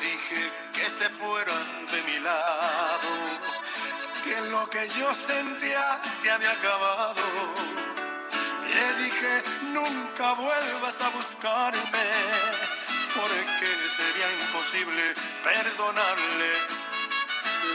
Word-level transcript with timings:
Dije 0.00 0.52
que 0.72 0.88
se 0.88 1.08
fueran 1.08 1.86
de 1.86 2.02
mi 2.02 2.18
lado, 2.20 3.10
que 4.22 4.40
lo 4.50 4.68
que 4.70 4.88
yo 4.98 5.12
sentía 5.14 6.00
se 6.20 6.30
había 6.30 6.52
acabado. 6.52 7.24
Le 8.74 9.04
dije, 9.04 9.42
nunca 9.72 10.34
vuelvas 10.34 11.00
a 11.00 11.08
buscarme, 11.08 12.08
porque 13.16 13.68
sería 13.98 14.28
imposible 14.40 15.14
perdonarle. 15.42 16.52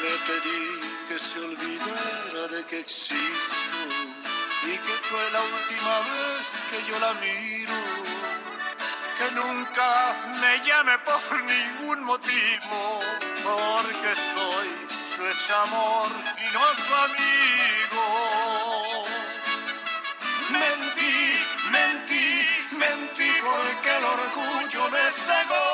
Le 0.02 0.14
pedí 0.28 0.94
que 1.08 1.20
se 1.20 1.40
olvidara 1.40 2.48
de 2.52 2.66
que 2.66 2.80
existo 2.80 3.64
y 4.66 4.78
que 4.78 4.96
fue 5.10 5.32
la 5.32 5.42
última 5.42 6.00
vez 6.12 6.46
que 6.70 6.92
yo 6.92 7.00
la 7.00 7.14
miro 7.16 8.43
que 9.24 9.32
nunca 9.32 10.16
me 10.42 10.60
llame 10.66 10.98
por 11.00 11.44
ningún 11.44 12.04
motivo, 12.04 13.00
porque 13.44 14.16
soy 14.16 14.70
su 15.16 15.26
ex 15.26 15.50
amor 15.66 16.10
y 16.38 16.54
no 16.54 16.64
su 16.84 16.94
amigo. 17.08 18.06
Mentí, 20.50 21.40
mentí, 21.72 22.48
mentí 22.78 23.32
porque 23.48 23.90
el 23.98 24.04
orgullo 24.04 24.90
me 24.90 25.12
cegó. 25.12 25.66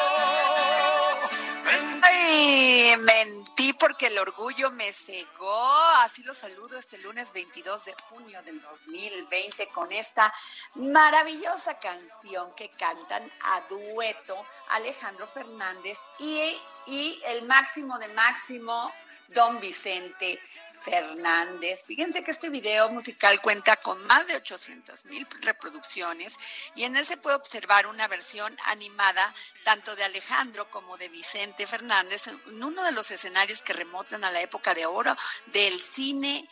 Mentí. 1.66 2.00
Ay, 2.04 2.96
mentí 2.98 3.39
porque 3.78 4.08
el 4.08 4.18
orgullo 4.18 4.72
me 4.72 4.94
cegó. 4.94 5.70
Así 5.98 6.24
lo 6.24 6.34
saludo 6.34 6.78
este 6.78 6.98
lunes 7.00 7.34
22 7.34 7.86
de 7.86 7.94
junio 8.10 8.42
del 8.44 8.60
2020 8.62 9.68
con 9.70 9.92
esta 9.92 10.34
maravillosa 10.76 11.78
canción 11.78 12.54
que 12.56 12.70
cantan 12.70 13.30
a 13.42 13.62
dueto 13.70 14.46
Alejandro 14.70 15.28
Fernández 15.28 15.98
y, 16.20 16.58
y 16.88 17.22
el 17.28 17.46
máximo 17.48 18.00
de 18.00 18.08
máximo, 18.10 18.94
Don 19.34 19.60
Vicente 19.60 20.40
Fernández. 20.82 21.84
Fíjense 21.86 22.24
que 22.24 22.32
este 22.32 22.50
video 22.50 22.90
musical 22.90 23.42
cuenta 23.42 23.76
con 23.78 24.02
más 24.08 24.28
de 24.28 24.36
800 24.36 25.06
mil 25.06 25.28
reproducciones 25.42 26.38
y 26.76 26.84
en 26.84 26.96
él 26.96 27.06
se 27.06 27.18
puede 27.18 27.36
observar 27.36 27.88
una 27.88 28.08
versión 28.08 28.56
animada 28.66 29.34
tanto 29.64 29.96
de 29.96 30.04
Alejandro 30.04 30.70
como 30.70 30.98
de 30.98 31.10
Vicente 31.10 31.68
Fernández 31.68 32.28
en 32.28 32.64
uno 32.64 32.84
de 32.84 32.92
los 32.94 33.12
escenarios 33.12 33.62
que 33.62 33.74
remontan 33.74 34.24
a 34.24 34.32
la 34.32 34.42
época 34.42 34.74
de 34.74 34.86
oro 34.86 35.16
del 35.48 35.80
cine 35.80 36.48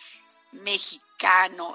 mexicano. 0.52 1.07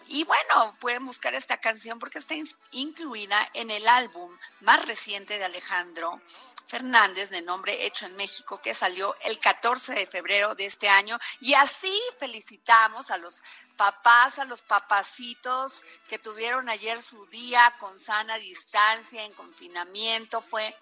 Y 0.07 0.25
bueno, 0.25 0.77
pueden 0.79 1.05
buscar 1.05 1.35
esta 1.35 1.57
canción 1.57 1.99
porque 1.99 2.19
está 2.19 2.35
incluida 2.71 3.49
en 3.55 3.71
el 3.71 3.87
álbum 3.89 4.31
más 4.61 4.85
reciente 4.87 5.37
de 5.37 5.45
Alejandro 5.45 6.21
Fernández 6.69 7.29
de 7.31 7.43
nombre 7.43 7.85
Hecho 7.85 8.07
en 8.07 8.17
México, 8.17 8.61
que 8.63 8.75
salió 8.75 9.15
el 9.23 9.39
14 9.39 9.95
de 9.95 10.07
febrero 10.07 10.55
de 10.55 10.67
este 10.67 10.89
año. 10.89 11.19
Y 11.41 11.55
así 11.55 12.01
felicitamos 12.19 13.11
a 13.11 13.19
los 13.19 13.43
papás, 13.77 14.39
a 14.39 14.45
los 14.45 14.63
papacitos 14.63 15.85
que 16.09 16.19
tuvieron 16.19 16.69
ayer 16.69 17.03
su 17.03 17.27
día 17.27 17.75
con 17.81 17.99
sana 17.99 18.39
distancia, 18.39 19.25
en 19.25 19.33
confinamiento. 19.35 20.41
Fue 20.41 20.75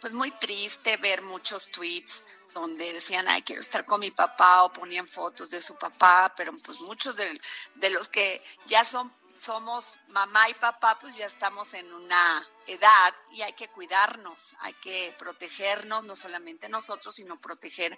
pues 0.00 0.12
muy 0.12 0.30
triste 0.30 0.96
ver 0.98 1.22
muchos 1.22 1.70
tweets 1.70 2.24
donde 2.60 2.92
decían, 2.92 3.28
ay, 3.28 3.42
quiero 3.42 3.60
estar 3.60 3.84
con 3.84 4.00
mi 4.00 4.10
papá 4.10 4.64
o 4.64 4.72
ponían 4.72 5.06
fotos 5.06 5.50
de 5.50 5.60
su 5.60 5.76
papá, 5.76 6.32
pero 6.36 6.52
pues 6.64 6.80
muchos 6.80 7.16
de, 7.16 7.38
de 7.74 7.90
los 7.90 8.08
que 8.08 8.42
ya 8.66 8.84
son 8.84 9.12
somos 9.38 9.98
mamá 10.08 10.48
y 10.48 10.54
papá, 10.54 10.98
pues 10.98 11.14
ya 11.14 11.26
estamos 11.26 11.74
en 11.74 11.92
una 11.92 12.48
edad 12.66 13.14
y 13.32 13.42
hay 13.42 13.52
que 13.52 13.68
cuidarnos, 13.68 14.56
hay 14.60 14.72
que 14.74 15.14
protegernos, 15.18 16.04
no 16.04 16.16
solamente 16.16 16.70
nosotros, 16.70 17.14
sino 17.14 17.38
proteger 17.38 17.96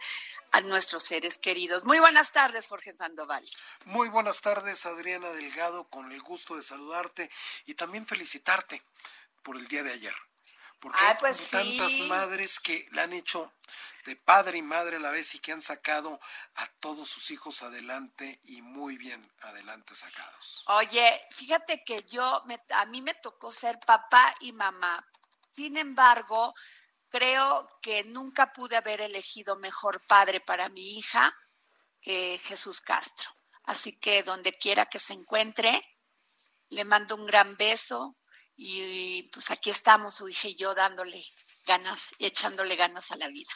a 0.50 0.60
nuestros 0.62 1.04
seres 1.04 1.38
queridos. 1.38 1.84
Muy 1.84 2.00
buenas 2.00 2.32
tardes, 2.32 2.66
Jorge 2.66 2.96
Sandoval. 2.96 3.44
Muy 3.84 4.08
buenas 4.08 4.40
tardes, 4.40 4.84
Adriana 4.84 5.30
Delgado, 5.30 5.88
con 5.88 6.10
el 6.10 6.20
gusto 6.22 6.56
de 6.56 6.62
saludarte 6.64 7.30
y 7.66 7.74
también 7.74 8.04
felicitarte 8.04 8.82
por 9.42 9.56
el 9.56 9.68
día 9.68 9.84
de 9.84 9.92
ayer. 9.92 10.14
Porque 10.80 10.98
Ay, 11.00 11.12
hay 11.12 11.16
pues 11.20 11.50
tantas 11.50 11.92
sí. 11.92 12.08
madres 12.08 12.60
que 12.60 12.88
la 12.92 13.02
han 13.02 13.12
hecho 13.12 13.52
de 14.06 14.16
padre 14.16 14.58
y 14.58 14.62
madre 14.62 14.96
a 14.96 15.00
la 15.00 15.10
vez 15.10 15.34
y 15.34 15.38
que 15.40 15.52
han 15.52 15.60
sacado 15.62 16.20
a 16.54 16.66
todos 16.80 17.08
sus 17.08 17.30
hijos 17.30 17.62
adelante 17.62 18.40
y 18.44 18.62
muy 18.62 18.96
bien 18.96 19.30
adelante 19.40 19.94
sacados. 19.94 20.64
Oye, 20.68 21.20
fíjate 21.30 21.84
que 21.84 21.96
yo, 22.08 22.42
me- 22.46 22.60
a 22.70 22.86
mí 22.86 23.02
me 23.02 23.14
tocó 23.14 23.52
ser 23.52 23.78
papá 23.80 24.34
y 24.40 24.52
mamá. 24.52 25.06
Sin 25.54 25.76
embargo, 25.76 26.54
creo 27.08 27.68
que 27.82 28.04
nunca 28.04 28.52
pude 28.52 28.76
haber 28.76 29.00
elegido 29.00 29.56
mejor 29.56 30.06
padre 30.06 30.40
para 30.40 30.68
mi 30.68 30.96
hija 30.98 31.36
que 32.00 32.38
Jesús 32.42 32.80
Castro. 32.80 33.30
Así 33.64 33.98
que 33.98 34.22
donde 34.22 34.56
quiera 34.56 34.86
que 34.86 34.98
se 34.98 35.12
encuentre, 35.12 35.82
le 36.68 36.84
mando 36.84 37.16
un 37.16 37.26
gran 37.26 37.56
beso 37.56 38.16
y 38.56 39.24
pues 39.32 39.50
aquí 39.50 39.70
estamos 39.70 40.14
su 40.14 40.28
hija 40.28 40.48
y 40.48 40.54
yo 40.54 40.74
dándole 40.74 41.22
ganas 41.66 42.14
echándole 42.18 42.76
ganas 42.76 43.10
a 43.12 43.16
la 43.16 43.28
vida. 43.28 43.50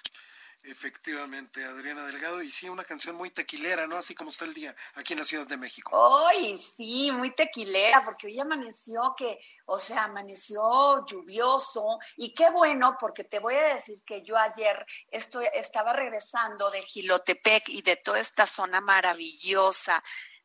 Efectivamente, 0.65 1.65
Adriana 1.65 2.07
Delgado, 2.07 2.41
y 2.41 2.49
sí, 2.49 2.69
una 2.69 2.85
canción 2.85 3.17
muy 3.17 3.31
tequilera, 3.31 3.89
¿no? 3.89 3.97
Así 3.97 4.15
como 4.15 4.31
está 4.31 4.45
el 4.45 4.55
día 4.55 4.77
aquí 4.95 5.13
en 5.13 5.19
la 5.19 5.25
Ciudad 5.25 5.45
de 5.45 5.57
México. 5.57 5.91
Hoy 5.93 6.57
sí, 6.57 7.11
muy 7.11 7.35
tequilera, 7.35 8.05
porque 8.05 8.29
hoy 8.29 8.39
amaneció 8.39 9.13
que, 9.17 9.41
o 9.67 9.81
sea, 9.81 10.05
amaneció 10.05 11.05
lluvioso 11.05 11.99
y 12.17 12.33
qué 12.33 12.49
bueno, 12.51 12.97
porque 13.01 13.25
te 13.25 13.41
voy 13.41 13.55
a 13.57 13.75
decir 13.75 14.05
que 14.07 14.23
yo 14.25 14.37
ayer 14.39 14.87
estoy, 15.11 15.47
estaba 15.53 15.93
regresando 15.93 16.71
de 16.71 16.81
Gilotepec 16.83 17.69
y 17.69 17.83
de 17.83 17.97
toda 17.97 18.21
esta 18.21 18.47
zona 18.47 18.81
maravillosa. 18.81 20.03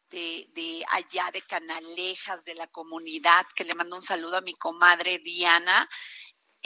De, 0.09 0.47
de 0.53 0.85
allá 0.91 1.29
de 1.33 1.41
Canalejas, 1.41 2.45
de 2.45 2.55
la 2.55 2.67
comunidad, 2.67 3.45
que 3.53 3.65
le 3.65 3.75
mando 3.75 3.97
un 3.97 4.01
saludo 4.01 4.37
a 4.37 4.41
mi 4.41 4.53
comadre 4.53 5.19
Diana, 5.19 5.89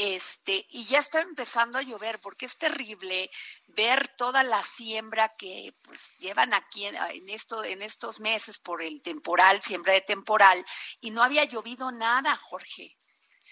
este, 0.03 0.65
y 0.69 0.85
ya 0.85 0.97
está 0.97 1.21
empezando 1.21 1.77
a 1.77 1.83
llover 1.83 2.19
porque 2.19 2.47
es 2.47 2.57
terrible 2.57 3.29
ver 3.67 4.07
toda 4.17 4.41
la 4.41 4.59
siembra 4.63 5.35
que 5.37 5.75
pues 5.83 6.17
llevan 6.17 6.55
aquí 6.55 6.87
en, 6.87 6.95
esto, 7.29 7.63
en 7.63 7.83
estos 7.83 8.19
meses 8.19 8.57
por 8.57 8.81
el 8.81 9.03
temporal, 9.03 9.61
siembra 9.61 9.93
de 9.93 10.01
temporal, 10.01 10.65
y 11.01 11.11
no 11.11 11.21
había 11.21 11.43
llovido 11.43 11.91
nada, 11.91 12.35
Jorge. 12.35 12.97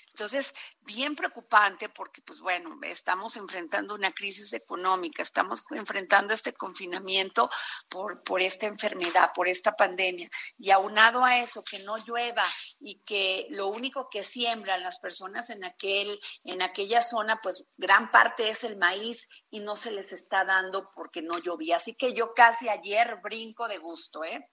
Entonces, 0.09 0.53
bien 0.81 1.15
preocupante 1.15 1.89
porque, 1.89 2.21
pues 2.21 2.41
bueno, 2.41 2.77
estamos 2.83 3.37
enfrentando 3.37 3.95
una 3.95 4.11
crisis 4.11 4.53
económica, 4.53 5.23
estamos 5.23 5.63
enfrentando 5.71 6.33
este 6.33 6.53
confinamiento 6.53 7.49
por, 7.89 8.23
por 8.23 8.41
esta 8.41 8.65
enfermedad, 8.65 9.31
por 9.33 9.47
esta 9.47 9.75
pandemia. 9.75 10.29
Y 10.57 10.71
aunado 10.71 11.23
a 11.23 11.39
eso, 11.39 11.63
que 11.63 11.79
no 11.79 11.97
llueva 11.97 12.43
y 12.79 12.99
que 13.05 13.47
lo 13.49 13.67
único 13.67 14.09
que 14.09 14.23
siembran 14.23 14.83
las 14.83 14.99
personas 14.99 15.49
en, 15.49 15.63
aquel, 15.63 16.19
en 16.43 16.61
aquella 16.61 17.01
zona, 17.01 17.39
pues 17.41 17.65
gran 17.77 18.11
parte 18.11 18.49
es 18.49 18.63
el 18.63 18.77
maíz 18.77 19.27
y 19.49 19.59
no 19.59 19.75
se 19.75 19.91
les 19.91 20.11
está 20.11 20.43
dando 20.43 20.91
porque 20.93 21.21
no 21.21 21.37
llovía. 21.37 21.77
Así 21.77 21.95
que 21.95 22.13
yo 22.13 22.33
casi 22.33 22.69
ayer 22.69 23.19
brinco 23.21 23.67
de 23.67 23.77
gusto, 23.77 24.23
¿eh? 24.23 24.49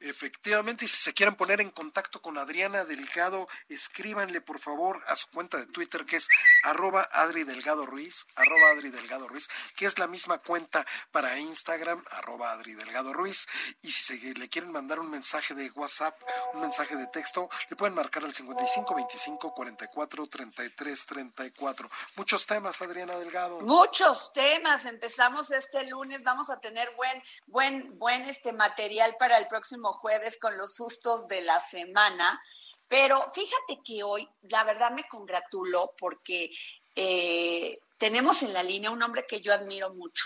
Efectivamente, 0.00 0.86
y 0.86 0.88
si 0.88 0.96
se 0.96 1.12
quieren 1.12 1.34
poner 1.34 1.60
en 1.60 1.70
contacto 1.70 2.22
con 2.22 2.38
Adriana 2.38 2.84
Delgado, 2.84 3.46
escríbanle 3.68 4.40
por 4.40 4.58
favor 4.58 5.04
a 5.06 5.14
su 5.14 5.28
cuenta 5.28 5.58
de 5.58 5.66
Twitter 5.66 6.06
que 6.06 6.16
es 6.16 6.28
arroba 6.62 7.06
Adri 7.12 7.44
Delgado 7.44 7.84
Ruiz, 7.84 8.26
arroba 8.34 8.70
Adri 8.70 8.90
Delgado 8.90 9.28
Ruiz, 9.28 9.48
que 9.76 9.84
es 9.84 9.98
la 9.98 10.06
misma 10.06 10.38
cuenta 10.38 10.86
para 11.10 11.38
Instagram, 11.38 12.02
arroba 12.12 12.52
Adri 12.52 12.74
Delgado 12.74 13.12
Ruiz. 13.12 13.46
Y 13.82 13.90
si 13.90 14.18
se, 14.18 14.34
le 14.34 14.48
quieren 14.48 14.72
mandar 14.72 15.00
un 15.00 15.10
mensaje 15.10 15.52
de 15.52 15.70
WhatsApp, 15.72 16.18
un 16.54 16.62
mensaje 16.62 16.96
de 16.96 17.06
texto, 17.08 17.50
le 17.68 17.76
pueden 17.76 17.94
marcar 17.94 18.24
al 18.24 18.34
55 18.34 18.94
25 18.94 19.54
44 19.54 20.26
33 20.26 21.06
34. 21.06 21.90
Muchos 22.16 22.46
temas, 22.46 22.80
Adriana 22.80 23.16
Delgado. 23.16 23.60
Muchos 23.60 24.32
temas. 24.32 24.86
Empezamos 24.86 25.50
este 25.50 25.84
lunes, 25.88 26.22
vamos 26.22 26.48
a 26.48 26.58
tener 26.58 26.90
buen, 26.96 27.22
buen, 27.46 27.94
buen 27.96 28.22
este 28.22 28.54
material 28.54 29.14
para 29.18 29.36
el 29.36 29.46
próximo 29.46 29.89
jueves 29.92 30.38
con 30.38 30.56
los 30.56 30.74
sustos 30.74 31.28
de 31.28 31.42
la 31.42 31.60
semana. 31.60 32.40
Pero 32.88 33.20
fíjate 33.32 33.80
que 33.84 34.02
hoy, 34.02 34.28
la 34.42 34.64
verdad 34.64 34.90
me 34.90 35.06
congratulo 35.08 35.94
porque 35.98 36.50
eh, 36.96 37.78
tenemos 37.98 38.42
en 38.42 38.52
la 38.52 38.62
línea 38.62 38.90
un 38.90 39.02
hombre 39.02 39.26
que 39.26 39.40
yo 39.40 39.52
admiro 39.52 39.94
mucho. 39.94 40.24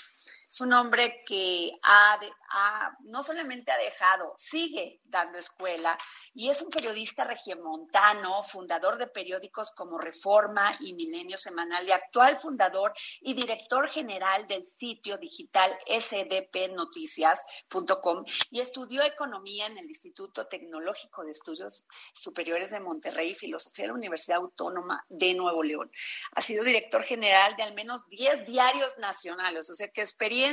Es 0.54 0.60
un 0.60 0.72
hombre 0.72 1.24
que 1.26 1.72
ha, 1.82 2.20
ha, 2.50 2.96
no 3.06 3.24
solamente 3.24 3.72
ha 3.72 3.76
dejado, 3.76 4.36
sigue 4.38 5.00
dando 5.06 5.36
escuela 5.36 5.98
y 6.32 6.48
es 6.48 6.62
un 6.62 6.70
periodista 6.70 7.24
regiomontano, 7.24 8.40
fundador 8.44 8.96
de 8.96 9.08
periódicos 9.08 9.72
como 9.72 9.98
Reforma 9.98 10.70
y 10.78 10.94
Milenio 10.94 11.38
Semanal 11.38 11.88
y 11.88 11.90
actual 11.90 12.36
fundador 12.36 12.92
y 13.20 13.34
director 13.34 13.88
general 13.88 14.46
del 14.46 14.62
sitio 14.62 15.18
digital 15.18 15.76
sdpnoticias.com 15.88 18.24
y 18.52 18.60
estudió 18.60 19.02
economía 19.02 19.66
en 19.66 19.78
el 19.78 19.86
Instituto 19.86 20.46
Tecnológico 20.46 21.24
de 21.24 21.32
Estudios 21.32 21.88
Superiores 22.12 22.70
de 22.70 22.78
Monterrey 22.78 23.30
y 23.30 23.34
filosofía 23.34 23.86
de 23.86 23.88
la 23.88 23.94
Universidad 23.94 24.38
Autónoma 24.38 25.04
de 25.08 25.34
Nuevo 25.34 25.64
León. 25.64 25.90
Ha 26.36 26.42
sido 26.42 26.62
director 26.62 27.02
general 27.02 27.56
de 27.56 27.64
al 27.64 27.74
menos 27.74 28.06
10 28.06 28.44
diarios 28.44 28.96
nacionales, 28.98 29.68
o 29.68 29.74
sea 29.74 29.88
que 29.88 30.00
experiencia 30.00 30.43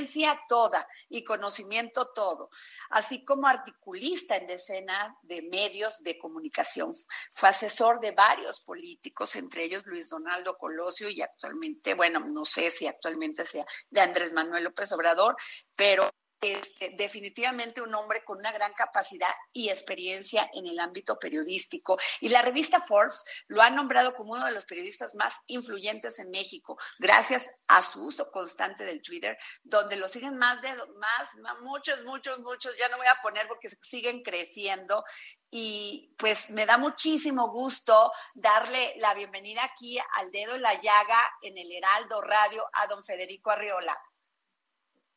toda 0.47 0.87
y 1.09 1.23
conocimiento 1.23 2.11
todo, 2.13 2.49
así 2.89 3.23
como 3.25 3.47
articulista 3.47 4.35
en 4.35 4.45
decenas 4.45 5.13
de 5.23 5.41
medios 5.41 6.01
de 6.03 6.17
comunicación. 6.17 6.93
Fue 7.29 7.49
asesor 7.49 7.99
de 7.99 8.11
varios 8.11 8.61
políticos, 8.61 9.35
entre 9.35 9.65
ellos 9.65 9.85
Luis 9.85 10.09
Donaldo 10.09 10.57
Colosio 10.57 11.09
y 11.09 11.21
actualmente, 11.21 11.93
bueno, 11.93 12.19
no 12.19 12.45
sé 12.45 12.71
si 12.71 12.87
actualmente 12.87 13.45
sea 13.45 13.65
de 13.89 14.01
Andrés 14.01 14.33
Manuel 14.33 14.63
López 14.63 14.91
Obrador, 14.91 15.35
pero 15.75 16.09
este, 16.41 16.89
definitivamente 16.97 17.83
un 17.83 17.93
hombre 17.93 18.23
con 18.23 18.39
una 18.39 18.51
gran 18.51 18.73
capacidad 18.73 19.29
y 19.53 19.69
experiencia 19.69 20.49
en 20.53 20.65
el 20.65 20.79
ámbito 20.79 21.19
periodístico. 21.19 21.99
Y 22.19 22.29
la 22.29 22.41
revista 22.41 22.81
Forbes 22.81 23.23
lo 23.47 23.61
ha 23.61 23.69
nombrado 23.69 24.15
como 24.15 24.33
uno 24.33 24.45
de 24.47 24.51
los 24.51 24.65
periodistas 24.65 25.13
más 25.13 25.41
influyentes 25.45 26.17
en 26.17 26.31
México, 26.31 26.77
gracias 26.97 27.51
a 27.67 27.83
su 27.83 28.07
uso 28.07 28.31
constante 28.31 28.83
del 28.83 29.03
Twitter, 29.03 29.37
donde 29.63 29.97
lo 29.97 30.07
siguen 30.07 30.37
más 30.37 30.59
de 30.61 30.69
más, 30.97 31.59
muchos, 31.61 32.03
muchos, 32.05 32.39
muchos, 32.39 32.75
ya 32.75 32.89
no 32.89 32.97
voy 32.97 33.07
a 33.07 33.21
poner 33.21 33.47
porque 33.47 33.69
siguen 33.69 34.23
creciendo. 34.23 35.03
Y 35.51 36.15
pues 36.17 36.49
me 36.49 36.65
da 36.65 36.77
muchísimo 36.77 37.49
gusto 37.49 38.11
darle 38.33 38.95
la 38.97 39.13
bienvenida 39.13 39.63
aquí 39.63 39.99
al 40.13 40.31
dedo 40.31 40.55
en 40.55 40.63
la 40.63 40.73
llaga 40.73 41.19
en 41.41 41.57
el 41.57 41.71
Heraldo 41.71 42.21
Radio 42.21 42.63
a 42.73 42.87
don 42.87 43.03
Federico 43.03 43.51
Arriola. 43.51 43.95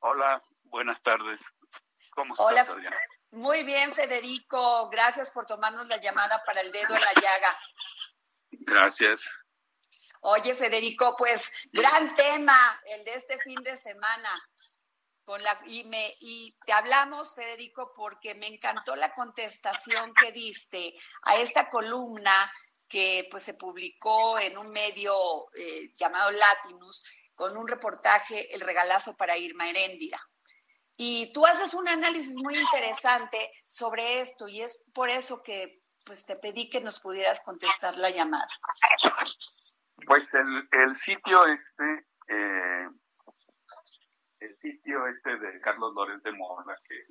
Hola, 0.00 0.42
buenas 0.74 1.00
tardes. 1.02 1.40
¿Cómo 2.10 2.34
estás, 2.34 2.46
Hola, 2.46 2.60
Adriana? 2.62 2.98
Muy 3.30 3.62
bien, 3.62 3.92
Federico. 3.92 4.88
Gracias 4.90 5.30
por 5.30 5.46
tomarnos 5.46 5.86
la 5.86 5.98
llamada 5.98 6.42
para 6.44 6.62
el 6.62 6.72
dedo 6.72 6.96
en 6.96 7.00
la 7.00 7.12
llaga. 7.14 7.58
Gracias. 8.50 9.22
Oye, 10.20 10.52
Federico, 10.54 11.14
pues 11.16 11.68
gran 11.70 12.16
tema 12.16 12.56
el 12.86 13.04
de 13.04 13.14
este 13.14 13.38
fin 13.38 13.62
de 13.62 13.76
semana. 13.76 14.50
Con 15.24 15.42
la, 15.42 15.58
y, 15.66 15.84
me, 15.84 16.16
y 16.20 16.56
te 16.66 16.72
hablamos, 16.72 17.34
Federico, 17.34 17.92
porque 17.94 18.34
me 18.34 18.48
encantó 18.48 18.96
la 18.96 19.14
contestación 19.14 20.12
que 20.14 20.32
diste 20.32 20.92
a 21.22 21.36
esta 21.36 21.70
columna 21.70 22.52
que 22.88 23.28
pues 23.30 23.44
se 23.44 23.54
publicó 23.54 24.38
en 24.40 24.58
un 24.58 24.70
medio 24.70 25.14
eh, 25.54 25.92
llamado 25.96 26.30
Latinus 26.32 27.04
con 27.34 27.56
un 27.56 27.68
reportaje 27.68 28.54
El 28.54 28.60
regalazo 28.60 29.16
para 29.16 29.38
Irma 29.38 29.70
Heréndira. 29.70 30.20
Y 30.96 31.32
tú 31.32 31.44
haces 31.44 31.74
un 31.74 31.88
análisis 31.88 32.36
muy 32.42 32.56
interesante 32.56 33.38
sobre 33.66 34.20
esto 34.20 34.48
y 34.48 34.62
es 34.62 34.84
por 34.92 35.08
eso 35.08 35.42
que 35.42 35.82
pues 36.04 36.24
te 36.26 36.36
pedí 36.36 36.68
que 36.68 36.80
nos 36.80 37.00
pudieras 37.00 37.42
contestar 37.44 37.96
la 37.96 38.10
llamada. 38.10 38.48
Pues 40.06 40.22
el, 40.34 40.68
el 40.82 40.94
sitio 40.94 41.46
este, 41.46 42.06
eh, 42.28 42.88
el 44.40 44.56
sitio 44.58 45.06
este 45.08 45.36
de 45.38 45.60
Carlos 45.60 45.94
Lórez 45.94 46.22
de 46.22 46.32
Mola, 46.32 46.74
que 46.86 47.06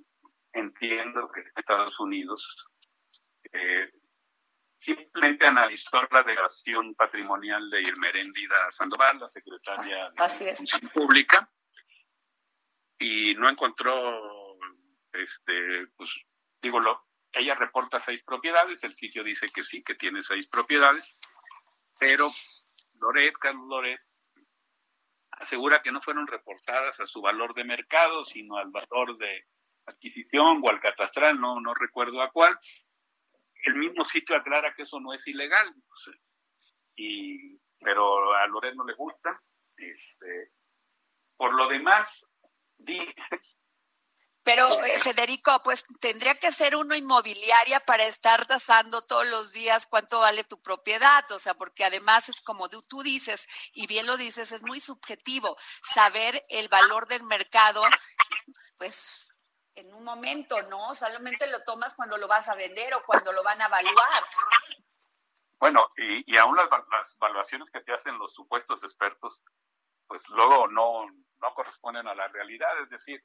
entiendo 0.53 1.29
que 1.31 1.41
es 1.41 1.51
Estados 1.55 1.99
Unidos, 1.99 2.69
eh, 3.51 3.91
simplemente 4.77 5.47
analizó 5.47 6.01
la 6.11 6.23
delegación 6.23 6.93
patrimonial 6.95 7.69
de 7.69 7.81
Irmeréndida 7.81 8.71
Sandoval, 8.71 9.19
la 9.19 9.29
secretaria 9.29 10.09
de 10.09 10.23
Así 10.23 10.47
es. 10.47 10.63
Pública, 10.93 11.49
y 13.03 13.35
no 13.35 13.49
encontró, 13.49 14.57
este, 15.11 15.87
pues, 15.97 16.25
digo, 16.61 16.79
lo, 16.79 17.05
ella 17.33 17.53
reporta 17.53 17.99
seis 17.99 18.23
propiedades, 18.23 18.81
el 18.85 18.93
sitio 18.93 19.23
dice 19.23 19.47
que 19.53 19.61
sí, 19.61 19.83
que 19.83 19.95
tiene 19.95 20.21
seis 20.21 20.49
propiedades, 20.49 21.17
pero 21.99 22.29
Loret, 23.01 23.33
Carlos 23.33 23.67
Loret, 23.67 23.99
asegura 25.31 25.81
que 25.81 25.91
no 25.91 25.99
fueron 25.99 26.27
reportadas 26.27 26.97
a 27.01 27.05
su 27.05 27.21
valor 27.21 27.53
de 27.53 27.65
mercado, 27.65 28.23
sino 28.23 28.55
al 28.57 28.69
valor 28.69 29.17
de 29.17 29.47
adquisición 29.85 30.61
o 30.63 30.69
al 30.69 30.79
catastral, 30.79 31.39
no, 31.39 31.59
no 31.59 31.73
recuerdo 31.73 32.21
a 32.21 32.31
cuál. 32.31 32.57
El 33.65 33.75
mismo 33.75 34.05
sitio 34.05 34.37
aclara 34.37 34.73
que 34.73 34.83
eso 34.83 35.01
no 35.01 35.13
es 35.13 35.27
ilegal, 35.27 35.73
y, 36.95 37.59
pero 37.79 38.33
a 38.33 38.47
Loret 38.47 38.75
no 38.75 38.85
le 38.85 38.93
gusta. 38.93 39.41
Este, 39.75 40.51
por 41.35 41.53
lo 41.53 41.67
demás, 41.67 42.29
pero, 44.43 44.67
eh, 44.83 44.99
Federico, 44.99 45.61
pues 45.63 45.85
tendría 46.01 46.35
que 46.35 46.51
ser 46.51 46.75
uno 46.75 46.95
inmobiliaria 46.95 47.79
para 47.79 48.03
estar 48.03 48.45
tasando 48.45 49.01
todos 49.05 49.25
los 49.27 49.53
días 49.53 49.87
cuánto 49.87 50.19
vale 50.19 50.43
tu 50.43 50.61
propiedad, 50.61 51.29
o 51.31 51.39
sea, 51.39 51.53
porque 51.53 51.85
además 51.85 52.29
es 52.29 52.41
como 52.41 52.69
tú 52.69 53.03
dices, 53.03 53.47
y 53.73 53.87
bien 53.87 54.05
lo 54.05 54.17
dices, 54.17 54.51
es 54.51 54.63
muy 54.63 54.81
subjetivo 54.81 55.55
saber 55.81 56.41
el 56.49 56.67
valor 56.67 57.07
del 57.07 57.23
mercado, 57.23 57.81
pues 58.77 59.29
en 59.75 59.93
un 59.93 60.03
momento, 60.03 60.61
¿no? 60.63 60.93
Solamente 60.93 61.49
lo 61.49 61.63
tomas 61.63 61.93
cuando 61.95 62.17
lo 62.17 62.27
vas 62.27 62.47
a 62.49 62.55
vender 62.55 62.93
o 62.93 63.03
cuando 63.05 63.31
lo 63.31 63.43
van 63.43 63.61
a 63.61 63.65
evaluar. 63.65 64.23
Bueno, 65.57 65.87
y, 65.97 66.31
y 66.31 66.37
aún 66.37 66.55
las, 66.55 66.67
las 66.91 67.15
evaluaciones 67.15 67.71
que 67.71 67.79
te 67.79 67.93
hacen 67.93 68.17
los 68.19 68.33
supuestos 68.33 68.83
expertos, 68.83 69.41
pues 70.07 70.27
luego 70.29 70.67
no, 70.67 71.05
no 71.43 71.53
corresponden 71.53 72.07
a 72.07 72.15
la 72.15 72.27
realidad, 72.29 72.81
es 72.81 72.89
decir, 72.89 73.23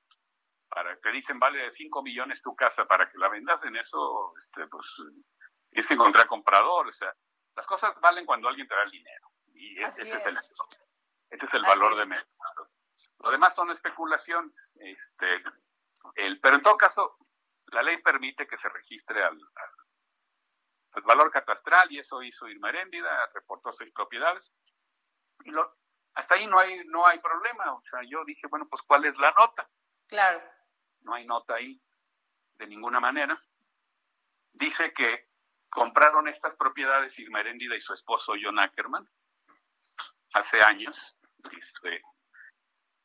para 0.69 0.99
que 1.01 1.11
dicen 1.11 1.39
vale 1.39 1.71
5 1.71 2.03
millones 2.03 2.43
tu 2.43 2.55
casa 2.55 2.85
para 2.85 3.09
que 3.09 3.17
la 3.17 3.29
vendas 3.29 3.63
en 3.65 3.77
eso, 3.77 4.35
este, 4.39 4.67
pues 4.67 4.87
es 5.71 5.87
que 5.87 5.95
encontrar 5.95 6.27
comprador, 6.27 6.89
o 6.89 6.93
sea, 6.93 7.15
las 7.55 7.67
cosas 7.67 7.95
valen 8.01 8.27
cuando 8.27 8.49
alguien 8.49 8.67
te 8.67 8.75
da 8.75 8.83
el 8.83 8.91
dinero. 8.91 9.29
Y 9.55 9.81
ese 9.81 10.03
es, 10.03 10.27
el, 10.27 10.37
este 11.31 11.47
es 11.47 11.55
el 11.55 11.63
valor 11.63 11.97
de 11.97 12.07
mercado. 12.07 12.71
Lo 13.21 13.31
demás 13.31 13.55
son 13.55 13.71
especulaciones, 13.71 14.77
este, 14.81 15.43
el, 16.17 16.41
pero 16.41 16.57
en 16.57 16.63
todo 16.63 16.77
caso 16.77 17.17
la 17.67 17.83
ley 17.83 18.01
permite 18.03 18.47
que 18.47 18.59
se 18.59 18.69
registre 18.69 19.23
al, 19.23 19.39
al, 20.95 21.03
valor 21.03 21.31
catastral 21.31 21.91
y 21.93 21.99
eso 22.01 22.23
hizo 22.23 22.49
Irma 22.49 22.71
Heréndida, 22.71 23.09
reportó 23.33 23.73
seis 23.73 23.93
propiedades. 23.93 24.53
Y 25.45 25.51
lo, 25.51 25.77
hasta 26.19 26.35
ahí 26.35 26.49
no 26.49 26.59
hay, 26.59 26.85
no 26.87 27.07
hay 27.07 27.21
problema. 27.21 27.73
O 27.75 27.83
sea, 27.85 28.01
yo 28.03 28.25
dije, 28.25 28.49
bueno, 28.49 28.67
pues 28.69 28.83
¿cuál 28.83 29.05
es 29.05 29.17
la 29.19 29.31
nota? 29.33 29.71
Claro. 30.09 30.43
No 31.03 31.15
hay 31.15 31.25
nota 31.25 31.55
ahí 31.55 31.81
de 32.59 32.67
ninguna 32.67 32.99
manera. 32.99 33.41
Dice 34.53 34.93
que 34.93 35.29
compraron 35.71 36.27
estas 36.27 36.57
propiedades 36.57 37.17
Irma 37.21 37.39
Heréndida 37.39 37.77
y 37.77 37.81
su 37.81 37.93
esposo 37.93 38.33
John 38.43 38.59
Ackerman 38.59 39.09
hace 40.33 40.61
años. 40.61 41.17
Este, 41.57 42.03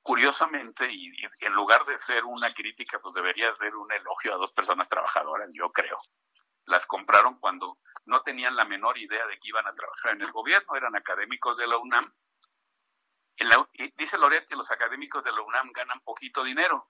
curiosamente, 0.01 0.91
y, 0.91 1.09
y, 1.09 1.45
en 1.45 1.53
lugar 1.53 1.85
de 1.85 1.99
ser 1.99 2.25
una 2.25 2.51
crítica, 2.51 2.99
pues 2.99 3.13
debería 3.13 3.53
ser 3.53 3.75
un 3.75 3.91
elogio 3.91 4.33
a 4.33 4.37
dos 4.37 4.51
personas 4.53 4.89
trabajadoras, 4.89 5.51
yo 5.53 5.71
creo. 5.71 5.97
Las 6.65 6.87
compraron 6.87 7.39
cuando 7.39 7.77
no 8.05 8.23
tenían 8.23 8.55
la 8.55 8.65
menor 8.65 8.97
idea 8.97 9.27
de 9.27 9.35
que 9.35 9.49
iban 9.49 9.67
a 9.67 9.75
trabajar 9.75 10.15
en 10.15 10.23
el 10.23 10.31
gobierno, 10.31 10.75
eran 10.75 10.95
académicos 10.95 11.57
de 11.57 11.67
la 11.67 11.77
UNAM. 11.77 12.11
En 13.37 13.49
la, 13.49 13.67
dice 13.97 14.17
Loret 14.17 14.47
que 14.47 14.55
los 14.55 14.69
académicos 14.71 15.23
de 15.23 15.31
la 15.31 15.41
UNAM 15.41 15.71
ganan 15.71 16.01
poquito 16.01 16.43
dinero. 16.43 16.89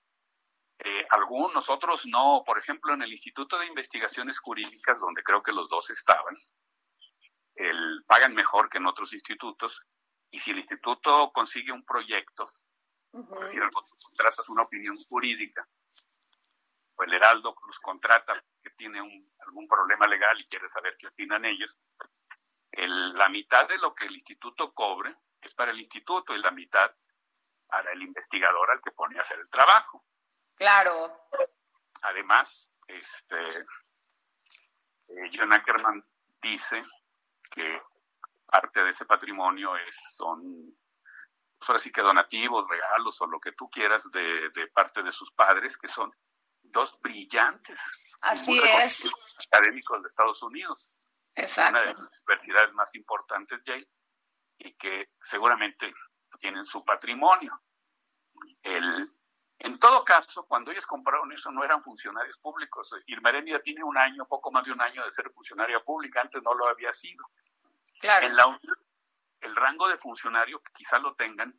Eh, 0.80 1.06
algunos, 1.12 1.70
otros 1.70 2.06
no. 2.06 2.44
Por 2.46 2.60
ejemplo, 2.60 2.94
en 2.94 3.04
el 3.04 3.12
Instituto 3.12 3.58
de 3.58 3.68
Investigaciones 3.68 4.40
Jurídicas, 4.40 5.00
donde 5.00 5.24
creo 5.24 5.42
que 5.42 5.54
los 5.54 5.70
dos 5.70 5.90
estaban, 5.90 6.36
el, 7.56 8.04
pagan 8.06 8.34
mejor 8.34 8.70
que 8.70 8.80
en 8.80 8.88
otros 8.88 9.14
institutos. 9.14 9.82
Y 10.32 10.40
si 10.40 10.52
el 10.52 10.60
instituto 10.60 11.32
consigue 11.32 11.72
un 11.72 11.86
proyecto, 11.86 12.50
uh 13.14 13.22
-huh. 13.22 13.72
contratas 13.72 14.50
una 14.50 14.64
opinión 14.64 14.96
jurídica, 15.10 15.66
o 16.96 17.04
el 17.04 17.14
Heraldo 17.14 17.56
los 17.68 17.80
contrata 17.80 18.44
que 18.62 18.72
tiene 18.72 19.02
un, 19.02 19.32
algún 19.46 19.68
problema 19.68 20.08
legal 20.08 20.36
y 20.40 20.46
quiere 20.46 20.70
saber 20.70 20.96
qué 20.98 21.08
opinan 21.08 21.46
ellos, 21.46 21.72
el, 22.72 23.14
la 23.14 23.30
mitad 23.30 23.68
de 23.68 23.78
lo 23.78 23.94
que 23.94 24.06
el 24.06 24.16
instituto 24.16 24.74
cobre 24.74 25.16
es 25.44 25.54
para 25.54 25.72
el 25.72 25.80
instituto 25.80 26.34
y 26.34 26.42
la 26.42 26.52
mitad 26.52 26.92
para 27.68 27.92
el 27.92 28.04
investigador 28.04 28.72
al 28.72 28.82
que 28.82 28.92
pone 28.92 29.18
a 29.18 29.22
hacer 29.22 29.40
el 29.40 29.50
trabajo. 29.50 30.06
Claro. 30.56 31.28
Además, 32.04 32.70
este, 32.88 33.60
eh, 35.08 35.32
John 35.34 35.54
Ackerman 35.54 36.06
dice 36.42 36.84
que 37.50 37.82
parte 38.46 38.84
de 38.84 38.92
ese 38.92 39.06
patrimonio 39.06 39.76
es, 39.78 39.96
son, 40.16 40.78
pues 41.58 41.70
ahora 41.70 41.80
sí 41.80 41.92
que 41.92 42.02
donativos, 42.02 42.70
regalos 42.70 43.20
o 43.22 43.28
lo 43.28 43.40
que 43.40 43.54
tú 43.54 43.70
quieras 43.70 44.10
de, 44.12 44.50
de 44.50 44.68
parte 44.68 45.02
de 45.02 45.12
sus 45.12 45.32
padres, 45.32 45.78
que 45.78 45.88
son 45.88 46.12
dos 46.62 47.00
brillantes. 47.02 47.80
Así 48.22 48.58
es. 48.58 49.12
Académicos 49.52 50.02
de 50.04 50.10
Estados 50.10 50.42
Unidos. 50.44 50.92
Exacto. 51.36 51.80
Una 51.80 51.88
de 51.88 51.94
las 51.94 52.10
universidades 52.28 52.74
más 52.74 52.94
importantes, 52.96 53.60
Yale, 53.66 53.90
y 54.58 54.74
que 54.76 55.10
seguramente 55.22 55.94
tienen 56.40 56.66
su 56.66 56.84
patrimonio. 56.84 57.62
El, 58.62 59.10
en 59.60 59.80
todo 59.80 60.04
caso, 60.04 60.46
cuando 60.46 60.72
ellos 60.72 60.86
compraron 60.86 61.32
eso, 61.32 61.52
no 61.52 61.64
eran 61.64 61.84
funcionarios 61.84 62.38
públicos. 62.40 62.94
Irma 63.08 63.30
Heréndida 63.30 63.60
tiene 63.60 63.84
un 63.84 63.98
año, 63.98 64.26
poco 64.28 64.52
más 64.52 64.66
de 64.66 64.72
un 64.72 64.82
año 64.82 65.06
de 65.06 65.12
ser 65.12 65.30
funcionaria 65.32 65.80
pública, 65.82 66.22
antes 66.22 66.42
no 66.44 66.54
lo 66.54 66.68
había 66.68 66.94
sido. 66.94 67.26
Claro. 68.00 68.28
En 68.28 68.36
la, 68.36 68.60
el 69.42 69.56
rango 69.56 69.88
de 69.88 69.98
funcionario 69.98 70.62
quizás 70.74 71.02
lo 71.02 71.16
tengan 71.16 71.58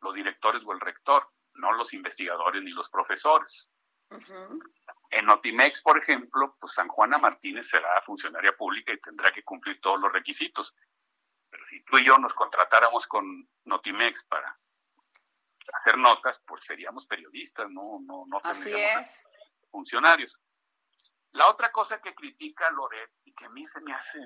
los 0.00 0.14
directores 0.14 0.62
o 0.64 0.72
el 0.72 0.80
rector, 0.80 1.28
no 1.54 1.72
los 1.72 1.92
investigadores 1.92 2.62
ni 2.62 2.70
los 2.70 2.88
profesores. 2.88 3.70
Uh 4.10 4.16
-huh. 4.16 4.58
En 5.10 5.26
Notimex, 5.26 5.82
por 5.82 5.98
ejemplo, 5.98 6.56
pues 6.60 6.72
San 6.72 6.88
Juana 6.88 7.18
Martínez 7.18 7.68
será 7.68 8.00
funcionaria 8.02 8.56
pública 8.56 8.92
y 8.92 9.00
tendrá 9.00 9.30
que 9.32 9.42
cumplir 9.42 9.80
todos 9.80 10.00
los 10.00 10.12
requisitos. 10.12 10.74
Pero 11.50 11.66
si 11.68 11.82
tú 11.84 11.98
y 11.98 12.06
yo 12.06 12.18
nos 12.18 12.34
contratáramos 12.34 13.06
con 13.06 13.48
Notimex 13.64 14.24
para 14.24 14.58
hacer 15.74 15.98
notas, 15.98 16.40
pues 16.46 16.64
seríamos 16.64 17.06
periodistas, 17.06 17.68
no, 17.70 17.98
no, 18.02 18.24
no 18.26 18.40
Así 18.44 18.72
es. 18.74 19.28
funcionarios. 19.70 20.40
La 21.32 21.48
otra 21.48 21.70
cosa 21.70 22.00
que 22.00 22.14
critica 22.14 22.70
Loret 22.70 23.12
y 23.24 23.34
que 23.34 23.44
a 23.44 23.50
mí 23.50 23.66
se 23.66 23.80
me 23.80 23.92
hace 23.92 24.18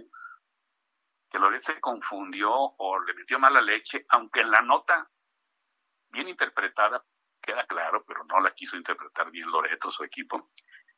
que 1.29 1.39
Loret 1.39 1.63
se 1.63 1.81
confundió 1.81 2.53
o 2.53 3.01
le 3.01 3.15
metió 3.15 3.39
mala 3.39 3.61
leche, 3.61 4.05
aunque 4.11 4.41
en 4.41 4.51
la 4.51 4.61
nota 4.61 5.11
bien 6.11 6.29
interpretada 6.29 7.05
queda 7.41 7.67
claro, 7.67 8.05
pero 8.05 8.23
no 8.25 8.39
la 8.39 8.55
quiso 8.55 8.77
interpretar 8.77 9.31
bien 9.31 9.51
Loreto, 9.51 9.91
su 9.91 10.05
equipo. 10.05 10.51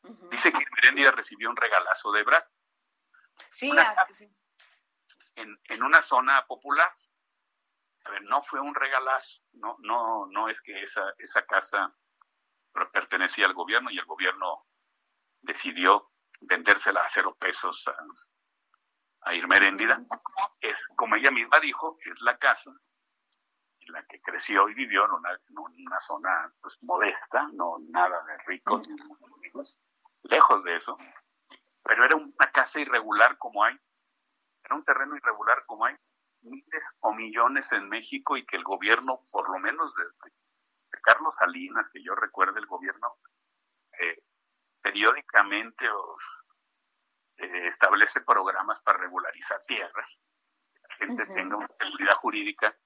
Uh 0.02 0.08
-huh. 0.10 0.28
Dice 0.28 0.52
que 0.52 0.64
Merendia 0.76 1.10
recibió 1.12 1.48
un 1.48 1.56
regalazo 1.56 2.12
de 2.12 2.22
Brad. 2.24 2.44
Sí, 3.50 3.70
una, 3.70 3.94
sí. 4.10 4.28
En, 5.36 5.58
en, 5.64 5.82
una 5.82 6.00
zona 6.02 6.46
popular. 6.46 6.92
A 8.04 8.10
ver, 8.10 8.22
no 8.22 8.42
fue 8.42 8.60
un 8.60 8.74
regalazo, 8.74 9.40
no, 9.54 9.76
no, 9.80 10.26
no 10.26 10.48
es 10.48 10.60
que 10.60 10.82
esa, 10.82 11.14
esa 11.18 11.46
casa 11.46 11.94
pertenecía 12.92 13.46
al 13.46 13.54
gobierno 13.54 13.90
y 13.90 13.98
el 13.98 14.04
gobierno 14.04 14.66
decidió 15.40 16.10
vendérsela 16.40 17.00
a 17.00 17.08
cero 17.08 17.34
pesos 17.38 17.88
a, 17.88 17.96
a 19.22 19.34
Irma 19.34 19.56
Heréndida. 19.56 20.00
Es, 20.60 20.76
como 20.96 21.16
ella 21.16 21.30
misma 21.30 21.58
dijo, 21.60 21.98
es 22.04 22.20
la 22.20 22.36
casa 22.38 22.70
en 23.86 23.92
la 23.92 24.04
que 24.06 24.20
creció 24.20 24.68
y 24.68 24.74
vivió 24.74 25.04
en 25.04 25.12
una, 25.12 25.32
en 25.32 25.86
una 25.86 26.00
zona 26.00 26.52
pues, 26.60 26.78
modesta, 26.82 27.48
no 27.52 27.76
nada 27.88 28.22
de 28.24 28.36
ricos, 28.46 28.88
lejos 30.22 30.64
de 30.64 30.76
eso, 30.76 30.96
pero 31.82 32.04
era 32.04 32.16
una 32.16 32.50
casa 32.52 32.80
irregular 32.80 33.36
como 33.38 33.62
hay, 33.62 33.78
era 34.64 34.76
un 34.76 34.84
terreno 34.84 35.16
irregular 35.16 35.64
como 35.66 35.84
hay 35.84 35.94
miles 36.42 36.82
o 37.00 37.12
millones 37.12 37.70
en 37.72 37.88
México 37.88 38.36
y 38.36 38.44
que 38.46 38.56
el 38.56 38.64
gobierno, 38.64 39.20
por 39.30 39.50
lo 39.50 39.58
menos 39.58 39.94
desde 39.94 40.34
de 40.92 41.00
Carlos 41.00 41.34
Salinas, 41.38 41.86
que 41.92 42.02
yo 42.02 42.14
recuerde 42.14 42.60
el 42.60 42.66
gobierno, 42.66 43.16
eh, 43.98 44.16
periódicamente 44.80 45.86
eh, 47.36 47.68
establece 47.68 48.20
programas 48.20 48.80
para 48.82 48.98
regularizar 48.98 49.62
tierra, 49.64 50.06
que 50.72 50.80
la 50.80 50.94
gente 50.96 51.22
uh 51.22 51.26
-huh. 51.26 51.34
tenga 51.34 51.56
una 51.56 51.68
seguridad 51.80 52.14
jurídica 52.16 52.76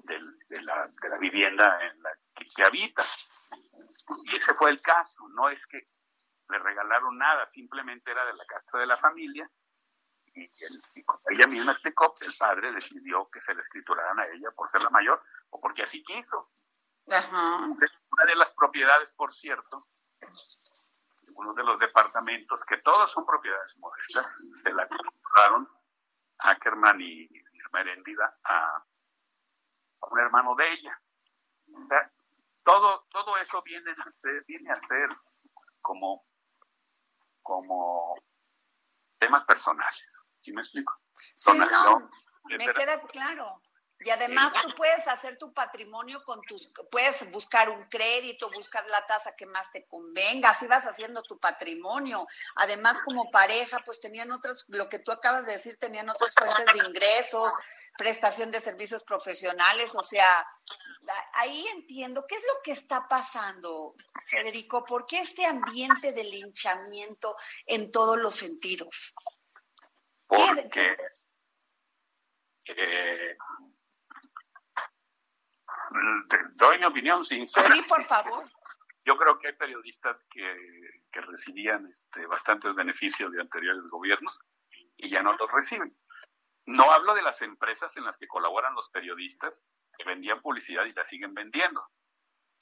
de, 0.00 0.20
de, 0.48 0.62
la, 0.62 0.88
de, 1.00 1.08
la, 1.08 1.18
vivienda 1.18 1.86
en 1.86 2.02
la 2.02 2.10
que, 2.34 2.44
que, 2.54 2.64
habita. 2.64 3.02
Y 4.26 4.36
ese 4.36 4.54
fue 4.54 4.70
el 4.70 4.80
caso, 4.80 5.26
no 5.30 5.48
es 5.48 5.66
que 5.66 5.88
le 6.50 6.58
regalaron 6.58 7.16
nada, 7.16 7.46
simplemente 7.50 8.10
era 8.10 8.24
de 8.26 8.34
la 8.34 8.44
casa 8.46 8.78
de 8.78 8.86
la 8.86 8.96
familia 8.96 9.50
y, 10.42 10.64
el, 10.64 10.82
y 10.94 11.34
ella 11.34 11.46
misma 11.46 11.72
explicó 11.72 12.14
que 12.14 12.26
el 12.26 12.34
padre 12.38 12.72
decidió 12.72 13.28
que 13.30 13.40
se 13.40 13.54
le 13.54 13.62
escrituraran 13.62 14.18
a 14.18 14.26
ella 14.26 14.50
por 14.52 14.70
ser 14.70 14.82
la 14.82 14.90
mayor 14.90 15.22
o 15.50 15.60
porque 15.60 15.82
así 15.82 16.02
quiso. 16.04 16.50
Ajá. 17.10 17.56
Una 17.66 18.24
de 18.26 18.36
las 18.36 18.52
propiedades, 18.52 19.12
por 19.12 19.32
cierto, 19.32 19.86
uno 21.34 21.54
de 21.54 21.62
los 21.64 21.78
departamentos, 21.78 22.60
que 22.66 22.78
todos 22.78 23.10
son 23.12 23.24
propiedades 23.24 23.76
modestas, 23.78 24.26
se 24.62 24.72
la 24.72 24.88
compraron 24.88 25.68
Ackerman 26.38 27.00
y 27.00 27.28
Irma 27.52 27.80
Heréndida 27.80 28.38
a 28.44 28.84
un 30.10 30.18
hermano 30.18 30.54
de 30.54 30.72
ella. 30.72 31.00
O 31.72 31.86
sea, 31.86 32.10
todo, 32.64 33.06
todo 33.10 33.36
eso 33.38 33.62
viene 33.62 33.90
a 33.90 34.12
ser, 34.20 34.44
viene 34.46 34.70
a 34.70 34.74
ser 34.74 35.08
como, 35.80 36.26
como 37.42 38.14
temas 39.18 39.44
personales. 39.44 40.24
¿Sí 40.40 40.52
me 40.52 40.62
explico? 40.62 40.98
Sí, 41.34 41.50
no, 41.52 42.10
me 42.44 42.72
queda 42.72 43.00
claro. 43.02 43.62
Y 44.00 44.10
además 44.10 44.52
tú 44.62 44.72
puedes 44.76 45.08
hacer 45.08 45.36
tu 45.38 45.52
patrimonio 45.52 46.22
con 46.22 46.40
tus, 46.42 46.72
puedes 46.90 47.30
buscar 47.32 47.68
un 47.68 47.88
crédito, 47.88 48.48
buscar 48.52 48.86
la 48.86 49.04
tasa 49.06 49.34
que 49.34 49.44
más 49.44 49.72
te 49.72 49.86
convenga, 49.86 50.50
así 50.50 50.68
vas 50.68 50.86
haciendo 50.86 51.22
tu 51.22 51.38
patrimonio. 51.38 52.26
Además, 52.54 53.00
como 53.04 53.30
pareja, 53.32 53.80
pues 53.84 54.00
tenían 54.00 54.30
otras, 54.30 54.66
lo 54.68 54.88
que 54.88 55.00
tú 55.00 55.10
acabas 55.10 55.46
de 55.46 55.52
decir, 55.54 55.76
tenían 55.78 56.08
otras 56.08 56.32
fuentes 56.32 56.66
de 56.74 56.88
ingresos, 56.88 57.52
prestación 57.98 58.52
de 58.52 58.60
servicios 58.60 59.02
profesionales, 59.02 59.96
o 59.96 60.02
sea, 60.04 60.46
ahí 61.32 61.66
entiendo 61.66 62.24
qué 62.28 62.36
es 62.36 62.42
lo 62.42 62.62
que 62.62 62.70
está 62.70 63.08
pasando, 63.08 63.96
Federico, 64.24 64.84
¿por 64.84 65.04
qué 65.04 65.18
este 65.18 65.44
ambiente 65.44 66.12
de 66.12 66.22
linchamiento 66.22 67.36
en 67.66 67.90
todos 67.90 68.16
los 68.16 68.36
sentidos? 68.36 69.14
Porque 70.28 70.94
eh, 72.66 73.36
doy 76.54 76.78
mi 76.78 76.84
opinión 76.84 77.24
sincera. 77.24 77.66
Sí, 77.66 77.82
por 77.88 78.02
favor. 78.04 78.44
Yo 79.04 79.16
creo 79.16 79.38
que 79.38 79.48
hay 79.48 79.54
periodistas 79.54 80.22
que, 80.30 80.54
que 81.10 81.20
recibían 81.22 81.86
este, 81.86 82.26
bastantes 82.26 82.74
beneficios 82.74 83.32
de 83.32 83.40
anteriores 83.40 83.82
gobiernos 83.90 84.38
y 84.98 85.08
ya 85.08 85.22
no 85.22 85.34
los 85.36 85.50
reciben. 85.50 85.98
No 86.66 86.92
hablo 86.92 87.14
de 87.14 87.22
las 87.22 87.40
empresas 87.40 87.96
en 87.96 88.04
las 88.04 88.18
que 88.18 88.28
colaboran 88.28 88.74
los 88.74 88.90
periodistas 88.90 89.62
que 89.96 90.04
vendían 90.04 90.42
publicidad 90.42 90.84
y 90.84 90.92
la 90.92 91.06
siguen 91.06 91.32
vendiendo. 91.32 91.82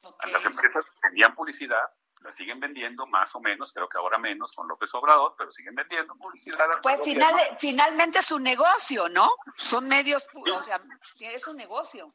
Okay. 0.02 0.32
Las 0.32 0.44
empresas 0.44 0.85
que 0.85 1.08
vendían 1.08 1.35
publicidad 1.35 1.82
la 2.20 2.32
siguen 2.35 2.58
vendiendo 2.61 3.06
más 3.06 3.35
o 3.35 3.40
menos, 3.40 3.73
creo 3.73 3.88
que 3.88 3.99
ahora 3.99 4.18
menos 4.18 4.52
con 4.52 4.66
López 4.66 4.92
Obrador, 4.94 5.35
pero 5.37 5.52
siguen 5.52 5.75
vendiendo 5.75 6.14
publicidad. 6.16 6.80
Pues 6.82 7.02
final, 7.02 7.35
finalmente 7.58 8.18
es 8.18 8.30
un 8.32 8.42
negocio, 8.42 9.08
¿no? 9.08 9.28
Son 9.56 9.87
medios, 9.87 10.26
sí. 10.32 10.50
o 10.50 10.62
sea, 10.62 10.80
es 11.20 11.46
un 11.46 11.56
negocio. 11.56 12.06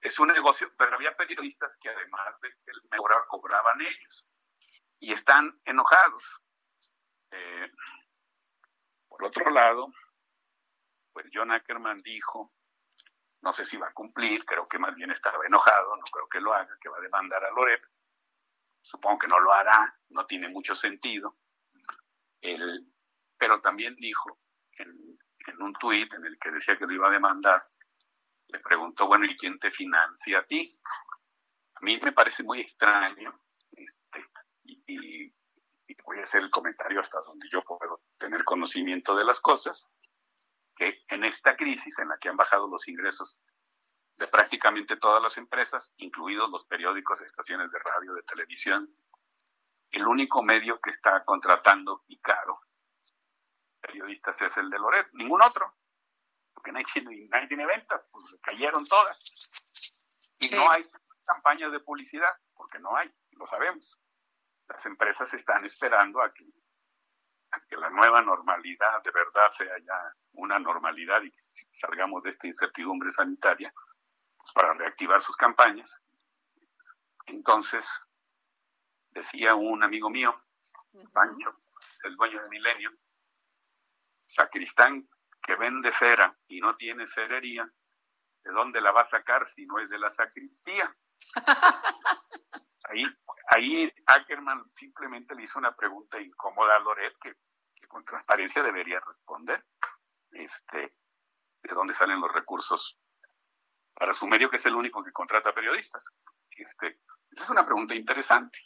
Es 0.00 0.18
un 0.18 0.28
negocio, 0.28 0.72
pero 0.78 0.94
había 0.94 1.14
periodistas 1.14 1.76
que 1.76 1.90
además 1.90 2.40
de 2.40 2.48
que 2.64 2.96
cobraban, 2.96 3.26
cobraban 3.28 3.80
ellos 3.82 4.26
y 4.98 5.12
están 5.12 5.60
enojados. 5.64 6.40
Eh, 7.32 7.70
Por 9.08 9.24
otro 9.24 9.50
lado, 9.50 9.88
pues 11.12 11.28
John 11.32 11.52
Ackerman 11.52 12.00
dijo, 12.02 12.52
no 13.42 13.52
sé 13.52 13.66
si 13.66 13.76
va 13.76 13.88
a 13.88 13.92
cumplir, 13.92 14.44
creo 14.44 14.66
que 14.66 14.78
más 14.78 14.94
bien 14.94 15.10
estaba 15.10 15.44
enojado, 15.46 15.96
no 15.96 16.04
creo 16.04 16.28
que 16.28 16.40
lo 16.40 16.54
haga, 16.54 16.76
que 16.80 16.88
va 16.88 16.98
a 16.98 17.02
demandar 17.02 17.44
a 17.44 17.50
Loret. 17.50 17.82
Supongo 18.82 19.18
que 19.20 19.28
no 19.28 19.38
lo 19.38 19.52
hará, 19.52 19.94
no 20.10 20.26
tiene 20.26 20.48
mucho 20.48 20.74
sentido. 20.74 21.36
pero 23.38 23.60
también 23.60 23.94
dijo 23.96 24.38
en, 24.72 25.62
un 25.62 25.72
tuit 25.74 26.12
en 26.14 26.24
el 26.24 26.38
que 26.38 26.50
decía 26.50 26.76
que 26.76 26.86
lo 26.86 26.92
iba 26.92 27.08
a 27.08 27.12
demandar, 27.12 27.66
le 28.48 28.58
preguntó, 28.60 29.06
bueno, 29.06 29.24
¿y 29.24 29.36
quién 29.36 29.58
te 29.58 29.70
financia 29.70 30.38
a 30.38 30.46
ti? 30.46 30.78
A 31.74 31.80
mí 31.80 31.98
me 32.02 32.12
parece 32.12 32.42
muy 32.42 32.60
extraño, 32.60 33.40
este, 33.72 34.26
y, 34.64 35.32
voy 36.04 36.18
a 36.18 36.24
hacer 36.24 36.42
el 36.42 36.50
comentario 36.50 37.00
hasta 37.00 37.20
donde 37.20 37.48
yo 37.50 37.62
puedo 37.62 38.02
tener 38.18 38.42
conocimiento 38.44 39.14
de 39.14 39.24
las 39.24 39.40
cosas, 39.40 39.86
que 40.74 41.04
en 41.08 41.24
esta 41.24 41.56
crisis 41.56 41.98
en 41.98 42.08
la 42.08 42.18
que 42.18 42.28
han 42.28 42.36
bajado 42.36 42.68
los 42.68 42.88
ingresos 42.88 43.38
de 44.20 44.28
prácticamente 44.28 44.98
todas 44.98 45.22
las 45.22 45.38
empresas, 45.38 45.94
incluidos 45.96 46.50
los 46.50 46.64
periódicos, 46.64 47.22
estaciones 47.22 47.72
de 47.72 47.78
radio, 47.78 48.12
de 48.14 48.22
televisión, 48.22 48.94
el 49.92 50.06
único 50.06 50.42
medio 50.42 50.78
que 50.78 50.90
está 50.90 51.24
contratando 51.24 52.04
y 52.06 52.18
caro 52.18 52.60
periodistas 53.80 54.40
es 54.42 54.56
el 54.58 54.68
de 54.68 54.78
Loret, 54.78 55.08
ningún 55.14 55.42
otro, 55.42 55.74
porque 56.52 56.70
nadie 56.70 56.84
tiene, 56.92 57.28
nadie 57.30 57.48
tiene 57.48 57.64
ventas, 57.64 58.06
pues 58.12 58.24
cayeron 58.42 58.86
todas. 58.86 59.64
Y 60.38 60.54
no 60.54 60.70
hay 60.70 60.86
campañas 61.24 61.72
de 61.72 61.80
publicidad, 61.80 62.30
porque 62.54 62.78
no 62.78 62.94
hay, 62.94 63.10
lo 63.32 63.46
sabemos. 63.46 63.98
Las 64.68 64.84
empresas 64.84 65.32
están 65.32 65.64
esperando 65.64 66.22
a 66.22 66.32
que, 66.34 66.44
a 67.52 67.60
que 67.62 67.76
la 67.78 67.88
nueva 67.88 68.20
normalidad 68.20 69.02
de 69.02 69.10
verdad 69.12 69.50
sea 69.50 69.78
ya 69.78 70.14
una 70.32 70.58
normalidad 70.58 71.22
y 71.22 71.32
salgamos 71.72 72.22
de 72.22 72.30
esta 72.30 72.46
incertidumbre 72.46 73.10
sanitaria 73.10 73.72
para 74.52 74.74
reactivar 74.74 75.22
sus 75.22 75.36
campañas. 75.36 76.00
Entonces, 77.26 77.86
decía 79.10 79.54
un 79.54 79.82
amigo 79.82 80.10
mío, 80.10 80.34
Pancho, 81.12 81.60
el 82.04 82.16
dueño 82.16 82.42
de 82.42 82.48
Milenio, 82.48 82.90
sacristán 84.26 85.08
que 85.42 85.56
vende 85.56 85.92
cera 85.92 86.36
y 86.48 86.60
no 86.60 86.76
tiene 86.76 87.06
cerería, 87.06 87.68
¿de 88.44 88.52
dónde 88.52 88.80
la 88.80 88.92
va 88.92 89.02
a 89.02 89.10
sacar 89.10 89.46
si 89.48 89.66
no 89.66 89.78
es 89.78 89.90
de 89.90 89.98
la 89.98 90.10
sacristía? 90.10 90.94
Ahí, 92.92 93.04
ahí 93.54 93.92
Ackerman 94.06 94.68
simplemente 94.74 95.34
le 95.36 95.44
hizo 95.44 95.60
una 95.60 95.76
pregunta 95.76 96.20
incómoda 96.20 96.74
a 96.74 96.80
Loret 96.80 97.14
que, 97.22 97.36
con 97.86 98.04
transparencia 98.04 98.64
debería 98.64 99.00
responder. 99.00 99.64
Este, 100.32 100.96
¿De 101.62 101.74
dónde 101.74 101.94
salen 101.94 102.20
los 102.20 102.32
recursos 102.32 102.99
para 104.00 104.14
su 104.14 104.26
medio, 104.26 104.48
que 104.48 104.56
es 104.56 104.64
el 104.64 104.74
único 104.74 105.04
que 105.04 105.12
contrata 105.12 105.52
periodistas? 105.52 106.08
Este, 106.52 107.00
esa 107.32 107.44
es 107.44 107.50
una 107.50 107.66
pregunta 107.66 107.94
interesante. 107.94 108.58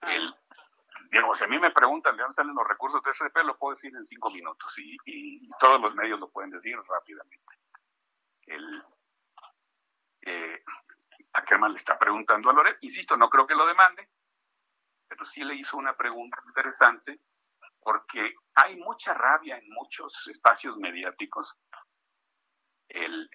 El, 0.00 0.32
digamos, 1.10 1.38
si 1.38 1.44
a 1.44 1.48
mí 1.48 1.58
me 1.58 1.72
preguntan 1.72 2.16
de 2.16 2.22
dónde 2.22 2.36
salen 2.36 2.54
los 2.54 2.68
recursos 2.68 3.02
de 3.02 3.12
SDP, 3.12 3.42
lo 3.44 3.58
puedo 3.58 3.74
decir 3.74 3.92
en 3.96 4.06
cinco 4.06 4.30
minutos 4.30 4.72
y, 4.78 5.50
todos 5.58 5.80
los 5.80 5.92
medios 5.96 6.20
lo 6.20 6.30
pueden 6.30 6.50
decir 6.50 6.76
rápidamente. 6.88 7.58
El, 8.42 8.84
eh, 10.22 10.62
Ackerman 11.32 11.72
le 11.72 11.78
está 11.78 11.98
preguntando 11.98 12.48
a 12.48 12.52
Loret, 12.52 12.78
insisto, 12.82 13.16
no 13.16 13.28
creo 13.28 13.44
que 13.44 13.56
lo 13.56 13.66
demande, 13.66 14.08
pero 15.08 15.26
sí 15.26 15.42
le 15.42 15.56
hizo 15.56 15.76
una 15.76 15.96
pregunta 15.96 16.40
interesante 16.46 17.18
porque 17.80 18.36
hay 18.54 18.76
mucha 18.76 19.14
rabia 19.14 19.58
en 19.58 19.68
muchos 19.70 20.28
espacios 20.28 20.76
mediáticos. 20.76 21.58
El, 22.88 23.28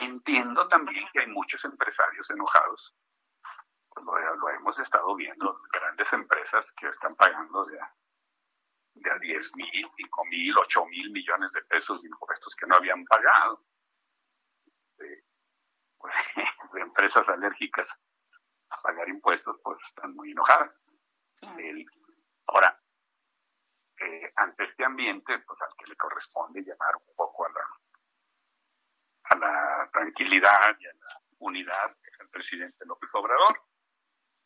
entiendo 0.00 0.68
también 0.68 1.06
que 1.12 1.20
hay 1.20 1.26
muchos 1.28 1.64
empresarios 1.64 2.30
enojados 2.30 2.96
lo, 4.04 4.48
hemos 4.50 4.78
estado 4.78 5.14
viendo, 5.14 5.60
grandes 5.72 6.12
empresas 6.12 6.72
que 6.72 6.88
están 6.88 7.14
pagando 7.16 7.64
de 7.64 7.80
a, 7.80 7.94
de 8.94 9.10
a 9.10 9.18
10 9.18 9.56
mil, 9.56 9.90
5 9.96 10.24
mil, 10.26 10.58
8 10.58 10.86
mil 10.86 11.10
millones 11.10 11.52
de 11.52 11.62
pesos 11.62 12.02
de 12.02 12.08
impuestos 12.08 12.54
que 12.56 12.66
no 12.66 12.76
habían 12.76 13.04
pagado. 13.04 13.64
De, 14.96 15.24
pues, 15.96 16.14
de 16.72 16.80
empresas 16.80 17.28
alérgicas 17.28 17.88
a 18.70 18.82
pagar 18.82 19.08
impuestos, 19.08 19.58
pues 19.62 19.78
están 19.82 20.14
muy 20.14 20.32
enojadas. 20.32 20.72
ahora, 22.46 22.80
eh, 24.00 24.32
ante 24.36 24.64
este 24.64 24.84
ambiente, 24.84 25.38
pues 25.40 25.60
al 25.62 25.74
que 25.76 25.86
le 25.86 25.96
corresponde 25.96 26.62
llamar 26.62 26.96
un 26.96 27.14
poco 27.16 27.46
a 27.46 27.48
la, 27.50 27.60
a 29.30 29.36
la 29.36 29.90
tranquilidad 29.92 30.76
y 30.80 30.86
a 30.86 30.92
la 30.92 31.20
unidad, 31.38 31.96
que 32.02 32.10
es 32.10 32.20
el 32.20 32.28
presidente 32.28 32.84
López 32.86 33.10
Obrador. 33.12 33.62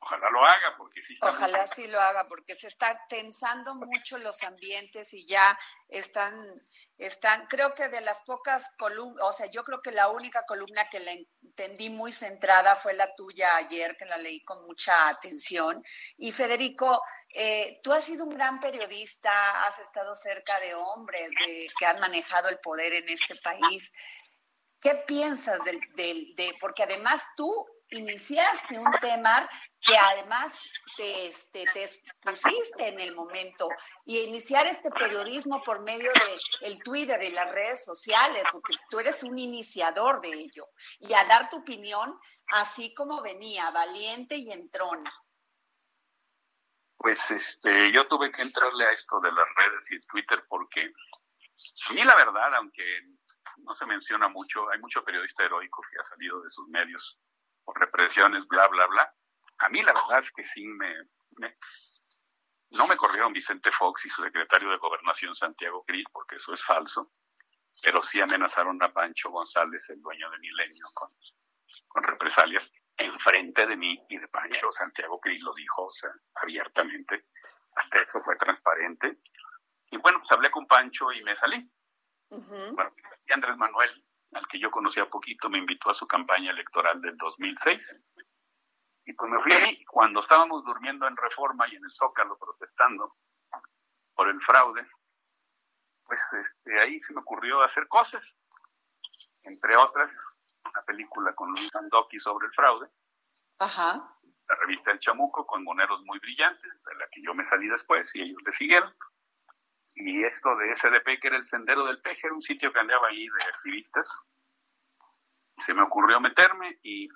Ojalá 0.05 0.31
lo 0.31 0.45
haga, 0.45 0.75
porque 0.77 1.01
sí 1.05 1.15
Ojalá 1.21 1.67
sí 1.69 1.87
lo 1.87 2.01
haga, 2.01 2.27
porque 2.27 2.57
se 2.57 2.67
está 2.67 3.01
tensando 3.09 3.77
mucho 3.77 4.19
los 4.19 4.43
ambientes 4.43 5.15
y 5.15 5.25
ya 5.27 5.57
están, 5.89 6.35
están, 6.99 7.47
creo 7.47 7.73
que 7.77 7.89
de 7.89 8.01
las 8.01 8.21
pocas 8.23 8.75
columnas, 8.77 9.25
o 9.25 9.33
sea, 9.33 9.47
yo 9.47 9.63
creo 9.63 9.81
que 9.81 9.93
la 9.93 10.09
única 10.09 10.43
columna 10.45 10.89
que 10.91 10.99
la 10.99 11.13
entendí 11.13 11.89
muy 11.89 12.11
centrada 12.11 12.75
fue 12.75 12.95
la 12.95 13.15
tuya 13.15 13.55
ayer, 13.55 13.97
que 13.97 14.05
la 14.05 14.17
leí 14.17 14.43
con 14.43 14.63
mucha 14.65 15.09
atención. 15.09 15.85
Y 16.17 16.33
Federico, 16.33 17.01
eh, 17.29 17.79
tú 17.85 17.93
has 17.93 18.05
sido 18.05 18.25
un 18.25 18.35
gran 18.35 18.59
periodista, 18.59 19.65
has 19.65 19.79
estado 19.79 20.17
cerca 20.17 20.59
de 20.59 20.75
hombres 20.75 21.31
de, 21.47 21.71
que 21.79 21.87
han 21.87 22.01
manejado 22.01 22.49
el 22.49 22.59
poder 22.59 22.93
en 22.93 23.09
este 23.09 23.37
país. 23.37 23.93
¿Qué 24.83 24.97
piensas 25.07 25.63
del, 25.65 25.81
de, 25.95 26.57
porque 26.61 26.83
además 26.83 27.29
tú 27.37 27.67
iniciaste 27.91 28.81
un 28.81 28.91
tema 29.01 29.49
que 29.81 29.97
además 29.97 30.59
te, 30.97 31.27
este, 31.29 31.65
te 31.73 31.87
pusiste 32.21 32.89
en 32.89 32.99
el 32.99 33.15
momento 33.15 33.69
y 34.05 34.19
iniciar 34.19 34.67
este 34.67 34.91
periodismo 34.91 35.63
por 35.63 35.83
medio 35.83 36.11
de 36.13 36.67
el 36.67 36.83
Twitter 36.83 37.23
y 37.23 37.31
las 37.31 37.49
redes 37.53 37.85
sociales, 37.85 38.43
porque 38.51 38.75
tú 38.91 38.99
eres 38.99 39.23
un 39.23 39.39
iniciador 39.39 40.21
de 40.21 40.33
ello, 40.33 40.67
y 40.99 41.13
a 41.15 41.25
dar 41.27 41.49
tu 41.49 41.59
opinión 41.59 42.19
así 42.55 42.93
como 42.93 43.23
venía, 43.23 43.71
valiente 43.71 44.37
y 44.37 44.51
entrona. 44.51 45.13
Pues 46.97 47.31
este, 47.31 47.93
yo 47.93 48.09
tuve 48.09 48.33
que 48.33 48.43
entrarle 48.43 48.87
a 48.87 48.93
esto 48.93 49.21
de 49.21 49.31
las 49.31 49.47
redes 49.55 49.91
y 49.93 49.95
el 49.95 50.07
Twitter 50.07 50.45
porque 50.49 50.93
a 51.89 51.93
mí 51.93 52.03
la 52.03 52.15
verdad, 52.17 52.55
aunque 52.57 52.83
no 53.63 53.75
se 53.75 53.87
menciona 53.87 54.29
mucho, 54.29 54.69
hay 54.71 54.79
mucho 54.81 55.05
periodista 55.05 55.45
heroico 55.45 55.83
que 55.91 55.99
ha 56.01 56.05
salido 56.05 56.41
de 56.43 56.51
sus 56.51 56.69
medios 56.69 57.21
por 57.65 57.79
represiones, 57.79 58.47
bla, 58.49 58.69
bla, 58.69 58.87
bla. 58.87 59.15
A 59.59 59.69
mí 59.69 59.83
la 59.83 59.93
verdad 59.93 60.19
es 60.21 60.31
que 60.33 60.43
sí 60.43 60.65
me, 60.67 60.93
no 62.71 62.87
me 62.87 62.97
corrieron 62.97 63.33
Vicente 63.33 63.71
Fox 63.71 64.07
y 64.07 64.11
su 64.11 64.23
secretario 64.23 64.71
de 64.71 64.79
Gobernación 64.79 65.35
Santiago 65.35 65.85
Krill, 65.85 66.07
porque 66.13 66.37
eso 66.37 66.53
es 66.55 66.65
falso, 66.65 67.13
pero 67.83 68.03
sí 68.03 68.21
amenazaron 68.21 68.83
a 68.83 68.93
Pancho 68.93 69.31
González, 69.31 69.89
el 69.91 70.01
dueño 70.01 70.31
de 70.31 70.39
Milenio, 70.39 70.87
con, 70.95 71.09
con 71.89 72.03
represalias 72.03 72.71
enfrente 72.97 73.67
de 73.67 73.77
mí 73.77 73.99
y 74.09 74.19
de 74.19 74.29
Pancho. 74.29 74.73
Santiago 74.73 75.21
Krill 75.21 75.43
lo 75.43 75.55
dijo 75.55 75.87
o 75.87 75.91
sea, 75.91 76.11
abiertamente, 76.35 77.27
hasta 77.77 78.01
eso 78.01 78.23
fue 78.23 78.37
transparente. 78.37 79.19
Y 79.91 79.97
bueno, 79.99 80.21
pues 80.21 80.33
hablé 80.33 80.51
con 80.51 80.67
Pancho 80.67 81.13
y 81.13 81.23
me 81.23 81.37
salí. 81.37 81.71
Bueno, 82.31 82.95
y 83.27 83.33
Andrés 83.33 83.57
Manuel 83.57 84.05
al 84.35 84.47
que 84.49 84.59
yo 84.59 84.71
conocía 84.71 85.09
poquito, 85.09 85.49
me 85.49 85.59
invitó 85.59 85.91
a 85.91 85.95
su 85.95 86.07
campaña 86.07 86.51
electoral 86.51 87.01
del 87.01 87.17
2006. 87.17 87.97
Y 89.05 89.13
pues 89.15 89.31
me 89.31 89.43
fui 89.43 89.53
ahí, 89.53 89.85
cuando 89.85 90.21
estábamos 90.21 90.65
durmiendo 90.65 91.07
en 91.07 91.17
Reforma 91.17 91.69
y 91.69 91.77
en 91.77 91.85
el 91.85 91.91
Zócalo 91.91 92.39
protestando 92.39 93.17
por 94.15 94.29
el 94.29 94.41
fraude, 94.43 94.87
pues 96.05 96.21
este, 96.33 96.81
ahí 96.81 97.01
se 97.01 97.13
me 97.13 97.21
ocurrió 97.21 97.63
hacer 97.63 97.89
cosas, 97.89 98.37
entre 99.43 99.77
otras, 99.77 100.11
una 100.65 100.83
película 100.83 101.35
con 101.35 101.51
Luis 101.51 101.71
Sandoki 101.71 102.21
sobre 102.21 102.47
el 102.47 102.53
fraude, 102.53 102.89
Ajá. 103.59 104.01
la 104.49 104.55
revista 104.61 104.93
El 104.93 105.01
Chamuco 105.01 105.47
con 105.47 105.65
moneros 105.65 106.01
muy 106.05 106.19
brillantes, 106.21 106.83
de 106.85 106.95
la 106.95 107.07
que 107.11 107.23
yo 107.23 107.35
me 107.35 107.49
salí 107.49 107.69
después 107.69 108.15
y 108.15 108.23
ellos 108.23 108.41
le 108.45 108.53
siguieron 108.53 108.95
y 109.95 110.25
esto 110.25 110.57
de 110.57 110.77
SDP, 110.77 111.21
que 111.21 111.29
era 111.29 111.37
el 111.37 111.45
Sendero 111.45 111.85
del 111.85 112.01
Peje, 112.01 112.27
era 112.27 112.35
un 112.35 112.43
sitio 112.43 112.73
que 112.73 112.81
andaba 112.81 113.07
ahí 113.09 113.27
de 113.27 113.45
activistas. 113.45 114.21
Se 115.61 115.73
me 115.75 115.83
ocurrió 115.83 116.19
meterme 116.21 116.79
y, 116.83 117.09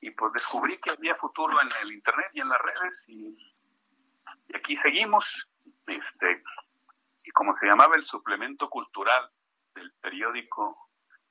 y 0.00 0.10
pues 0.12 0.32
descubrí 0.32 0.80
que 0.80 0.90
había 0.90 1.16
futuro 1.16 1.60
en 1.60 1.68
el 1.82 1.92
Internet 1.92 2.30
y 2.32 2.40
en 2.40 2.48
las 2.48 2.60
redes 2.60 3.08
y, 3.08 3.36
aquí 4.54 4.78
seguimos. 4.78 5.26
Este, 5.86 6.42
y 7.24 7.30
como 7.30 7.54
se 7.58 7.66
llamaba 7.66 7.96
el 7.96 8.04
suplemento 8.04 8.70
cultural 8.70 9.30
del 9.74 9.92
periódico 10.00 10.88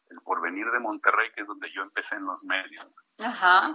El 0.09 0.21
Porvenir 0.21 0.67
de 0.67 0.79
Monterrey, 0.79 1.31
que 1.33 1.41
es 1.41 1.47
donde 1.47 1.69
yo 1.71 1.81
empecé 1.83 2.15
en 2.15 2.25
los 2.25 2.43
medios. 2.43 2.87
Ajá. 3.19 3.73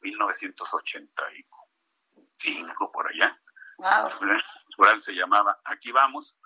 1985, 0.00 2.92
por 2.92 3.08
allá. 3.08 3.40
Wow 3.78 4.08
se 5.00 5.12
llamaba 5.12 5.60
Aquí 5.64 5.92
vamos, 5.92 6.36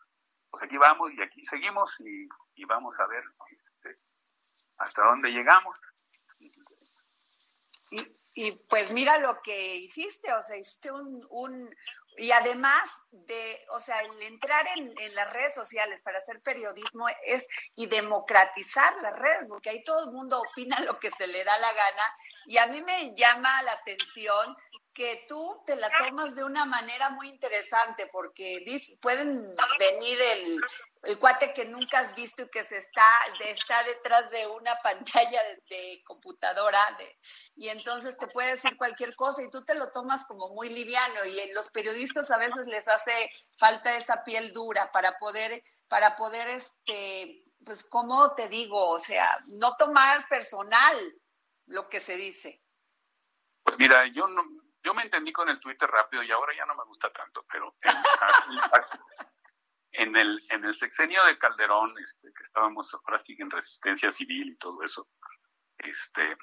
pues 0.50 0.64
aquí 0.64 0.76
vamos 0.76 1.10
y 1.12 1.22
aquí 1.22 1.44
seguimos 1.44 1.98
y, 2.00 2.64
vamos 2.64 2.98
a 2.98 3.06
ver 3.06 3.22
este, 3.50 4.00
hasta 4.78 5.02
dónde 5.04 5.30
llegamos. 5.30 5.76
Y, 7.90 8.16
y, 8.34 8.52
pues 8.68 8.92
mira 8.92 9.18
lo 9.18 9.42
que 9.42 9.76
hiciste, 9.76 10.32
o 10.32 10.40
sea, 10.40 10.56
hiciste 10.56 10.90
un, 10.90 11.26
un 11.28 11.74
y 12.16 12.30
además 12.30 13.06
de, 13.10 13.64
o 13.70 13.80
sea, 13.80 14.00
el 14.00 14.22
entrar 14.22 14.66
en, 14.76 14.92
en, 14.98 15.14
las 15.14 15.32
redes 15.32 15.54
sociales 15.54 16.02
para 16.02 16.18
hacer 16.18 16.42
periodismo 16.42 17.06
es 17.26 17.48
y 17.74 17.86
democratizar 17.86 18.94
las 19.00 19.18
redes, 19.18 19.46
porque 19.48 19.70
ahí 19.70 19.82
todo 19.82 20.06
el 20.06 20.12
mundo 20.12 20.40
opina 20.40 20.78
lo 20.86 20.98
que 20.98 21.10
se 21.10 21.26
le 21.26 21.42
da 21.44 21.58
la 21.58 21.72
gana. 21.72 22.02
Y 22.46 22.58
a 22.58 22.66
mí 22.66 22.82
me 22.82 23.14
llama 23.14 23.62
la 23.62 23.72
atención 23.72 24.56
que 24.94 25.24
tú 25.28 25.62
te 25.66 25.76
la 25.76 25.90
tomas 25.98 26.34
de 26.34 26.44
una 26.44 26.64
manera 26.64 27.10
muy 27.10 27.28
interesante, 27.28 28.08
porque 28.12 28.64
pueden 29.00 29.42
venir 29.78 30.18
el, 30.20 30.60
el 31.04 31.18
cuate 31.18 31.52
que 31.52 31.64
nunca 31.64 31.98
has 31.98 32.14
visto 32.14 32.42
y 32.42 32.48
que 32.48 32.64
se 32.64 32.78
está, 32.78 33.06
está 33.40 33.82
detrás 33.84 34.30
de 34.30 34.46
una 34.46 34.74
pantalla 34.82 35.40
de, 35.68 36.02
computadora 36.04 36.78
de, 36.98 37.18
y 37.56 37.68
entonces 37.68 38.16
te 38.18 38.28
puede 38.28 38.52
decir 38.52 38.76
cualquier 38.76 39.16
cosa 39.16 39.42
y 39.42 39.50
tú 39.50 39.64
te 39.64 39.74
lo 39.74 39.90
tomas 39.90 40.24
como 40.24 40.50
muy 40.50 40.68
liviano 40.68 41.24
y 41.24 41.52
los 41.52 41.70
periodistas 41.70 42.30
a 42.30 42.38
veces 42.38 42.66
les 42.66 42.86
hace 42.88 43.30
falta 43.56 43.96
esa 43.96 44.24
piel 44.24 44.52
dura 44.52 44.90
para 44.92 45.16
poder, 45.18 45.62
para 45.88 46.16
poder, 46.16 46.48
este, 46.48 47.42
pues, 47.64 47.84
¿cómo 47.84 48.34
te 48.34 48.48
digo? 48.48 48.90
O 48.90 48.98
sea, 48.98 49.28
no 49.56 49.76
tomar 49.76 50.28
personal 50.28 50.96
lo 51.66 51.88
que 51.88 52.00
se 52.00 52.16
dice. 52.16 52.62
Pues 53.64 53.76
mira, 53.78 54.06
yo 54.12 54.26
no, 54.26 54.44
yo 54.84 54.94
me 54.94 55.02
entendí 55.02 55.32
con 55.32 55.48
el 55.48 55.60
Twitter 55.60 55.88
rápido 55.88 56.22
y 56.22 56.30
ahora 56.30 56.54
ya 56.56 56.66
no 56.66 56.74
me 56.74 56.84
gusta 56.84 57.12
tanto, 57.12 57.44
pero 57.50 57.74
en, 59.92 60.16
el, 60.16 60.42
en 60.50 60.64
el 60.64 60.74
sexenio 60.74 61.24
de 61.24 61.38
Calderón, 61.38 61.94
este, 62.02 62.32
que 62.32 62.42
estábamos 62.42 62.92
ahora 62.94 63.18
sí 63.18 63.36
en 63.38 63.50
resistencia 63.50 64.10
civil 64.10 64.48
y 64.48 64.56
todo 64.56 64.82
eso, 64.82 65.08
este, 65.78 66.36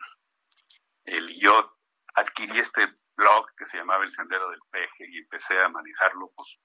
el, 1.05 1.31
yo 1.37 1.77
adquirí 2.15 2.59
este 2.59 2.87
blog 3.15 3.53
que 3.55 3.65
se 3.65 3.77
llamaba 3.77 4.03
El 4.03 4.11
Sendero 4.11 4.49
del 4.49 4.61
Peje 4.71 5.05
y 5.09 5.17
empecé 5.19 5.59
a 5.59 5.69
manejarlo 5.69 6.31
pues, 6.35 6.57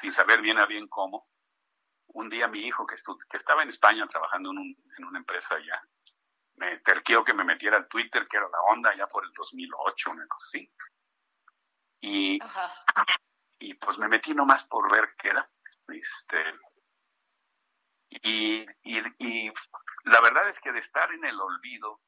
sin 0.00 0.12
saber 0.12 0.40
bien 0.40 0.58
a 0.58 0.66
bien 0.66 0.88
cómo. 0.88 1.28
Un 2.12 2.28
día 2.28 2.48
mi 2.48 2.66
hijo, 2.66 2.86
que, 2.86 2.96
que 3.28 3.36
estaba 3.36 3.62
en 3.62 3.68
España 3.68 4.06
trabajando 4.08 4.50
en, 4.50 4.76
en 4.98 5.04
una 5.04 5.18
empresa 5.18 5.54
allá, 5.54 5.80
me 6.56 6.78
terqueó 6.78 7.24
que 7.24 7.34
me 7.34 7.44
metiera 7.44 7.76
al 7.76 7.88
Twitter, 7.88 8.26
que 8.26 8.36
era 8.36 8.48
la 8.48 8.60
onda 8.72 8.94
ya 8.96 9.06
por 9.06 9.24
el 9.24 9.32
2008, 9.32 10.10
una 10.10 10.26
cosa 10.26 10.46
así. 10.48 10.72
Y, 12.00 12.38
y 13.58 13.74
pues 13.74 13.98
me 13.98 14.08
metí 14.08 14.34
nomás 14.34 14.64
por 14.64 14.90
ver 14.90 15.14
qué 15.18 15.28
era. 15.28 15.50
Este, 15.88 16.44
y, 18.10 18.66
y, 18.84 19.52
la 20.04 20.20
verdad 20.20 20.48
es 20.48 20.58
que 20.60 20.72
de 20.72 20.80
estar 20.80 21.12
en 21.12 21.24
el 21.24 21.40
olvido, 21.40 22.00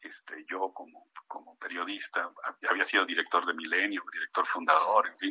este, 0.00 0.44
yo 0.48 0.72
como, 0.72 1.10
como 1.26 1.56
periodista, 1.58 2.30
había 2.68 2.84
sido 2.84 3.06
director 3.06 3.46
de 3.46 3.54
Milenio, 3.54 4.02
director 4.12 4.46
fundador, 4.46 5.08
en 5.08 5.18
fin, 5.18 5.30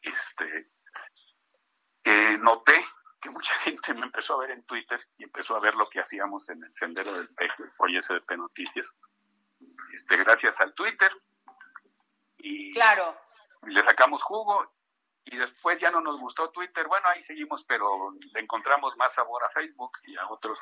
este, 0.00 0.70
eh, 2.04 2.38
noté 2.38 2.84
que 3.20 3.30
mucha 3.30 3.54
gente 3.64 3.94
me 3.94 4.06
empezó 4.06 4.34
a 4.34 4.46
ver 4.46 4.52
en 4.52 4.64
Twitter 4.64 5.00
y 5.18 5.24
empezó 5.24 5.56
a 5.56 5.60
ver 5.60 5.74
lo 5.74 5.88
que 5.88 6.00
hacíamos 6.00 6.48
en 6.48 6.62
el 6.62 6.74
Sendero 6.74 7.12
del 7.12 7.28
Peje, 7.34 7.64
hoy 7.78 8.00
SDP 8.00 8.36
Noticias. 8.36 8.96
Este, 9.92 10.16
gracias 10.16 10.54
al 10.60 10.74
Twitter, 10.74 11.10
y 12.38 12.72
claro. 12.72 13.18
le 13.62 13.80
sacamos 13.82 14.22
jugo 14.22 14.76
y 15.24 15.36
después 15.36 15.78
ya 15.80 15.90
no 15.90 16.00
nos 16.00 16.18
gustó 16.20 16.50
Twitter. 16.50 16.86
Bueno, 16.86 17.08
ahí 17.08 17.22
seguimos, 17.22 17.64
pero 17.64 18.12
le 18.32 18.40
encontramos 18.40 18.96
más 18.96 19.14
sabor 19.14 19.42
a 19.44 19.50
Facebook 19.50 19.98
y 20.04 20.16
a 20.16 20.28
otros. 20.28 20.58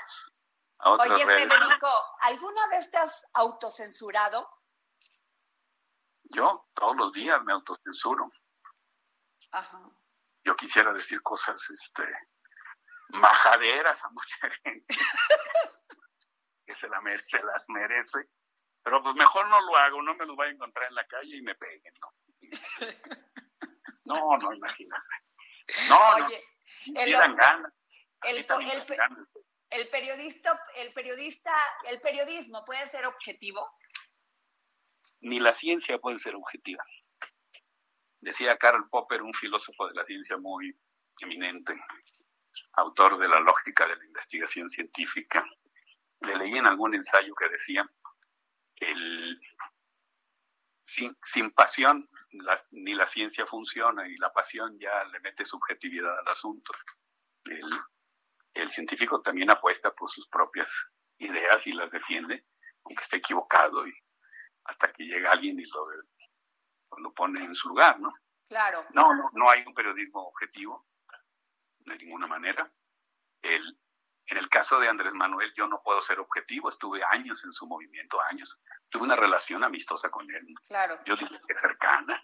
A 0.78 0.92
Oye, 0.92 1.26
Federico, 1.26 1.88
¿alguna 2.20 2.68
vez 2.68 2.90
te 2.90 2.98
has 2.98 3.26
autocensurado? 3.34 4.48
Yo 6.24 6.68
todos 6.74 6.96
los 6.96 7.12
días 7.12 7.42
me 7.44 7.52
autocensuro. 7.52 8.30
Ajá. 9.52 9.80
Yo 10.42 10.56
quisiera 10.56 10.92
decir 10.92 11.22
cosas 11.22 11.62
este, 11.70 12.06
majaderas 13.10 14.02
a 14.04 14.08
mucha 14.10 14.50
gente 14.62 14.86
que 16.66 16.74
se, 16.74 16.88
la 16.88 17.00
se 17.28 17.42
las 17.42 17.64
merece 17.68 18.28
pero 18.84 19.02
pues 19.02 19.14
mejor 19.16 19.48
no 19.48 19.60
lo 19.62 19.76
hago, 19.76 20.02
no 20.02 20.14
me 20.14 20.26
lo 20.26 20.36
voy 20.36 20.48
a 20.48 20.50
encontrar 20.50 20.88
en 20.88 20.94
la 20.94 21.06
calle 21.06 21.36
y 21.36 21.42
me 21.42 21.54
peguen, 21.54 21.94
¿no? 22.00 22.12
No, 24.06 24.36
no, 24.36 24.52
imagínate. 24.52 25.02
No, 25.88 25.98
Oye, 26.26 26.44
no. 26.86 27.00
El, 27.00 27.14
El, 28.22 28.36
el, 29.70 29.88
periodista, 29.88 30.60
el 30.76 30.92
periodista, 30.92 31.52
el 31.84 32.00
periodismo 32.02 32.62
puede 32.66 32.86
ser 32.86 33.06
objetivo. 33.06 33.66
Ni 35.20 35.40
la 35.40 35.54
ciencia 35.54 35.96
puede 35.98 36.18
ser 36.18 36.34
objetiva. 36.34 36.84
Decía 38.20 38.58
Karl 38.58 38.90
Popper, 38.90 39.22
un 39.22 39.32
filósofo 39.32 39.88
de 39.88 39.94
la 39.94 40.04
ciencia 40.04 40.36
muy 40.36 40.78
eminente, 41.20 41.74
autor 42.74 43.16
de 43.16 43.28
la 43.28 43.40
lógica 43.40 43.88
de 43.88 43.96
la 43.96 44.04
investigación 44.04 44.68
científica. 44.68 45.42
Le 46.20 46.36
leí 46.36 46.58
en 46.58 46.66
algún 46.66 46.94
ensayo 46.94 47.34
que 47.34 47.48
decía 47.48 47.90
el, 48.76 49.40
sin, 50.84 51.16
sin 51.22 51.50
pasión 51.50 52.08
ni 52.72 52.94
la 52.94 53.06
ciencia 53.06 53.46
funciona 53.46 54.08
y 54.08 54.16
la 54.16 54.32
pasión 54.32 54.78
ya 54.78 55.04
le 55.04 55.20
mete 55.20 55.44
subjetividad 55.44 56.18
al 56.18 56.28
asunto. 56.28 56.72
El, 57.44 57.70
el 58.54 58.70
científico 58.70 59.20
también 59.20 59.50
apuesta 59.50 59.92
por 59.92 60.10
sus 60.10 60.28
propias 60.28 60.70
ideas 61.18 61.66
y 61.66 61.72
las 61.72 61.90
defiende, 61.90 62.46
aunque 62.84 63.02
esté 63.02 63.16
equivocado, 63.18 63.86
y 63.86 63.94
hasta 64.64 64.92
que 64.92 65.04
llega 65.04 65.30
alguien 65.30 65.58
y 65.58 65.64
lo, 65.64 65.86
lo 66.98 67.12
pone 67.12 67.44
en 67.44 67.54
su 67.54 67.68
lugar, 67.68 68.00
¿no? 68.00 68.12
Claro. 68.48 68.84
No, 68.92 69.14
no, 69.14 69.30
no 69.32 69.50
hay 69.50 69.62
un 69.66 69.74
periodismo 69.74 70.28
objetivo, 70.28 70.86
de 71.80 71.96
ninguna 71.96 72.26
manera. 72.26 72.70
El, 73.42 73.78
en 74.26 74.38
el 74.38 74.48
caso 74.48 74.78
de 74.78 74.88
Andrés 74.88 75.12
Manuel, 75.12 75.52
yo 75.54 75.66
no 75.66 75.82
puedo 75.82 76.00
ser 76.00 76.18
objetivo, 76.18 76.70
estuve 76.70 77.02
años 77.04 77.44
en 77.44 77.52
su 77.52 77.66
movimiento, 77.66 78.20
años. 78.22 78.58
Tuve 78.88 79.04
una 79.04 79.16
relación 79.16 79.62
amistosa 79.64 80.10
con 80.10 80.30
él. 80.30 80.46
Claro. 80.66 80.98
Yo 81.04 81.14
diría 81.16 81.40
que 81.46 81.54
cercana. 81.54 82.18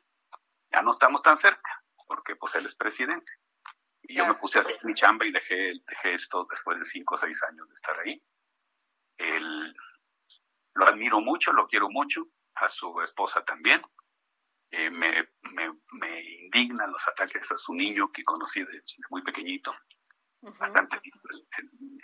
Ya 0.72 0.82
no 0.82 0.92
estamos 0.92 1.22
tan 1.22 1.36
cerca, 1.36 1.84
porque 2.06 2.36
pues 2.36 2.54
él 2.54 2.64
es 2.66 2.74
presidente. 2.74 3.32
Y 4.02 4.14
yo 4.14 4.26
me 4.26 4.34
puse 4.34 4.58
a 4.58 4.62
hacer 4.62 4.78
mi 4.84 4.94
chamba 4.94 5.26
y 5.26 5.32
dejé, 5.32 5.72
dejé 5.86 6.14
esto 6.14 6.46
después 6.50 6.78
de 6.78 6.84
cinco 6.86 7.16
o 7.16 7.18
seis 7.18 7.42
años 7.42 7.68
de 7.68 7.74
estar 7.74 7.98
ahí. 8.00 8.22
Él, 9.18 9.76
lo 10.74 10.86
admiro 10.86 11.20
mucho, 11.20 11.52
lo 11.52 11.66
quiero 11.66 11.90
mucho, 11.90 12.26
a 12.54 12.68
su 12.68 12.98
esposa 13.02 13.44
también. 13.44 13.82
Eh, 14.70 14.88
me, 14.88 15.28
me, 15.52 15.72
me, 15.92 16.22
indignan 16.44 16.92
los 16.92 17.06
ataques 17.08 17.50
a 17.50 17.58
su 17.58 17.74
niño 17.74 18.10
que 18.12 18.22
conocí 18.22 18.64
desde 18.64 18.82
muy 19.10 19.22
pequeñito 19.22 19.74
bastante 20.42 20.96
el, 20.96 21.98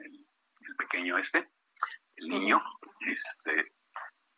el, 0.00 0.76
pequeño 0.76 1.18
este, 1.18 1.50
el 2.16 2.28
niño, 2.28 2.60
este, 3.06 3.74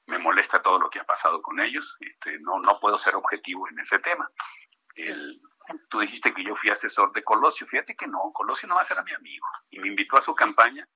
me 0.06 0.18
molesta 0.18 0.62
todo 0.62 0.78
lo 0.78 0.90
que 0.90 1.00
ha 1.00 1.04
pasado 1.04 1.42
con 1.42 1.60
ellos, 1.60 1.96
este, 2.00 2.38
no, 2.40 2.60
no 2.60 2.78
puedo 2.80 2.98
ser 2.98 3.14
objetivo 3.14 3.68
en 3.68 3.78
ese 3.80 3.98
tema. 3.98 4.30
El, 4.96 5.34
tú 5.88 6.00
dijiste 6.00 6.32
que 6.32 6.44
yo 6.44 6.54
fui 6.54 6.70
asesor 6.70 7.12
de 7.12 7.24
Colosio, 7.24 7.66
fíjate 7.66 7.96
que 7.96 8.06
no, 8.06 8.30
Colosio 8.32 8.68
no 8.68 8.76
va 8.76 8.82
a 8.82 8.86
ser 8.86 9.02
mi 9.04 9.12
amigo, 9.12 9.46
y 9.70 9.80
me 9.80 9.88
invitó 9.88 10.16
a 10.16 10.22
su 10.22 10.34
campaña, 10.34 10.88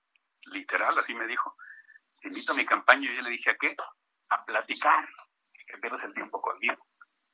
literal, 0.46 0.90
así 0.90 1.14
me 1.14 1.26
dijo, 1.26 1.56
te 2.20 2.28
invito 2.28 2.52
a 2.52 2.56
mi 2.56 2.64
campaña, 2.64 3.10
y 3.10 3.16
yo 3.16 3.22
le 3.22 3.30
dije, 3.30 3.50
¿a 3.50 3.56
qué? 3.56 3.76
A 4.30 4.44
platicar, 4.44 5.08
que 5.66 5.78
pierdas 5.78 6.02
el 6.04 6.14
tiempo 6.14 6.40
conmigo 6.40 6.87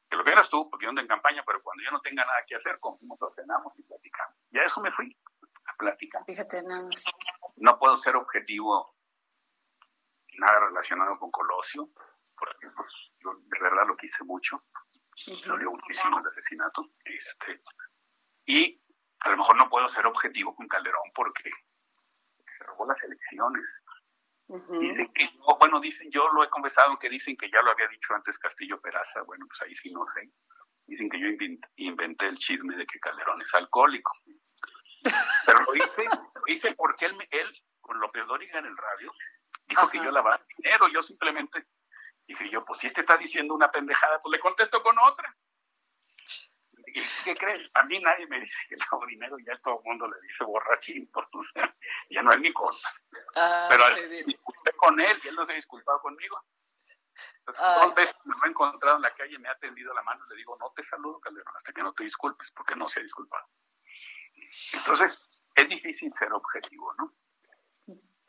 que 0.09 0.17
lo 0.17 0.25
vieras 0.25 0.49
tú, 0.49 0.69
porque 0.71 0.85
yo 0.85 0.91
ando 0.91 1.01
en 1.01 1.09
campaña, 1.09 1.43
pero 1.47 1.63
cuando 1.63 1.83
yo 1.83 1.91
no 1.91 2.01
tenga 2.01 2.25
nada 2.25 2.45
que 2.47 2.57
hacer, 2.57 2.79
comemos, 2.81 3.21
ordenamos 3.21 3.73
y 3.79 3.83
platicamos. 3.83 4.37
Y 4.51 4.59
a 4.59 4.65
eso 4.65 4.81
me 4.81 4.93
fui, 4.93 5.17
a 5.67 5.77
platicar. 5.77 6.23
Fíjate 6.27 6.63
nada 6.67 6.83
más. 6.83 7.05
No 7.57 7.79
puedo 7.79 7.97
ser 7.97 8.17
objetivo 8.17 8.95
nada 10.39 10.61
relacionado 10.61 11.19
con 11.19 11.31
Colosio, 11.31 11.91
porque 12.37 12.67
pues, 12.75 12.93
yo 13.21 13.35
de 13.35 13.61
verdad 13.61 13.87
lo 13.87 13.97
quise 13.97 14.23
mucho. 14.25 14.57
Uh 14.57 15.47
Dolió 15.47 15.71
muchísimo 15.71 16.19
el 16.19 16.27
asesinato. 16.27 16.91
Este, 17.05 17.63
y 18.47 18.83
a 19.21 19.31
lo 19.31 19.37
mejor 19.37 19.57
no 19.57 19.71
puedo 19.71 19.89
ser 19.89 20.07
objetivo 20.07 20.55
con 20.55 20.67
Calderón 20.67 21.11
porque 21.15 21.51
se 22.59 22.65
robó 22.65 22.87
las 22.87 23.01
elecciones. 23.03 23.63
Dicen 24.47 25.11
que 25.15 25.31
bueno, 25.59 25.81
dicen, 25.81 26.11
yo 26.11 26.29
lo 26.33 26.45
he 26.45 26.51
confesado 26.51 26.99
que 26.99 27.09
dicen 27.09 27.37
que 27.37 27.51
ya 27.51 27.63
lo 27.63 27.71
había 27.71 27.89
dicho 27.89 28.15
antes 28.15 28.39
Castillo 28.39 28.81
Peraza, 28.81 29.23
bueno, 29.23 29.47
pues 29.49 29.63
ahí 29.63 29.75
sí 29.75 29.91
no 29.93 30.05
sé. 30.15 30.31
Dicen 30.87 31.09
que 31.09 31.19
yo 31.19 31.29
inventé 31.77 32.29
el 32.29 32.37
chisme 32.37 32.77
de 32.77 32.87
que 32.87 33.01
Calderón 33.01 33.41
es 33.41 33.55
alcohólico. 33.55 34.13
Pero 35.47 35.61
lo 35.61 35.75
hice, 35.75 36.05
lo 36.05 36.43
hice 36.47 36.75
porque 36.75 37.07
él, 37.07 37.17
él 37.31 37.51
con 37.81 37.99
López 37.99 38.27
Dóriga 38.27 38.59
en 38.59 38.67
el 38.67 38.77
radio, 38.77 39.13
dijo 39.67 39.89
que 39.89 39.99
yo 39.99 40.11
lavaba 40.11 40.45
dinero. 40.57 40.89
Yo 40.89 41.03
simplemente 41.03 41.67
dije 42.27 42.49
yo, 42.51 42.65
pues 42.65 42.81
si 42.81 42.87
este 42.87 43.01
está 43.01 43.17
diciendo 43.17 43.55
una 43.55 43.71
pendejada, 43.71 44.19
pues 44.21 44.33
le 44.33 44.41
contesto 44.41 44.83
con 44.83 44.97
otra. 44.99 45.35
¿Y 46.95 47.03
qué 47.25 47.35
crees? 47.35 47.69
A 47.75 47.83
mí 47.83 47.99
nadie 47.99 48.25
me 48.29 48.39
dice 48.39 48.57
que 48.69 48.77
hago 48.81 49.05
dinero, 49.07 49.37
ya 49.45 49.57
todo 49.57 49.79
el 49.81 49.85
mundo 49.85 50.07
le 50.07 50.21
dice 50.21 50.45
borrachín, 50.45 51.11
ya 52.09 52.23
no 52.23 52.31
es 52.33 52.39
mi 52.39 52.53
cosa. 52.53 52.89
Ah, 53.35 53.67
Pero 53.69 53.85
disculpé 54.25 54.73
con 54.77 55.01
él 55.01 55.17
y 55.25 55.29
él 55.29 55.35
no 55.35 55.45
se 55.45 55.53
ha 55.53 55.57
disculpado 55.57 56.01
conmigo. 56.01 56.41
dos 57.47 57.95
veces 57.97 58.15
me 58.25 58.35
lo 58.37 58.47
he 58.47 58.49
encontrado 58.49 58.97
en 58.97 59.03
la 59.03 59.13
calle, 59.13 59.37
me 59.41 59.49
ha 59.49 59.59
tendido 59.59 59.93
la 59.93 60.03
mano 60.03 60.25
y 60.25 60.31
le 60.31 60.37
digo, 60.37 60.57
no 60.61 60.71
te 60.71 60.85
saludo, 60.85 61.19
Calderón, 61.19 61.53
hasta 61.57 61.73
que 61.73 61.83
no 61.83 61.93
te 61.93 62.05
disculpes, 62.05 62.53
porque 62.53 62.77
no 62.77 62.89
se 62.89 63.01
ha 63.01 63.03
disculpado. 63.03 63.45
Entonces, 64.75 65.19
es 65.57 65.69
difícil 65.69 66.13
ser 66.17 66.33
objetivo, 66.33 66.95
¿no? 66.99 67.13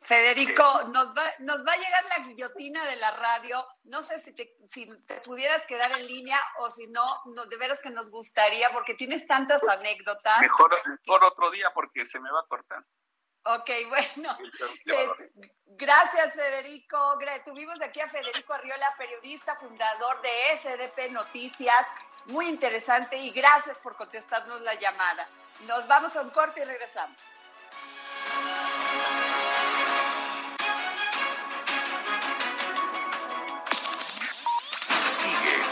Federico, 0.06 0.84
nos 0.94 1.18
va, 1.18 1.24
nos 1.40 1.66
va 1.66 1.74
a 1.74 1.78
llegar 1.78 2.06
la 2.06 2.28
guillotina 2.28 2.86
de 2.86 2.96
la 2.98 3.10
radio. 3.10 3.66
No 3.86 4.04
sé 4.04 4.22
si 4.22 4.36
te, 4.36 4.56
si 4.70 4.86
te 5.08 5.16
pudieras 5.22 5.66
quedar 5.66 5.92
en 5.94 6.06
línea 6.06 6.40
o 6.60 6.70
si 6.70 6.88
no, 6.88 7.22
no, 7.34 7.46
de 7.48 7.58
veras 7.58 7.80
que 7.80 7.90
nos 7.90 8.12
gustaría, 8.12 8.70
porque 8.72 8.94
tienes 8.94 9.26
tantas 9.26 9.64
anécdotas. 9.64 10.42
Mejor, 10.42 10.80
mejor 10.88 11.24
otro 11.24 11.50
día 11.50 11.72
porque 11.74 12.06
se 12.06 12.20
me 12.20 12.32
va 12.32 12.42
a 12.42 12.46
cortar. 12.48 12.86
Ok, 13.46 13.70
bueno. 13.90 14.38
gracias, 15.66 16.34
Federico. 16.34 17.18
Tuvimos 17.44 17.82
aquí 17.82 18.00
a 18.00 18.08
Federico 18.08 18.54
Arriola, 18.54 18.94
periodista, 19.00 19.56
fundador 19.56 20.22
de 20.22 20.30
SDP 20.60 21.12
Noticias. 21.12 21.88
Muy 22.26 22.48
interesante 22.48 23.18
y 23.18 23.32
gracias 23.32 23.80
por 23.80 23.96
contestarnos 23.96 24.62
la 24.62 24.76
llamada. 24.76 25.28
Nos 25.66 25.88
vamos 25.88 26.16
a 26.16 26.22
un 26.22 26.30
corte 26.30 26.62
y 26.62 26.66
regresamos. 26.66 27.24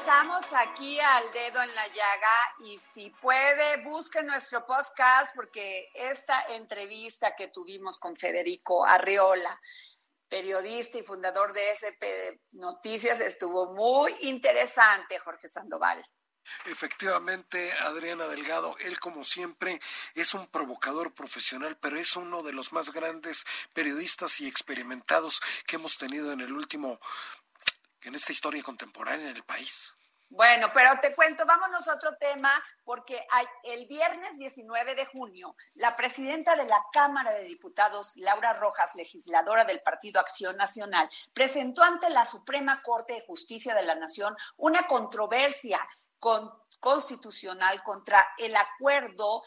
Regresamos 0.00 0.52
aquí 0.54 0.98
al 0.98 1.30
dedo 1.30 1.62
en 1.62 1.74
la 1.74 1.86
llaga 1.88 2.54
y 2.64 2.78
si 2.78 3.10
puede, 3.10 3.84
busque 3.84 4.22
nuestro 4.22 4.64
podcast 4.64 5.34
porque 5.34 5.90
esta 5.92 6.42
entrevista 6.54 7.36
que 7.36 7.48
tuvimos 7.48 7.98
con 7.98 8.16
Federico 8.16 8.82
Arreola, 8.86 9.60
periodista 10.26 10.96
y 10.96 11.02
fundador 11.02 11.52
de 11.52 11.72
SP 11.76 12.40
Noticias, 12.52 13.20
estuvo 13.20 13.74
muy 13.74 14.16
interesante, 14.22 15.18
Jorge 15.18 15.48
Sandoval. 15.48 16.02
Efectivamente, 16.66 17.72
Adriana 17.80 18.26
Delgado, 18.26 18.76
él 18.80 18.98
como 19.00 19.24
siempre 19.24 19.80
es 20.14 20.34
un 20.34 20.46
provocador 20.46 21.14
profesional, 21.14 21.76
pero 21.78 21.98
es 21.98 22.16
uno 22.16 22.42
de 22.42 22.52
los 22.52 22.72
más 22.72 22.92
grandes 22.92 23.44
periodistas 23.72 24.40
y 24.40 24.48
experimentados 24.48 25.40
que 25.66 25.76
hemos 25.76 25.98
tenido 25.98 26.32
en 26.32 26.40
el 26.40 26.52
último, 26.52 27.00
en 28.02 28.14
esta 28.14 28.32
historia 28.32 28.62
contemporánea 28.62 29.30
en 29.30 29.36
el 29.36 29.44
país. 29.44 29.92
Bueno, 30.32 30.68
pero 30.72 30.90
te 31.00 31.12
cuento, 31.12 31.44
vámonos 31.44 31.88
a 31.88 31.94
otro 31.94 32.14
tema, 32.14 32.52
porque 32.84 33.20
el 33.64 33.86
viernes 33.88 34.38
19 34.38 34.94
de 34.94 35.04
junio, 35.06 35.56
la 35.74 35.96
presidenta 35.96 36.54
de 36.54 36.66
la 36.66 36.80
Cámara 36.92 37.32
de 37.32 37.42
Diputados, 37.42 38.12
Laura 38.14 38.52
Rojas, 38.52 38.94
legisladora 38.94 39.64
del 39.64 39.80
Partido 39.80 40.20
Acción 40.20 40.56
Nacional, 40.56 41.08
presentó 41.32 41.82
ante 41.82 42.08
la 42.10 42.24
Suprema 42.26 42.80
Corte 42.80 43.14
de 43.14 43.26
Justicia 43.26 43.74
de 43.74 43.82
la 43.82 43.96
Nación 43.96 44.36
una 44.56 44.84
controversia 44.84 45.80
constitucional 46.78 47.82
contra 47.82 48.24
el 48.38 48.54
acuerdo 48.54 49.42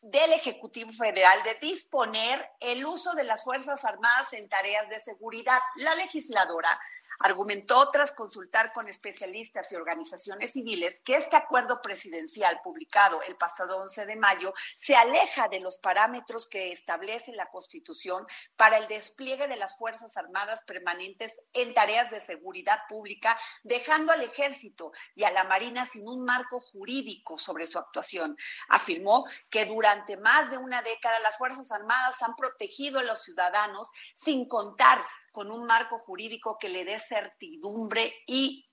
del 0.00 0.32
Ejecutivo 0.32 0.90
Federal 0.92 1.42
de 1.42 1.54
disponer 1.60 2.48
el 2.60 2.86
uso 2.86 3.12
de 3.14 3.24
las 3.24 3.44
Fuerzas 3.44 3.84
Armadas 3.84 4.32
en 4.32 4.48
tareas 4.48 4.88
de 4.88 5.00
seguridad. 5.00 5.58
La 5.76 5.94
legisladora 5.96 6.78
argumentó 7.18 7.90
tras 7.90 8.12
consultar 8.12 8.72
con 8.72 8.88
especialistas 8.88 9.72
y 9.72 9.76
organizaciones 9.76 10.52
civiles 10.52 11.00
que 11.04 11.16
este 11.16 11.36
acuerdo 11.36 11.80
presidencial 11.82 12.60
publicado 12.62 13.20
el 13.22 13.36
pasado 13.36 13.78
11 13.78 14.06
de 14.06 14.16
mayo 14.16 14.52
se 14.76 14.96
aleja 14.96 15.48
de 15.48 15.60
los 15.60 15.78
parámetros 15.78 16.46
que 16.46 16.72
establece 16.72 17.32
la 17.32 17.50
Constitución 17.50 18.26
para 18.56 18.78
el 18.78 18.88
despliegue 18.88 19.46
de 19.48 19.56
las 19.56 19.76
Fuerzas 19.76 20.16
Armadas 20.16 20.62
permanentes 20.66 21.40
en 21.52 21.74
tareas 21.74 22.10
de 22.10 22.20
seguridad 22.20 22.80
pública, 22.88 23.38
dejando 23.62 24.12
al 24.12 24.22
ejército 24.22 24.92
y 25.14 25.24
a 25.24 25.30
la 25.30 25.44
Marina 25.44 25.86
sin 25.86 26.08
un 26.08 26.24
marco 26.24 26.60
jurídico 26.60 27.38
sobre 27.38 27.66
su 27.66 27.78
actuación. 27.78 28.36
Afirmó 28.68 29.26
que 29.50 29.64
durante 29.66 30.16
más 30.16 30.50
de 30.50 30.58
una 30.58 30.82
década 30.82 31.18
las 31.20 31.38
Fuerzas 31.38 31.70
Armadas 31.72 32.22
han 32.22 32.34
protegido 32.36 32.98
a 32.98 33.02
los 33.02 33.22
ciudadanos 33.22 33.90
sin 34.14 34.46
contar 34.48 34.98
con 35.32 35.50
un 35.50 35.66
marco 35.66 35.98
jurídico 35.98 36.58
que 36.58 36.68
le 36.68 36.84
dé 36.84 36.98
certidumbre 36.98 38.12
y 38.26 38.68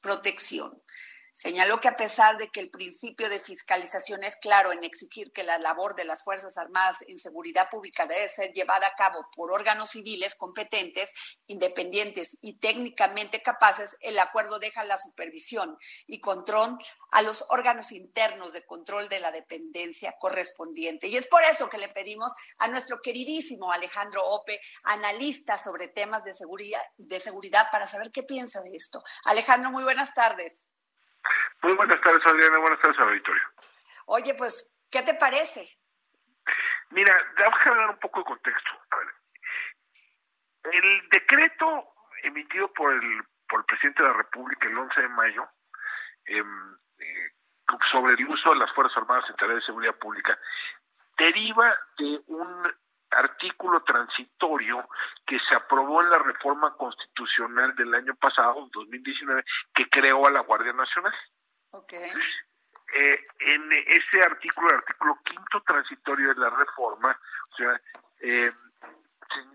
protección. 0.00 0.82
Señaló 1.40 1.80
que 1.80 1.88
a 1.88 1.96
pesar 1.96 2.36
de 2.36 2.50
que 2.50 2.60
el 2.60 2.68
principio 2.68 3.30
de 3.30 3.38
fiscalización 3.38 4.22
es 4.24 4.36
claro 4.36 4.74
en 4.74 4.84
exigir 4.84 5.32
que 5.32 5.42
la 5.42 5.58
labor 5.58 5.96
de 5.96 6.04
las 6.04 6.22
Fuerzas 6.22 6.58
Armadas 6.58 6.98
en 7.08 7.18
seguridad 7.18 7.70
pública 7.70 8.04
debe 8.04 8.28
ser 8.28 8.52
llevada 8.52 8.86
a 8.86 8.94
cabo 8.94 9.26
por 9.34 9.50
órganos 9.50 9.88
civiles 9.88 10.34
competentes, 10.34 11.38
independientes 11.46 12.36
y 12.42 12.58
técnicamente 12.58 13.40
capaces, 13.40 13.96
el 14.00 14.18
acuerdo 14.18 14.58
deja 14.58 14.84
la 14.84 14.98
supervisión 14.98 15.78
y 16.06 16.20
control 16.20 16.76
a 17.10 17.22
los 17.22 17.46
órganos 17.48 17.90
internos 17.92 18.52
de 18.52 18.66
control 18.66 19.08
de 19.08 19.20
la 19.20 19.32
dependencia 19.32 20.16
correspondiente. 20.20 21.08
Y 21.08 21.16
es 21.16 21.26
por 21.26 21.42
eso 21.44 21.70
que 21.70 21.78
le 21.78 21.88
pedimos 21.88 22.32
a 22.58 22.68
nuestro 22.68 23.00
queridísimo 23.00 23.72
Alejandro 23.72 24.22
Ope, 24.26 24.60
analista 24.82 25.56
sobre 25.56 25.88
temas 25.88 26.22
de 26.22 26.34
seguridad, 26.34 26.82
de 26.98 27.18
seguridad 27.18 27.68
para 27.72 27.86
saber 27.86 28.10
qué 28.12 28.24
piensa 28.24 28.60
de 28.60 28.76
esto. 28.76 29.02
Alejandro, 29.24 29.70
muy 29.70 29.84
buenas 29.84 30.12
tardes. 30.12 30.68
Muy 31.62 31.74
buenas 31.74 32.00
tardes, 32.00 32.24
Adriana. 32.26 32.58
Buenas 32.58 32.80
tardes, 32.80 32.98
auditorio. 32.98 33.42
Oye, 34.06 34.34
pues, 34.34 34.76
¿qué 34.90 35.02
te 35.02 35.14
parece? 35.14 35.78
Mira, 36.90 37.14
vamos 37.38 37.58
a 37.64 37.70
dar 37.70 37.90
un 37.90 37.98
poco 37.98 38.20
de 38.20 38.24
contexto. 38.24 38.70
El 40.64 41.08
decreto 41.10 41.94
emitido 42.22 42.72
por 42.72 42.92
el, 42.92 43.24
por 43.48 43.60
el 43.60 43.66
presidente 43.66 44.02
de 44.02 44.08
la 44.08 44.14
República 44.14 44.68
el 44.68 44.76
11 44.76 45.00
de 45.00 45.08
mayo 45.08 45.48
em, 46.26 46.76
eh, 46.98 47.30
sobre 47.90 48.14
el 48.14 48.26
uso 48.26 48.50
de 48.50 48.56
las 48.56 48.72
Fuerzas 48.72 48.96
Armadas 48.98 49.24
en 49.30 49.36
tareas 49.36 49.60
de 49.60 49.66
seguridad 49.66 49.94
pública 49.96 50.38
deriva 51.16 51.74
de 51.98 52.20
un 52.26 52.72
artículo 53.10 53.82
transitorio 53.82 54.88
que 55.26 55.38
se 55.40 55.54
aprobó 55.54 56.02
en 56.02 56.10
la 56.10 56.18
reforma 56.18 56.74
constitucional 56.76 57.74
del 57.74 57.94
año 57.94 58.14
pasado, 58.16 58.68
2019, 58.72 59.44
que 59.74 59.88
creó 59.88 60.26
a 60.26 60.30
la 60.30 60.40
Guardia 60.40 60.72
Nacional. 60.72 61.12
Okay. 61.72 62.10
Eh, 62.92 63.26
en 63.38 63.72
ese 63.72 64.20
artículo, 64.24 64.68
el 64.68 64.76
artículo 64.76 65.18
quinto 65.24 65.62
transitorio 65.62 66.34
de 66.34 66.40
la 66.40 66.50
reforma, 66.50 67.16
o 67.52 67.56
sea, 67.56 67.80
eh, 68.20 68.50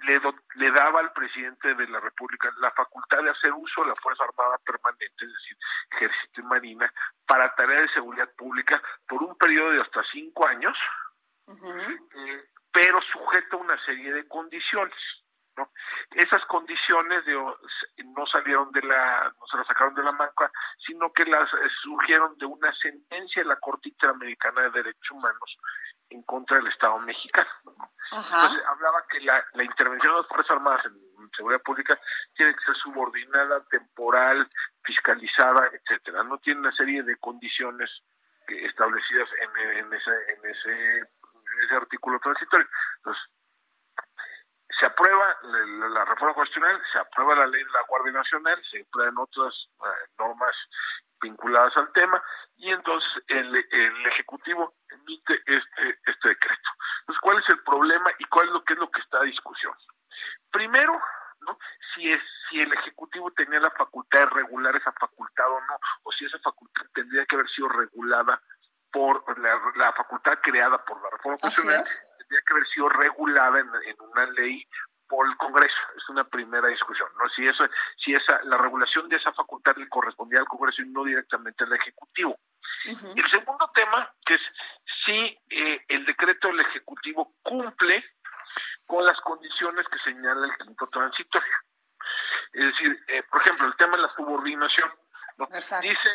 le, 0.06 0.22
le, 0.56 0.72
daba 0.72 1.02
al 1.02 1.12
presidente 1.12 1.76
de 1.76 1.88
la 1.88 2.00
República 2.00 2.50
la 2.60 2.72
facultad 2.72 3.22
de 3.24 3.32
hacer 3.32 3.52
uso 3.52 3.82
de 3.82 3.90
la 3.90 3.96
Fuerza 3.98 4.24
Armada 4.24 4.58
Permanente, 4.60 5.26
es 5.26 5.34
decir, 5.34 5.58
Ejército 5.92 6.42
y 6.42 6.44
Marina, 6.44 6.94
para 7.28 7.54
tareas 7.56 7.82
de 7.82 7.94
seguridad 7.94 8.30
pública 8.38 8.82
por 9.08 9.22
un 9.22 9.38
periodo 9.38 9.72
de 9.72 9.82
hasta 9.82 10.02
cinco 10.12 10.48
años, 10.48 10.78
eh, 11.48 12.46
pero 12.72 13.02
sujeto 13.12 13.58
a 13.58 13.62
una 13.62 13.86
serie 13.86 14.14
de 14.14 14.28
condiciones. 14.30 14.96
¿No? 15.58 15.70
Esas 16.12 16.44
condiciones 16.46 17.24
no 18.06 18.26
salieron 18.28 18.72
de 18.72 18.82
la, 18.82 19.34
no 19.40 19.48
se 19.48 19.58
las 19.58 19.68
sacaron 19.68 19.96
de 19.96 20.04
la 20.04 20.12
manga, 20.12 20.52
sino 20.86 21.12
que 21.12 21.26
las 21.26 21.52
eh, 21.54 21.70
surgieron 21.84 22.38
de 22.38 22.46
una 22.46 22.74
sentencia 22.76 23.44
de 23.44 23.50
la 23.50 23.58
Corte 23.58 23.90
Interamericana 23.90 24.64
de 24.64 24.70
Derechos 24.72 25.12
Humanos 25.12 25.58
en 26.10 26.24
contra 26.24 26.58
del 26.58 26.68
Estado 26.68 27.00
mexicano. 27.00 27.50
Entonces 28.12 28.64
hablaba 28.68 29.04
que 29.10 29.20
la, 29.22 29.44
la 29.54 29.64
intervención 29.64 30.14
de 30.14 30.20
las 30.20 30.28
Fuerzas 30.28 30.52
Armadas 30.52 30.86
en, 30.86 31.06
seguridad 31.36 31.62
pública 31.64 32.00
tiene 32.34 32.54
que 32.54 32.64
ser 32.64 32.76
subordinada, 32.76 33.62
temporal, 33.66 34.48
fiscalizada, 34.84 35.70
etcétera. 35.74 36.24
No 36.24 36.38
tiene 36.38 36.62
una 36.62 36.72
serie 36.72 37.04
de 37.04 37.18
condiciones 37.18 37.90
que, 38.48 38.66
establecidas 38.66 39.28
en, 39.42 39.78
en, 39.80 39.94
ese, 39.94 40.12
en 40.12 40.46
ese, 40.46 40.98
en 41.00 41.64
ese 41.64 41.76
artículo 41.76 42.20
transitorio. 42.20 42.68
Entonces, 42.98 43.24
se 44.80 44.86
aprueba 44.86 45.38
la, 45.44 46.06
reforma 46.06 46.34
constitucional, 46.34 46.82
se 46.92 47.00
aprueba 47.00 47.36
la 47.36 47.48
ley 47.48 47.64
de 47.64 47.72
la 47.72 47.84
Guardia 47.88 48.12
Nacional, 48.14 48.62
se 48.70 48.82
aprueban 48.82 49.18
otras 49.18 49.54
eh, 49.80 50.10
normas 50.20 50.56
vinculadas 51.22 51.76
al 51.78 51.92
tema 51.94 52.22
y 52.58 52.72
entonces 52.72 53.10
el, 53.28 53.56
el 53.56 54.06
ejecutivo 54.08 54.76
emite 54.90 55.34
este 55.46 56.00
este 56.06 56.28
decreto. 56.30 56.70
Entonces, 57.02 57.22
¿cuál 57.22 57.40
es 57.40 57.50
el 57.50 57.64
problema 57.64 58.12
y 58.20 58.26
cuál 58.26 58.48
es 58.48 58.54
lo 58.54 58.64
que 58.64 58.74
es 58.74 58.80
lo 58.80 58.92
que 58.92 59.02
está 59.02 59.20
a 59.20 59.24
discusión? 59.24 59.74
Primero, 60.52 61.00
¿no? 61.42 61.58
Si 61.94 62.12
es 62.12 62.22
si 62.50 62.60
el 62.60 62.72
ejecutivo 62.74 63.32
tenía 63.32 63.60
la 63.60 63.72
facultad 63.72 64.20
de 64.20 64.26
regular 64.28 64.76
esa 64.76 64.92
facultad 64.92 65.50
o 65.50 65.62
no, 65.62 65.80
o 66.04 66.12
si 66.12 66.26
esa 66.26 66.40
facultad 66.40 66.86
tendría 66.94 67.26
que 67.26 67.36
haber 67.36 67.50
sido 67.50 67.70
regulada 67.70 68.42
por 68.92 69.24
la, 69.40 69.92
facultad 69.94 70.40
creada 70.42 70.84
por 70.86 71.02
la 71.02 71.10
reforma 71.10 71.38
constitucional 71.40 71.84
tendría 72.28 72.42
que 72.46 72.54
haber 72.54 72.68
sido 72.68 72.90
regulada 72.90 73.60
en, 73.60 73.70
una 74.00 74.26
ley 74.32 74.68
por 75.08 75.28
el 75.28 75.38
Congreso. 75.38 75.78
Es 75.96 76.10
una 76.10 76.24
primera 76.24 76.68
discusión, 76.68 77.08
¿no? 77.18 77.30
Si 77.30 77.48
eso, 77.48 77.66
si 78.04 78.14
esa, 78.14 78.42
la 78.44 78.58
regulación 78.58 79.08
de 79.08 79.18
esa 79.18 79.32
facultad 79.34 79.76
le 79.78 79.88
correspondía 79.88 80.40
al 80.40 80.48
Congreso 80.48 80.82
y 80.82 80.90
no 80.90 81.04
directamente 81.04 81.64
al 81.64 81.74
Ejecutivo. 81.74 82.38
Y 82.86 83.20
el 83.20 83.32
segundo 83.32 83.70
tema, 83.74 84.12
que 84.26 84.36
es 84.36 84.42
si 85.06 85.40
eh, 85.50 85.86
el 85.88 86.06
decreto 86.06 86.48
del 86.48 86.62
Ejecutivo 86.62 87.36
cumple 87.42 88.04
con 88.86 89.06
las 89.06 89.20
condiciones 89.22 89.86
que 89.88 90.00
señala 90.00 90.46
el 90.46 90.58
quinto 90.58 90.88
transitorio. 90.88 91.54
Es 92.54 92.66
decir, 92.66 93.04
eh, 93.08 93.24
por 93.24 93.42
ejemplo, 93.42 93.68
el 93.68 93.76
tema 93.76 93.98
de 93.98 94.04
la 94.04 94.16
subordinación. 94.16 94.90
¿no? 95.38 95.48
Dice 95.82 96.10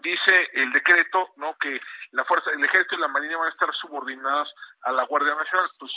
dice 0.00 0.48
el 0.54 0.72
decreto 0.72 1.32
no 1.36 1.56
que 1.58 1.80
la 2.12 2.24
fuerza 2.24 2.50
el 2.50 2.64
ejército 2.64 2.96
y 2.96 3.00
la 3.00 3.08
marina 3.08 3.36
van 3.36 3.48
a 3.48 3.50
estar 3.50 3.72
subordinadas 3.74 4.48
a 4.82 4.92
la 4.92 5.04
guardia 5.04 5.34
nacional 5.34 5.66
pues, 5.78 5.92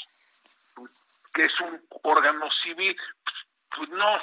pues 0.75 0.91
que 1.33 1.45
es 1.45 1.59
un 1.61 1.81
órgano 2.03 2.47
civil 2.63 2.95
pues, 3.23 3.35
pues 3.75 3.89
no 3.89 4.19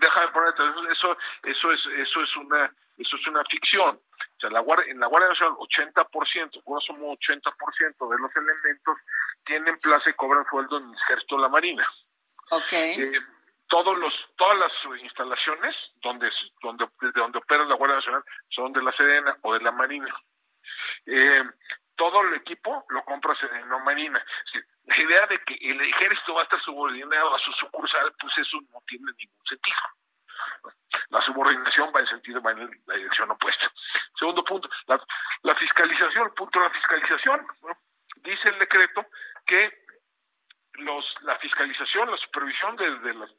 deja 0.00 0.20
de 0.20 0.28
poner 0.28 0.54
eso 0.90 1.16
eso 1.44 1.72
es 1.72 1.80
eso 1.96 2.22
es 2.22 2.36
una 2.36 2.72
eso 2.98 3.16
es 3.16 3.26
una 3.26 3.42
ficción. 3.44 3.96
O 3.96 4.40
sea 4.40 4.50
la 4.50 4.60
guardia 4.60 4.92
en 4.92 5.00
la 5.00 5.06
guardia 5.06 5.30
nacional 5.30 5.56
80% 5.56 6.62
grosso 6.64 6.92
modo 6.94 7.16
80% 7.16 8.10
de 8.10 8.18
los 8.18 8.36
elementos 8.36 8.98
tienen 9.44 9.78
plaza 9.80 10.10
y 10.10 10.14
cobran 10.14 10.44
sueldo 10.50 10.78
en 10.78 10.88
el 10.88 10.94
ejército 10.94 11.36
de 11.36 11.42
la 11.42 11.48
marina. 11.48 11.88
Okay 12.50 12.94
eh, 12.98 13.20
todos 13.72 13.98
los 13.98 14.12
todas 14.36 14.58
las 14.58 15.02
instalaciones 15.02 15.74
donde 16.02 16.30
donde 16.60 16.86
desde 17.00 17.20
donde 17.20 17.38
opera 17.38 17.64
la 17.64 17.74
Guardia 17.74 17.96
Nacional 17.96 18.24
son 18.50 18.70
de 18.72 18.82
la 18.82 18.92
Sedena 18.92 19.36
o 19.40 19.54
de 19.54 19.60
la 19.60 19.72
Marina. 19.72 20.14
Eh, 21.06 21.42
todo 21.96 22.20
el 22.22 22.34
equipo 22.34 22.84
lo 22.88 23.04
compra 23.04 23.34
Sedena 23.36 23.76
o 23.76 23.80
Marina. 23.80 24.24
La 24.84 24.96
idea 24.96 25.26
de 25.26 25.38
que 25.40 25.54
el 25.60 25.80
ejército 25.80 26.34
va 26.34 26.40
a 26.40 26.44
estar 26.44 26.60
subordinado 26.62 27.34
a 27.34 27.38
su 27.38 27.52
sucursal, 27.52 28.12
pues 28.20 28.36
eso 28.38 28.58
no 28.72 28.80
tiene 28.86 29.12
ningún 29.18 29.46
sentido. 29.46 29.78
La 31.10 31.20
subordinación 31.22 31.92
va 31.94 32.00
en 32.00 32.06
sentido, 32.06 32.42
va 32.42 32.52
en 32.52 32.70
la 32.86 32.94
dirección 32.94 33.30
opuesta. 33.30 33.70
Segundo 34.18 34.44
punto, 34.44 34.68
la, 34.86 35.54
fiscalización, 35.54 36.34
punto 36.34 36.58
de 36.58 36.66
la 36.66 36.70
fiscalización, 36.72 37.46
dice 38.16 38.48
el 38.48 38.58
decreto 38.58 39.06
que 39.46 39.84
los, 40.74 41.04
la 41.22 41.38
fiscalización, 41.38 42.10
la 42.10 42.16
supervisión 42.16 42.76
de, 42.76 42.98
de, 43.00 43.14
las, 43.14 43.30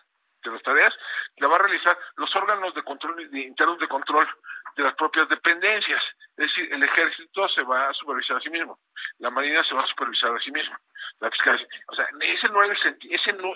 de 0.43 0.51
las 0.51 0.63
tareas 0.63 0.93
la 1.37 1.47
va 1.47 1.55
a 1.55 1.59
realizar 1.59 1.97
los 2.17 2.35
órganos 2.35 2.73
de 2.73 2.83
control 2.83 3.19
internos 3.35 3.79
de 3.79 3.87
control 3.87 4.27
de 4.75 4.83
las 4.83 4.95
propias 4.95 5.29
dependencias. 5.29 6.03
Es 6.37 6.47
decir, 6.47 6.73
el 6.73 6.83
ejército 6.83 7.47
se 7.49 7.63
va 7.63 7.89
a 7.89 7.93
supervisar 7.93 8.37
a 8.37 8.41
sí 8.41 8.49
mismo, 8.49 8.79
la 9.19 9.29
marina 9.29 9.63
se 9.63 9.75
va 9.75 9.83
a 9.83 9.87
supervisar 9.87 10.35
a 10.35 10.39
sí 10.39 10.51
mismo. 10.51 10.75
La 11.19 11.29
o 11.29 11.95
sea, 11.95 12.07
ese 12.19 12.49
no 12.49 12.63
era 12.63 12.73
el 12.73 12.81
sentido, 12.81 13.15
ese 13.15 13.33
no, 13.33 13.53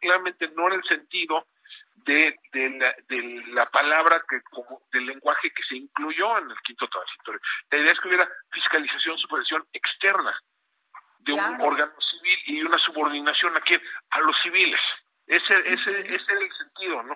claramente 0.00 0.48
no 0.56 0.66
era 0.66 0.76
el 0.76 0.84
sentido 0.84 1.46
de, 1.96 2.36
de, 2.52 2.70
la, 2.70 2.94
de 3.08 3.44
la 3.52 3.66
palabra 3.66 4.22
que 4.28 4.40
como 4.42 4.82
del 4.92 5.06
lenguaje 5.06 5.50
que 5.50 5.62
se 5.62 5.76
incluyó 5.76 6.38
en 6.38 6.50
el 6.50 6.56
quinto 6.64 6.86
transitorio. 6.88 7.40
La 7.70 7.78
idea 7.78 7.92
es 7.92 8.00
que 8.00 8.08
hubiera 8.08 8.28
fiscalización, 8.50 9.18
supervisión 9.18 9.64
externa 9.72 10.38
de 11.20 11.32
un 11.32 11.60
órgano 11.60 11.92
civil 12.00 12.38
y 12.46 12.62
una 12.62 12.78
subordinación 12.78 13.56
aquí 13.56 13.74
a 14.10 14.20
los 14.20 14.36
civiles. 14.42 14.80
Ese, 15.26 15.58
ese, 15.64 16.00
ese 16.00 16.16
es 16.16 16.28
el 16.28 16.52
sentido, 16.52 17.02
¿no? 17.02 17.14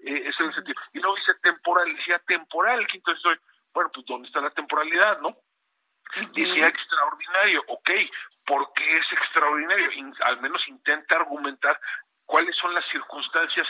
Eh, 0.00 0.20
ese 0.20 0.28
es 0.28 0.40
el 0.40 0.54
sentido. 0.54 0.80
Y 0.92 0.98
luego 1.00 1.16
dice 1.16 1.34
temporal, 1.42 1.94
decía 1.94 2.18
temporal, 2.26 2.86
quinto 2.86 3.12
estoy, 3.12 3.36
bueno, 3.72 3.90
pues 3.92 4.06
¿dónde 4.06 4.28
está 4.28 4.40
la 4.40 4.50
temporalidad, 4.50 5.20
no? 5.20 5.36
Decía 6.34 6.66
extraordinario, 6.66 7.62
ok, 7.68 7.90
¿por 8.46 8.72
qué 8.74 8.96
es 8.96 9.12
extraordinario? 9.12 9.90
al 10.24 10.40
menos 10.40 10.66
intenta 10.66 11.16
argumentar 11.16 11.78
cuáles 12.24 12.56
son 12.56 12.74
las 12.74 12.84
circunstancias 12.90 13.66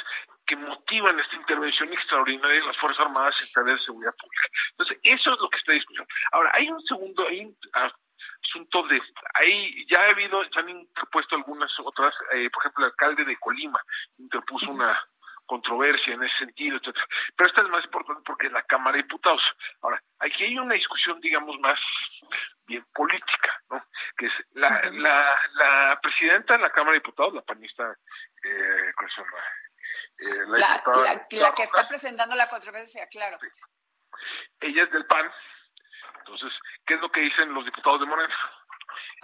que 0.46 0.56
motivan 0.56 1.18
esta 1.18 1.36
intervención 1.36 1.92
extraordinaria 1.92 2.60
de 2.60 2.66
las 2.66 2.76
Fuerzas 2.78 3.06
Armadas 3.06 3.52
en 3.56 3.64
de 3.64 3.78
seguridad 3.78 4.14
pública. 4.20 4.48
Entonces, 4.72 4.98
eso 5.02 5.32
es 5.32 5.40
lo 5.40 5.48
que 5.48 5.58
está 5.58 5.72
en 5.72 5.78
discusión. 5.78 6.06
Ahora, 6.32 6.50
hay 6.54 6.68
un 6.68 6.82
segundo, 6.82 7.26
hay 7.26 7.44
un, 7.44 7.56
ah, 7.74 7.92
asunto 8.42 8.82
de 8.88 9.00
ahí 9.34 9.86
ya 9.90 10.00
ha 10.02 10.10
habido 10.10 10.42
se 10.44 10.58
han 10.58 10.68
interpuesto 10.68 11.36
algunas 11.36 11.70
otras 11.80 12.14
eh, 12.32 12.50
por 12.50 12.62
ejemplo 12.62 12.84
el 12.84 12.90
alcalde 12.92 13.24
de 13.24 13.36
Colima 13.36 13.80
interpuso 14.18 14.72
una 14.72 14.98
controversia 15.46 16.14
en 16.14 16.22
ese 16.22 16.38
sentido 16.38 16.76
etcétera. 16.76 17.06
Pero 17.36 17.50
esta 17.50 17.62
es 17.62 17.68
más 17.68 17.84
importante 17.84 18.22
porque 18.24 18.46
es 18.46 18.52
la 18.52 18.62
Cámara 18.62 18.96
de 18.96 19.02
Diputados. 19.02 19.42
Ahora 19.82 20.02
aquí 20.20 20.44
hay 20.44 20.58
una 20.58 20.74
discusión 20.74 21.20
digamos 21.20 21.58
más 21.60 21.78
bien 22.66 22.84
política 22.94 23.62
no 23.70 23.84
que 24.16 24.26
es 24.26 24.32
la 24.52 24.68
la, 24.92 25.38
la 25.54 25.98
presidenta 26.00 26.56
de 26.56 26.62
la 26.62 26.70
Cámara 26.70 26.92
de 26.92 27.00
Diputados 27.00 27.34
la 27.34 27.42
panista 27.42 27.96
eh, 28.42 28.92
¿cómo 28.96 29.10
se 29.10 29.22
llama? 29.22 29.38
Eh, 30.20 30.44
la, 30.48 30.82
la, 30.92 31.54
que 31.54 31.62
está 31.62 31.88
presentando 31.88 32.36
la 32.36 32.48
controversia, 32.48 33.06
claro. 33.08 33.38
Ella 34.60 34.84
es 34.84 34.90
del 34.92 35.06
PAN, 35.06 35.30
entonces, 36.30 36.56
¿qué 36.86 36.94
es 36.94 37.00
lo 37.00 37.10
que 37.10 37.20
dicen 37.20 37.52
los 37.52 37.64
diputados 37.64 38.00
de 38.00 38.06
Morena? 38.06 38.34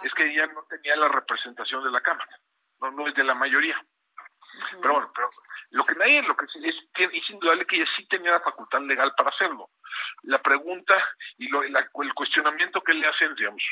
Es 0.02 0.12
que 0.14 0.24
ella 0.24 0.46
no 0.48 0.64
tenía 0.68 0.96
la 0.96 1.08
representación 1.08 1.84
de 1.84 1.90
la 1.90 2.00
Cámara, 2.00 2.28
no, 2.80 2.90
no 2.90 3.06
es 3.06 3.14
de 3.14 3.24
la 3.24 3.34
mayoría. 3.34 3.80
Pero 4.80 4.94
bueno, 4.94 5.12
pero 5.14 5.30
lo 5.70 5.84
que 5.84 5.94
nadie, 5.94 6.22
lo 6.22 6.36
que 6.36 6.46
es, 6.46 6.76
es 6.94 7.30
indudable 7.30 7.66
que 7.66 7.76
ella 7.76 7.90
sí 7.96 8.06
tenía 8.08 8.32
la 8.32 8.40
facultad 8.40 8.80
legal 8.80 9.12
para 9.16 9.30
hacerlo. 9.30 9.70
La 10.22 10.40
pregunta 10.42 10.94
y 11.38 11.48
lo, 11.48 11.62
el 11.62 12.14
cuestionamiento 12.14 12.80
que 12.80 12.94
le 12.94 13.06
hacen, 13.06 13.34
digamos, 13.34 13.62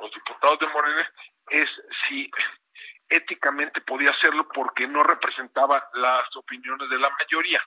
los 0.00 0.12
diputados 0.12 0.58
de 0.60 0.68
Morena 0.68 1.10
es 1.48 1.68
si 2.08 2.30
éticamente 3.08 3.80
podía 3.80 4.10
hacerlo 4.10 4.46
porque 4.48 4.86
no 4.86 5.02
representaba 5.02 5.88
las 5.94 6.36
opiniones 6.36 6.88
de 6.88 6.98
la 6.98 7.10
mayoría. 7.10 7.60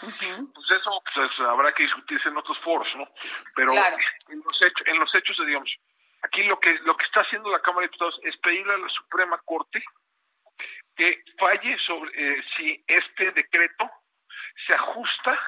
Pues 0.00 0.70
eso 0.70 1.02
pues, 1.14 1.30
habrá 1.40 1.72
que 1.72 1.84
discutirse 1.84 2.28
en 2.28 2.36
otros 2.36 2.58
foros, 2.60 2.88
¿no? 2.96 3.08
Pero 3.54 3.72
en 3.72 4.42
los 4.44 4.62
hechos, 4.62 4.86
en 4.86 4.98
los 4.98 5.14
hechos, 5.14 5.36
digamos, 5.46 5.70
aquí 6.22 6.42
lo 6.44 6.58
que 6.60 6.72
lo 6.80 6.96
que 6.96 7.04
está 7.04 7.20
haciendo 7.20 7.50
la 7.50 7.60
Cámara 7.60 7.82
de 7.82 7.88
Diputados 7.88 8.18
es 8.22 8.36
pedirle 8.38 8.74
a 8.74 8.78
la 8.78 8.88
Suprema 8.88 9.40
Corte 9.44 9.82
que 10.96 11.24
falle 11.38 11.76
sobre 11.76 12.10
eh, 12.14 12.44
si 12.56 12.84
este 12.86 13.32
decreto 13.32 13.90
se 14.66 14.74
ajusta 14.74 15.38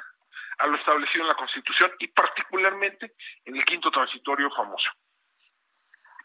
a 0.58 0.66
lo 0.66 0.76
establecido 0.76 1.22
en 1.22 1.28
la 1.28 1.36
Constitución 1.36 1.92
y 1.98 2.08
particularmente 2.08 3.14
en 3.44 3.56
el 3.56 3.64
quinto 3.64 3.90
transitorio 3.90 4.50
famoso. 4.50 4.88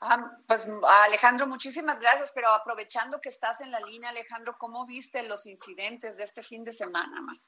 Ah, 0.03 0.17
pues 0.47 0.67
Alejandro, 1.05 1.45
muchísimas 1.45 1.99
gracias, 1.99 2.31
pero 2.33 2.49
aprovechando 2.49 3.21
que 3.21 3.29
estás 3.29 3.61
en 3.61 3.69
la 3.69 3.79
línea, 3.79 4.09
Alejandro, 4.09 4.55
¿cómo 4.57 4.85
viste 4.87 5.21
los 5.27 5.45
incidentes 5.45 6.17
de 6.17 6.23
este 6.23 6.41
fin 6.41 6.63
de 6.63 6.73
semana? 6.73 7.21
Man? 7.21 7.39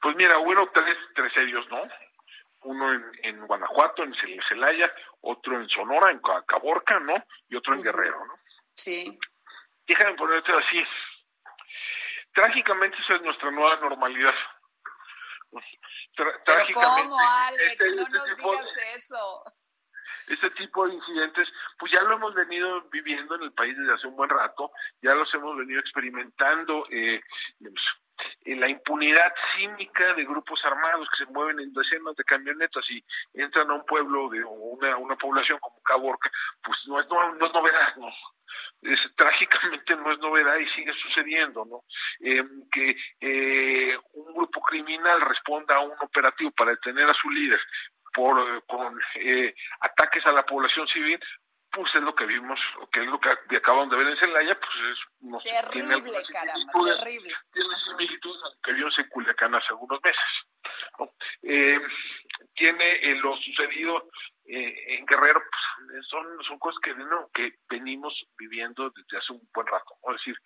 Pues 0.00 0.16
mira, 0.16 0.38
hubo 0.38 0.70
tres, 0.72 0.96
tres 1.14 1.32
serios, 1.32 1.68
¿no? 1.68 1.82
Uno 2.62 2.92
en, 2.92 3.04
en 3.22 3.46
Guanajuato, 3.46 4.02
en 4.02 4.14
Celaya, 4.48 4.92
otro 5.20 5.60
en 5.60 5.68
Sonora, 5.68 6.10
en 6.10 6.20
Caborca, 6.46 6.98
¿no? 7.00 7.14
Y 7.48 7.56
otro 7.56 7.74
en 7.74 7.82
Guerrero, 7.82 8.24
¿no? 8.26 8.34
Sí. 8.74 9.18
Déjame 9.86 10.14
ponerte 10.16 10.52
así. 10.52 10.82
Trágicamente 12.32 12.96
esa 13.02 13.16
es 13.16 13.22
nuestra 13.22 13.50
nueva 13.50 13.76
normalidad. 13.76 14.34
trágicamente, 16.44 17.08
¿Cómo, 17.08 17.18
Alex? 17.18 17.64
Este, 17.64 17.90
no 17.90 18.02
este 18.02 18.12
nos 18.12 18.36
digas 18.36 18.76
eso. 18.96 19.44
Este 20.28 20.50
tipo 20.50 20.86
de 20.86 20.94
incidentes, 20.94 21.48
pues 21.78 21.90
ya 21.92 22.02
lo 22.02 22.14
hemos 22.14 22.34
venido 22.34 22.82
viviendo 22.90 23.34
en 23.34 23.42
el 23.42 23.52
país 23.52 23.76
desde 23.76 23.94
hace 23.94 24.06
un 24.06 24.16
buen 24.16 24.30
rato, 24.30 24.70
ya 25.02 25.12
los 25.14 25.32
hemos 25.34 25.56
venido 25.56 25.80
experimentando. 25.80 26.86
Eh, 26.90 27.20
la 28.44 28.68
impunidad 28.68 29.32
cínica 29.56 30.14
de 30.14 30.24
grupos 30.24 30.64
armados 30.64 31.08
que 31.10 31.24
se 31.24 31.32
mueven 31.32 31.60
en 31.60 31.72
decenas 31.72 32.16
de 32.16 32.24
camionetas 32.24 32.84
y 32.90 33.02
entran 33.34 33.70
a 33.70 33.74
un 33.74 33.84
pueblo 33.86 34.28
de 34.28 34.42
una, 34.44 34.96
una 34.96 35.16
población 35.16 35.58
como 35.60 35.82
Caborca, 35.82 36.30
pues 36.62 36.78
no 36.86 37.00
es, 37.00 37.08
no, 37.08 37.46
es 37.46 37.52
novedad, 37.52 37.96
¿no? 37.96 38.08
Es, 38.82 38.98
trágicamente 39.14 39.94
no 39.96 40.12
es 40.12 40.18
novedad 40.18 40.56
y 40.56 40.68
sigue 40.70 40.92
sucediendo, 40.94 41.64
¿no? 41.64 41.84
Eh, 42.20 42.44
que 42.72 42.96
eh, 43.20 43.98
un 44.14 44.34
grupo 44.34 44.60
criminal 44.62 45.20
responda 45.20 45.76
a 45.76 45.80
un 45.80 45.94
operativo 46.00 46.50
para 46.52 46.72
detener 46.72 47.08
a 47.08 47.14
su 47.14 47.30
líder 47.30 47.60
por 48.12 48.64
con 48.66 48.98
eh, 49.16 49.54
ataques 49.80 50.26
a 50.26 50.32
la 50.32 50.44
población 50.44 50.86
civil, 50.88 51.20
pues 51.72 51.94
es 51.94 52.02
lo 52.02 52.14
que 52.14 52.26
vimos, 52.26 52.58
que 52.92 53.00
es 53.00 53.06
lo 53.06 53.20
que 53.20 53.56
acabamos 53.56 53.90
de 53.90 53.96
ver 53.96 54.08
en 54.08 54.16
Celaya, 54.18 54.58
pues 54.58 55.42
es 55.44 55.52
terrible, 55.52 56.00
tiene 56.02 56.22
caramba, 56.32 56.96
terrible. 56.96 57.30
Tiene 57.52 57.74
similitudes 57.84 58.42
a 58.42 58.48
lo 58.48 58.60
que 58.62 58.72
vimos 58.72 58.98
en 58.98 59.08
Culiacán 59.08 59.54
hace 59.54 59.68
algunos 59.68 60.00
meses. 60.02 61.10
Eh, 61.42 61.80
tiene 62.54 62.92
eh, 63.02 63.14
lo 63.16 63.36
sucedido 63.36 64.08
eh, 64.46 64.98
en 64.98 65.06
Guerrero, 65.06 65.40
pues, 65.40 66.06
son, 66.08 66.26
son 66.44 66.58
cosas 66.58 66.80
que, 66.82 66.94
no, 66.94 67.30
que 67.32 67.54
venimos 67.68 68.12
viviendo 68.36 68.90
desde 68.90 69.18
hace 69.18 69.32
un 69.32 69.48
buen 69.54 69.66
rato. 69.66 69.96
Es 70.08 70.12
decir, 70.14 70.36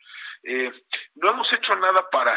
eh, 0.42 0.72
no 1.14 1.30
hemos 1.30 1.50
hecho 1.52 1.74
nada 1.76 2.08
para 2.10 2.36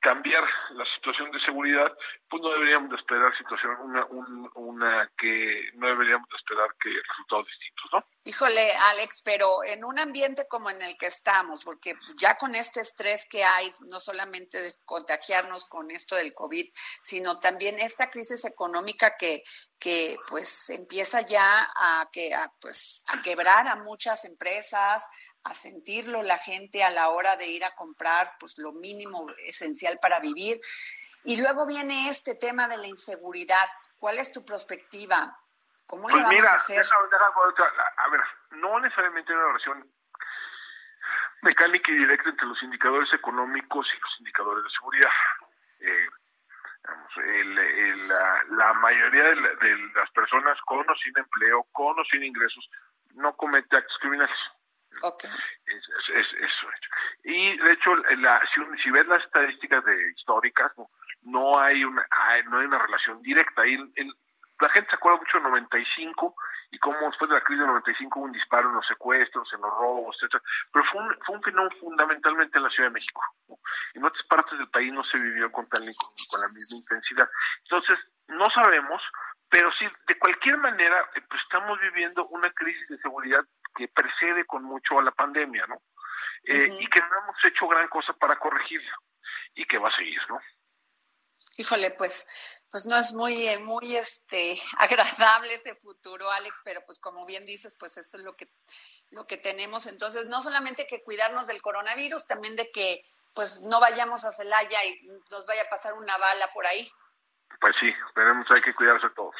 cambiar 0.00 0.44
la 0.72 0.84
situación 0.94 1.30
de 1.30 1.40
seguridad, 1.40 1.90
pues 2.28 2.42
no 2.42 2.50
deberíamos 2.50 2.90
de 2.90 2.96
esperar 2.96 3.36
situación 3.38 3.74
una, 3.80 4.06
una 4.54 5.10
que 5.16 5.70
no 5.74 5.86
deberíamos 5.86 6.28
de 6.28 6.36
esperar 6.36 6.68
que 6.78 6.90
resultados 7.08 7.46
distintos, 7.46 7.86
¿no? 7.92 8.04
Híjole, 8.26 8.72
Alex, 8.74 9.22
pero 9.22 9.64
en 9.64 9.84
un 9.84 9.98
ambiente 9.98 10.46
como 10.48 10.68
en 10.68 10.82
el 10.82 10.96
que 10.98 11.06
estamos, 11.06 11.64
porque 11.64 11.94
ya 12.18 12.36
con 12.36 12.54
este 12.54 12.80
estrés 12.80 13.26
que 13.26 13.44
hay, 13.44 13.70
no 13.88 13.98
solamente 13.98 14.60
de 14.60 14.74
contagiarnos 14.84 15.64
con 15.64 15.90
esto 15.90 16.16
del 16.16 16.34
COVID, 16.34 16.70
sino 17.00 17.38
también 17.40 17.78
esta 17.80 18.10
crisis 18.10 18.44
económica 18.44 19.16
que, 19.16 19.42
que 19.78 20.18
pues 20.28 20.68
empieza 20.70 21.22
ya 21.22 21.66
a 21.76 22.08
que 22.12 22.34
a, 22.34 22.52
pues 22.60 23.04
a 23.08 23.22
quebrar 23.22 23.68
a 23.68 23.76
muchas 23.76 24.24
empresas, 24.24 25.08
a 25.44 25.54
sentirlo 25.54 26.22
la 26.22 26.38
gente 26.38 26.82
a 26.82 26.90
la 26.90 27.10
hora 27.10 27.36
de 27.36 27.46
ir 27.46 27.64
a 27.64 27.74
comprar 27.74 28.32
pues 28.40 28.58
lo 28.58 28.72
mínimo 28.72 29.26
esencial 29.46 29.98
para 30.00 30.20
vivir. 30.20 30.60
Y 31.24 31.40
luego 31.40 31.66
viene 31.66 32.08
este 32.08 32.34
tema 32.34 32.66
de 32.68 32.76
la 32.76 32.86
inseguridad. 32.86 33.66
¿Cuál 33.98 34.18
es 34.18 34.32
tu 34.32 34.44
perspectiva? 34.44 35.38
¿Cómo 35.86 36.08
le 36.08 36.14
pues 36.14 36.22
vamos 36.24 36.46
a 36.46 36.54
hacer? 36.56 36.84
a 37.96 38.08
ver, 38.08 38.20
no 38.52 38.80
necesariamente 38.80 39.32
hay 39.32 39.38
una 39.38 39.46
relación 39.48 39.92
mecánica 41.42 41.92
y 41.92 41.96
directa 41.96 42.30
entre 42.30 42.46
los 42.46 42.62
indicadores 42.62 43.12
económicos 43.12 43.86
y 43.94 44.00
los 44.00 44.20
indicadores 44.20 44.64
de 44.64 44.70
seguridad. 44.70 45.10
Eh, 45.80 46.08
la, 48.50 48.74
mayoría 48.74 49.24
de, 49.24 49.34
de, 49.34 49.76
las 49.94 50.10
personas 50.10 50.58
con 50.62 50.88
o 50.88 50.94
sin 50.96 51.16
empleo, 51.16 51.66
con 51.72 51.98
o 51.98 52.04
sin 52.04 52.24
ingresos, 52.24 52.68
no 53.14 53.36
comete 53.36 53.76
actos 53.76 53.96
criminales. 54.00 54.36
Okay. 55.02 55.30
Es, 55.30 56.28
eso. 56.40 56.68
Y 57.24 57.56
de 57.58 57.72
hecho, 57.72 57.94
la, 57.96 58.40
si, 58.82 58.90
ves 58.90 59.06
las 59.06 59.24
estadísticas 59.24 59.84
de 59.84 60.12
históricas, 60.12 60.72
no, 61.22 61.58
hay 61.58 61.84
una 61.84 62.06
no 62.50 62.58
hay 62.58 62.66
una 62.66 62.78
relación 62.78 63.22
directa. 63.22 63.62
la 63.64 64.68
gente 64.70 64.90
se 64.90 64.96
acuerda 64.96 65.18
mucho 65.18 65.38
del 65.38 65.44
95 65.44 66.34
y 66.70 66.78
cómo 66.78 66.98
después 67.08 67.28
de 67.28 67.36
la 67.36 67.42
crisis 67.42 67.60
del 67.60 67.68
95 67.68 68.18
hubo 68.18 68.26
un 68.26 68.32
disparo 68.32 68.68
en 68.68 68.74
los 68.76 68.86
secuestros, 68.86 69.48
en 69.52 69.60
los 69.60 69.70
robos, 69.70 70.16
etcétera. 70.16 70.42
Pero 70.72 70.84
fue 70.90 71.02
un, 71.02 71.16
fue 71.24 71.36
un 71.36 71.42
fenómeno 71.42 71.76
fundamentalmente 71.80 72.58
en 72.58 72.64
la 72.64 72.70
Ciudad 72.70 72.88
de 72.88 72.94
México. 72.94 73.22
En 73.94 74.04
otras 74.04 74.24
partes 74.26 74.58
del 74.58 74.68
país 74.70 74.92
no 74.92 75.04
se 75.04 75.18
vivió 75.18 75.50
con, 75.52 75.68
tal, 75.68 75.82
con 75.82 76.40
la 76.40 76.48
misma 76.48 76.78
intensidad. 76.78 77.30
Entonces, 77.62 77.98
no 78.28 78.50
sabemos, 78.50 79.02
pero 79.48 79.70
sí, 79.78 79.86
de 80.08 80.18
cualquier 80.18 80.56
manera, 80.58 81.08
eh, 81.14 81.22
pues 81.28 81.40
estamos 81.42 81.78
viviendo 81.80 82.24
una 82.32 82.50
crisis 82.50 82.88
de 82.88 82.98
seguridad 82.98 83.44
que 83.74 83.88
precede 83.88 84.44
con 84.46 84.64
mucho 84.64 84.98
a 84.98 85.02
la 85.02 85.10
pandemia, 85.10 85.66
¿no? 85.66 85.82
Eh, 86.44 86.68
y 86.78 86.86
que 86.88 87.00
no 87.00 87.18
hemos 87.22 87.36
hecho 87.44 87.66
gran 87.66 87.88
cosa 87.88 88.12
para 88.12 88.38
corregirla 88.38 88.96
y 89.54 89.64
que 89.66 89.78
va 89.78 89.88
a 89.88 89.96
seguir, 89.96 90.20
¿no? 90.28 90.38
Híjole, 91.56 91.92
pues, 91.92 92.64
pues 92.70 92.84
no 92.86 92.96
es 92.96 93.12
muy, 93.12 93.46
eh, 93.46 93.58
muy 93.58 93.96
este, 93.96 94.58
agradable 94.78 95.54
ese 95.54 95.74
futuro, 95.74 96.30
Alex, 96.32 96.62
pero 96.64 96.84
pues 96.84 96.98
como 96.98 97.24
bien 97.26 97.46
dices, 97.46 97.76
pues 97.78 97.96
eso 97.96 98.18
es 98.18 98.24
lo 98.24 98.36
que, 98.36 98.48
lo 99.10 99.26
que 99.26 99.36
tenemos. 99.36 99.86
Entonces, 99.86 100.26
no 100.26 100.42
solamente 100.42 100.86
que 100.86 101.02
cuidarnos 101.02 101.46
del 101.46 101.62
coronavirus, 101.62 102.26
también 102.26 102.56
de 102.56 102.70
que 102.72 103.04
pues 103.34 103.62
no 103.62 103.80
vayamos 103.80 104.24
a 104.24 104.32
Celaya 104.32 104.84
y 104.84 105.08
nos 105.30 105.46
vaya 105.46 105.62
a 105.62 105.68
pasar 105.68 105.94
una 105.94 106.16
bala 106.18 106.48
por 106.52 106.66
ahí. 106.66 106.90
Pues 107.60 107.74
sí, 107.80 107.92
tenemos 108.14 108.46
hay 108.54 108.60
que 108.60 108.74
cuidarse 108.74 109.08
todos. 109.10 109.34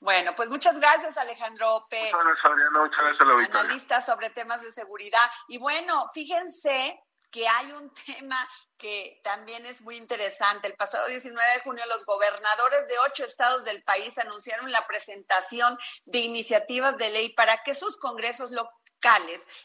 Bueno, 0.00 0.34
pues 0.34 0.48
muchas 0.48 0.78
gracias, 0.78 1.16
Alejandro 1.16 1.86
P. 1.88 1.96
Muchas 1.96 2.24
gracias, 2.24 2.44
Adriana. 2.44 2.78
Muchas 2.80 2.98
gracias, 3.00 3.54
Analista 3.54 4.02
sobre 4.02 4.30
temas 4.30 4.62
de 4.62 4.72
seguridad. 4.72 5.30
Y 5.48 5.58
bueno, 5.58 6.10
fíjense 6.12 7.00
que 7.30 7.46
hay 7.46 7.72
un 7.72 7.92
tema 8.06 8.48
que 8.76 9.20
también 9.24 9.66
es 9.66 9.82
muy 9.82 9.96
interesante. 9.96 10.68
El 10.68 10.74
pasado 10.74 11.06
19 11.08 11.52
de 11.54 11.60
junio, 11.60 11.84
los 11.88 12.04
gobernadores 12.04 12.86
de 12.86 12.98
ocho 13.10 13.24
estados 13.24 13.64
del 13.64 13.82
país 13.82 14.16
anunciaron 14.18 14.70
la 14.70 14.86
presentación 14.86 15.76
de 16.04 16.20
iniciativas 16.20 16.96
de 16.96 17.10
ley 17.10 17.34
para 17.34 17.62
que 17.64 17.74
sus 17.74 17.96
congresos 17.98 18.52
lo 18.52 18.70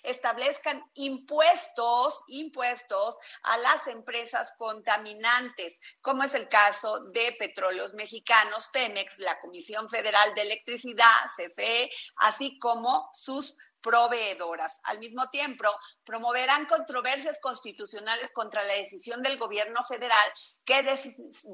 establezcan 0.04 0.84
impuestos, 0.94 2.24
impuestos 2.28 3.18
a 3.44 3.58
las 3.58 3.88
empresas 3.88 4.54
contaminantes, 4.58 5.80
como 6.02 6.24
es 6.24 6.34
el 6.34 6.48
caso 6.50 7.06
de 7.12 7.36
Petróleos 7.38 7.94
Mexicanos, 7.94 8.70
Pemex, 8.72 9.20
la 9.20 9.40
Comisión 9.40 9.90
Federal 9.90 10.34
de 10.36 10.42
Electricidad, 10.42 11.08
CFE, 11.36 11.90
así 12.18 12.60
como 12.60 13.10
sus 13.12 13.58
proveedoras. 13.82 14.80
Al 14.84 15.00
mismo 15.00 15.30
tiempo, 15.30 15.66
promoverán 16.06 16.66
controversias 16.66 17.40
constitucionales 17.42 18.32
contra 18.32 18.64
la 18.64 18.74
decisión 18.74 19.22
del 19.22 19.38
gobierno 19.38 19.84
federal 19.84 20.34
que 20.64 20.84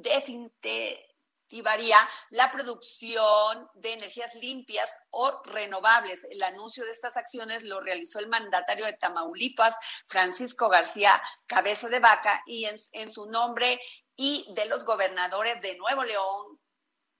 desinte 0.01 1.08
la 2.29 2.51
producción 2.51 3.69
de 3.75 3.93
energías 3.93 4.35
limpias 4.35 4.99
o 5.09 5.41
renovables. 5.45 6.25
El 6.29 6.43
anuncio 6.43 6.85
de 6.85 6.91
estas 6.91 7.17
acciones 7.17 7.63
lo 7.63 7.79
realizó 7.79 8.19
el 8.19 8.27
mandatario 8.27 8.85
de 8.85 8.93
Tamaulipas, 8.93 9.77
Francisco 10.07 10.69
García 10.69 11.21
Cabeza 11.47 11.89
de 11.89 11.99
Vaca, 11.99 12.43
y 12.45 12.65
en 12.65 13.11
su 13.11 13.25
nombre 13.27 13.79
y 14.15 14.45
de 14.53 14.65
los 14.65 14.83
gobernadores 14.83 15.61
de 15.61 15.77
Nuevo 15.77 16.03
León, 16.03 16.58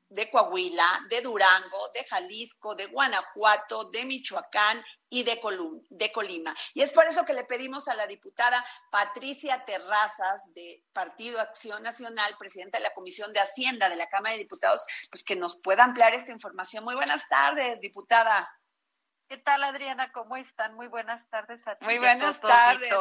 de 0.10 0.30
Coahuila, 0.30 1.06
de 1.10 1.22
Durango, 1.22 1.92
de 1.94 2.04
Jalisco, 2.06 2.76
de 2.76 2.88
Guanajuato, 2.88 3.90
de 3.92 4.06
Michoacán 4.06 4.84
y 5.10 5.24
de, 5.24 5.40
de 5.90 6.12
Colima. 6.12 6.56
Y 6.74 6.82
es 6.82 6.92
por 6.92 7.06
eso 7.06 7.26
que 7.26 7.34
le 7.34 7.44
pedimos 7.44 7.88
a 7.88 7.96
la 7.96 8.08
diputada 8.08 8.64
Patricia 8.92 9.64
Terrazas 9.66 10.54
de 10.54 10.84
Partido 10.94 11.40
Acción 11.40 11.82
Nacional, 11.84 12.36
presidenta 12.38 12.78
de 12.78 12.84
la 12.84 12.94
Comisión 12.94 13.34
de 13.34 13.40
Hacienda 13.40 13.90
de 13.90 13.96
la 13.96 14.08
Cámara 14.08 14.34
de 14.34 14.40
Diputados, 14.40 14.82
pues 15.10 15.24
que 15.24 15.36
nos 15.36 15.60
pueda 15.60 15.84
ampliar 15.84 16.14
esta 16.14 16.32
información. 16.32 16.84
Muy 16.84 16.96
buenas 16.96 17.28
tardes, 17.28 17.80
diputada. 17.80 18.50
¿Qué 19.30 19.38
tal, 19.38 19.64
Adriana? 19.64 20.12
¿Cómo 20.12 20.38
están? 20.38 20.74
Muy 20.74 20.88
buenas 20.88 21.30
tardes 21.30 21.62
a 21.68 21.76
ti. 21.76 21.86
Muy 21.86 22.00
buenas 22.00 22.42
tardes. 22.42 22.92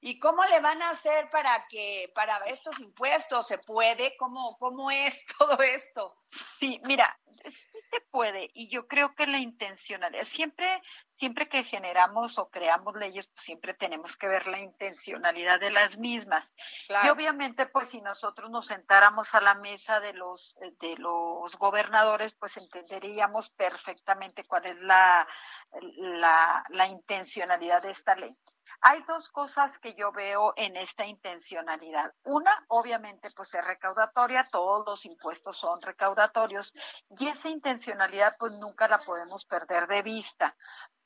¿Y 0.00 0.18
cómo 0.18 0.44
le 0.46 0.58
van 0.58 0.82
a 0.82 0.90
hacer 0.90 1.30
para 1.30 1.50
que 1.70 2.10
para 2.16 2.36
estos 2.48 2.80
impuestos 2.80 3.46
se 3.46 3.58
puede? 3.58 4.16
¿Cómo 4.16 4.56
cómo 4.58 4.90
es 4.90 5.24
todo 5.38 5.62
esto? 5.62 6.16
Sí, 6.58 6.80
mira, 6.82 7.16
sí 7.44 7.80
se 7.92 8.00
puede 8.10 8.50
y 8.54 8.68
yo 8.68 8.88
creo 8.88 9.14
que 9.14 9.28
la 9.28 9.38
intencionalidad 9.38 10.24
siempre 10.24 10.82
siempre 11.18 11.48
que 11.48 11.64
generamos 11.64 12.38
o 12.38 12.48
creamos 12.48 12.94
leyes, 12.96 13.26
pues 13.26 13.44
siempre 13.44 13.74
tenemos 13.74 14.16
que 14.16 14.28
ver 14.28 14.46
la 14.46 14.60
intencionalidad 14.60 15.60
de 15.60 15.70
las 15.70 15.98
mismas. 15.98 16.52
Y 17.04 17.08
obviamente, 17.08 17.66
pues 17.66 17.88
si 17.88 18.00
nosotros 18.00 18.50
nos 18.50 18.66
sentáramos 18.66 19.34
a 19.34 19.40
la 19.40 19.54
mesa 19.54 20.00
de 20.00 20.12
los, 20.12 20.56
de 20.80 20.96
los 20.96 21.56
gobernadores, 21.58 22.34
pues 22.34 22.56
entenderíamos 22.56 23.50
perfectamente 23.50 24.44
cuál 24.44 24.66
es 24.66 24.80
la, 24.80 25.26
la, 25.80 26.64
la 26.70 26.86
intencionalidad 26.86 27.82
de 27.82 27.90
esta 27.90 28.14
ley. 28.14 28.36
Hay 28.80 29.02
dos 29.02 29.28
cosas 29.28 29.78
que 29.78 29.94
yo 29.94 30.12
veo 30.12 30.52
en 30.56 30.76
esta 30.76 31.06
intencionalidad. 31.06 32.12
Una, 32.24 32.52
obviamente, 32.68 33.30
pues 33.34 33.54
es 33.54 33.64
recaudatoria, 33.64 34.48
todos 34.50 34.86
los 34.86 35.04
impuestos 35.04 35.56
son 35.56 35.80
recaudatorios 35.82 36.72
y 37.18 37.28
esa 37.28 37.48
intencionalidad 37.48 38.36
pues 38.38 38.52
nunca 38.52 38.88
la 38.88 38.98
podemos 38.98 39.44
perder 39.44 39.86
de 39.86 40.02
vista 40.02 40.56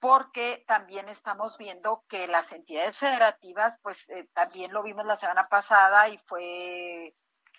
porque 0.03 0.65
también 0.67 1.09
estamos 1.09 1.57
viendo 1.59 2.05
que 2.09 2.27
las 2.27 2.51
entidades 2.53 2.99
federativas, 2.99 3.79
pues 3.83 4.09
eh, 4.09 4.29
también 4.35 4.73
lo 4.73 4.83
vimos 4.83 5.07
la 5.07 5.15
semana 5.15 5.49
pasada 5.49 6.09
y 6.09 6.19
fue 6.19 7.15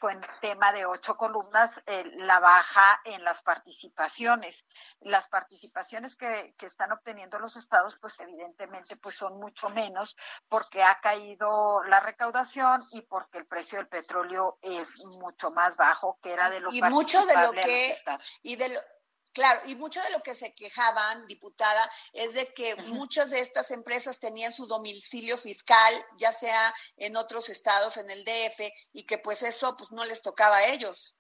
en 0.10 0.22
tema 0.41 0.72
de 0.72 0.86
ocho 0.86 1.16
columnas 1.16 1.82
eh, 1.86 2.04
la 2.16 2.39
baja 2.39 3.01
en 3.06 3.24
las 3.24 3.41
participaciones. 3.41 4.66
Las 5.01 5.28
participaciones 5.28 6.16
que, 6.16 6.54
que, 6.58 6.66
están 6.66 6.91
obteniendo 6.91 7.39
los 7.39 7.56
estados, 7.56 7.97
pues 7.99 8.20
evidentemente 8.20 8.95
pues 8.97 9.16
son 9.16 9.39
mucho 9.39 9.70
menos 9.70 10.16
porque 10.49 10.84
ha 10.84 10.99
caído 11.01 11.84
la 11.84 11.99
recaudación 11.99 12.84
y 12.91 13.01
porque 13.01 13.38
el 13.39 13.45
precio 13.45 13.78
del 13.80 13.88
petróleo 13.88 14.58
es 14.62 14.99
mucho 15.06 15.51
más 15.51 15.76
bajo 15.76 16.20
que 16.22 16.34
era 16.34 16.49
de 16.49 16.60
lo 16.60 16.72
y 16.72 16.82
mucho 16.82 17.26
de 17.26 17.41
lo 17.41 17.51
que 17.51 17.95
y 18.41 18.56
de 18.56 18.70
lo, 18.70 18.80
Claro, 19.34 19.62
y 19.66 19.76
mucho 19.76 20.00
de 20.02 20.12
lo 20.12 20.22
que 20.22 20.36
se 20.36 20.54
quejaban, 20.54 21.26
diputada, 21.26 21.92
es 22.14 22.36
de 22.36 22.54
que 22.54 22.76
muchas 22.76 23.32
de 23.32 23.40
estas 23.40 23.72
empresas 23.72 24.20
tenían 24.20 24.54
su 24.54 24.68
domicilio 24.68 25.38
fiscal, 25.40 26.06
ya 26.18 26.32
sea 26.32 26.74
en 26.98 27.16
otros 27.18 27.50
estados, 27.50 27.98
en 27.98 28.12
el 28.12 28.24
DF, 28.26 28.72
y 28.94 29.06
que 29.06 29.18
pues 29.18 29.42
eso 29.42 29.76
pues 29.76 29.92
no 29.92 30.06
les 30.06 30.22
tocaba 30.22 30.58
a 30.58 30.68
ellos. 30.68 31.16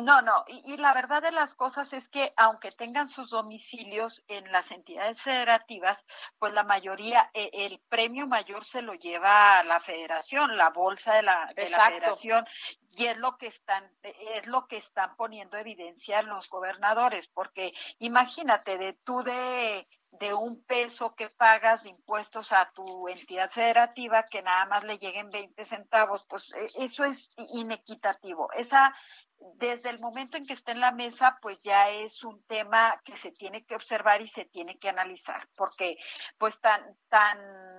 No, 0.00 0.20
no, 0.20 0.44
y, 0.46 0.76
la 0.76 0.92
verdad 0.92 1.22
de 1.22 1.32
las 1.32 1.54
cosas 1.54 1.92
es 1.94 2.08
que 2.10 2.32
aunque 2.36 2.72
tengan 2.72 3.08
sus 3.08 3.30
domicilios 3.30 4.22
en 4.28 4.52
las 4.52 4.70
entidades 4.70 5.22
federativas, 5.22 6.04
pues 6.38 6.52
la 6.52 6.62
mayoría, 6.62 7.30
e, 7.32 7.50
el 7.52 7.80
premio 7.88 8.26
mayor 8.26 8.64
se 8.64 8.82
lo 8.82 8.94
lleva 8.94 9.58
a 9.58 9.64
la 9.64 9.80
federación, 9.80 10.58
la 10.58 10.70
bolsa 10.70 11.14
de 11.14 11.22
la, 11.22 11.46
de 11.56 11.70
la 11.70 11.80
federación, 11.80 12.46
y 12.96 13.06
es 13.06 13.16
lo 13.16 13.38
que 13.38 13.46
están, 13.46 13.90
es 14.02 14.46
lo 14.46 14.66
que 14.66 14.76
están 14.76 15.16
poniendo 15.16 15.56
evidencia 15.56 16.20
los 16.22 16.50
gobernadores, 16.50 17.28
porque 17.28 17.72
imagínate, 17.98 18.76
de 18.76 18.92
tú 18.92 19.22
de 19.22 19.88
de 20.12 20.34
un 20.34 20.64
peso 20.64 21.14
que 21.14 21.28
pagas 21.28 21.82
de 21.82 21.90
impuestos 21.90 22.52
a 22.52 22.70
tu 22.72 23.08
entidad 23.08 23.50
federativa 23.50 24.24
que 24.24 24.42
nada 24.42 24.64
más 24.66 24.84
le 24.84 24.98
lleguen 24.98 25.30
20 25.30 25.64
centavos, 25.64 26.24
pues 26.28 26.50
e, 26.52 26.68
eso 26.82 27.04
es 27.04 27.30
inequitativo. 27.36 28.50
Esa 28.52 28.94
desde 29.54 29.90
el 29.90 29.98
momento 29.98 30.36
en 30.36 30.46
que 30.46 30.52
está 30.52 30.72
en 30.72 30.80
la 30.80 30.92
mesa, 30.92 31.38
pues 31.40 31.62
ya 31.62 31.90
es 31.90 32.24
un 32.24 32.42
tema 32.44 33.00
que 33.04 33.16
se 33.16 33.32
tiene 33.32 33.64
que 33.64 33.74
observar 33.74 34.20
y 34.20 34.26
se 34.26 34.44
tiene 34.44 34.78
que 34.78 34.88
analizar, 34.88 35.48
porque 35.56 35.98
pues 36.38 36.60
tan, 36.60 36.82
tan 37.08 37.38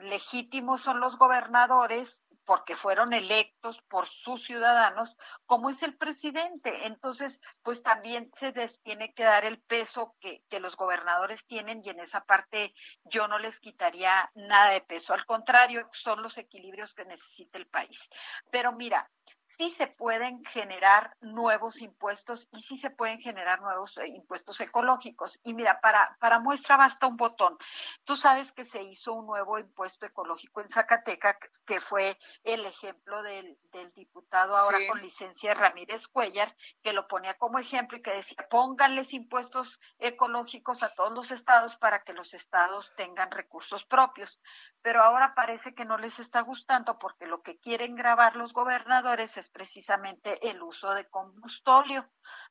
legítimos 0.09 0.81
son 0.81 0.99
los 0.99 1.17
gobernadores 1.17 2.23
porque 2.49 2.75
fueron 2.75 3.13
electos 3.13 3.79
por 3.83 4.07
sus 4.07 4.43
ciudadanos, 4.43 5.15
como 5.45 5.69
es 5.69 5.83
el 5.83 5.95
presidente. 5.95 6.87
Entonces, 6.87 7.39
pues 7.61 7.83
también 7.83 8.31
se 8.37 8.51
les 8.53 8.81
tiene 8.81 9.13
que 9.13 9.21
dar 9.21 9.45
el 9.45 9.61
peso 9.61 10.15
que, 10.19 10.43
que, 10.49 10.59
los 10.59 10.75
gobernadores 10.75 11.45
tienen 11.45 11.83
y 11.85 11.89
en 11.89 11.99
esa 11.99 12.25
parte 12.25 12.73
yo 13.03 13.27
no 13.27 13.37
les 13.37 13.59
quitaría 13.59 14.31
nada 14.33 14.71
de 14.71 14.81
peso. 14.81 15.13
Al 15.13 15.27
contrario, 15.27 15.87
son 15.91 16.23
los 16.23 16.39
equilibrios 16.39 16.95
que 16.95 17.05
necesita 17.05 17.59
el 17.59 17.67
país. 17.67 18.09
Pero 18.49 18.71
mira, 18.71 19.11
sí 19.59 19.71
se 19.71 19.87
pueden 19.87 20.45
generar 20.45 21.17
nuevos 21.19 21.81
impuestos 21.81 22.47
y 22.53 22.61
sí 22.61 22.77
se 22.77 22.91
pueden 22.91 23.19
generar 23.19 23.59
nuevos 23.59 23.97
eh, 23.97 24.07
impuestos 24.07 24.61
ecológicos. 24.61 25.37
Y 25.43 25.53
mira, 25.53 25.81
para, 25.81 26.15
para 26.21 26.39
muestra 26.39 26.77
basta 26.77 27.07
un 27.07 27.17
botón. 27.17 27.57
Tú 28.05 28.15
sabes 28.15 28.53
que 28.53 28.63
se 28.63 28.81
hizo 28.81 29.11
un 29.11 29.25
nuevo 29.25 29.59
impuesto 29.59 30.05
ecológico 30.05 30.61
en 30.61 30.69
Zacatecas, 30.69 31.35
que 31.65 31.81
fue 31.81 32.17
el 32.45 32.65
ejemplo 32.65 33.21
del, 33.21 33.59
del 33.73 33.91
diputado 33.91 34.55
ahora 34.55 34.77
con 34.89 35.01
licencia 35.01 35.53
Ramírez 35.53 36.07
Cuellar, 36.07 36.55
que 36.81 36.93
lo 36.93 37.09
ponía 37.09 37.37
como 37.37 37.59
ejemplo 37.59 37.97
y 37.97 38.01
que 38.01 38.13
decía, 38.13 38.47
pónganles 38.49 39.13
impuestos 39.13 39.81
ecológicos 39.97 40.83
a 40.83 40.93
todos 40.95 41.11
los 41.11 41.31
estados 41.31 41.75
para 41.75 42.03
que 42.03 42.13
los 42.13 42.33
estados 42.33 42.93
tengan 42.95 43.29
recursos 43.29 43.83
propios. 43.83 44.39
Pero 44.81 45.03
ahora 45.03 45.33
parece 45.35 45.75
que 45.75 45.85
no 45.85 45.97
les 45.97 46.19
está 46.19 46.41
gustando 46.41 46.97
porque 46.99 47.27
lo 47.27 47.41
que 47.41 47.59
quieren 47.59 47.95
grabar 47.95 48.35
los 48.35 48.53
gobernadores 48.53 49.37
es 49.37 49.49
precisamente 49.49 50.49
el 50.49 50.61
uso 50.61 50.93
de 50.93 51.07
combustóleo, 51.09 52.09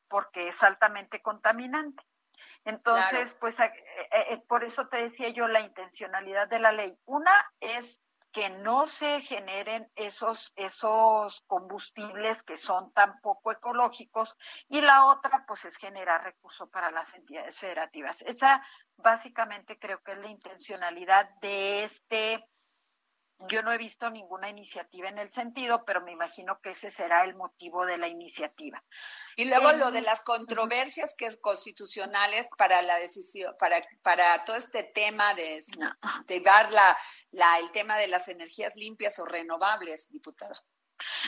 porque 0.08 0.48
es 0.48 0.62
altamente 0.62 1.22
contaminante. 1.22 2.04
Entonces, 2.64 3.34
pues 3.40 3.58
eh, 3.60 3.72
eh, 4.12 4.26
eh, 4.30 4.44
por 4.46 4.64
eso 4.64 4.88
te 4.88 4.98
decía 4.98 5.30
yo 5.30 5.48
la 5.48 5.60
intencionalidad 5.60 6.48
de 6.48 6.58
la 6.58 6.72
ley. 6.72 6.98
Una 7.06 7.32
es 7.60 7.98
que 8.32 8.50
no 8.50 8.86
se 8.86 9.20
generen 9.22 9.90
esos, 9.96 10.52
esos 10.56 11.42
combustibles 11.46 12.42
que 12.42 12.56
son 12.56 12.92
tan 12.92 13.20
poco 13.20 13.52
ecológicos 13.52 14.36
y 14.68 14.80
la 14.80 15.06
otra 15.06 15.44
pues 15.46 15.64
es 15.64 15.76
generar 15.76 16.22
recursos 16.22 16.68
para 16.68 16.90
las 16.90 17.12
entidades 17.14 17.58
federativas. 17.58 18.20
Esa 18.22 18.62
básicamente 18.96 19.78
creo 19.78 20.02
que 20.02 20.12
es 20.12 20.18
la 20.18 20.28
intencionalidad 20.28 21.30
de 21.40 21.84
este 21.84 22.44
yo 23.46 23.62
no 23.62 23.72
he 23.72 23.78
visto 23.78 24.10
ninguna 24.10 24.50
iniciativa 24.50 25.08
en 25.08 25.18
el 25.18 25.32
sentido, 25.32 25.84
pero 25.84 26.00
me 26.00 26.10
imagino 26.10 26.60
que 26.60 26.70
ese 26.70 26.90
será 26.90 27.22
el 27.22 27.36
motivo 27.36 27.86
de 27.86 27.96
la 27.96 28.08
iniciativa. 28.08 28.82
Y 29.36 29.44
luego 29.44 29.70
lo 29.72 29.92
de 29.92 30.00
las 30.00 30.20
controversias 30.22 31.14
que 31.16 31.26
es 31.26 31.36
constitucionales 31.36 32.48
para 32.58 32.82
la 32.82 32.96
decisión, 32.96 33.54
para, 33.58 33.80
para 34.02 34.42
todo 34.44 34.56
este 34.56 34.82
tema 34.82 35.34
de 35.34 35.60
llevar 36.26 36.72
la, 36.72 36.96
la, 37.30 37.58
el 37.58 37.70
tema 37.70 37.96
de 37.96 38.08
las 38.08 38.28
energías 38.28 38.74
limpias 38.76 39.18
o 39.18 39.26
renovables, 39.26 40.10
diputada. 40.10 40.62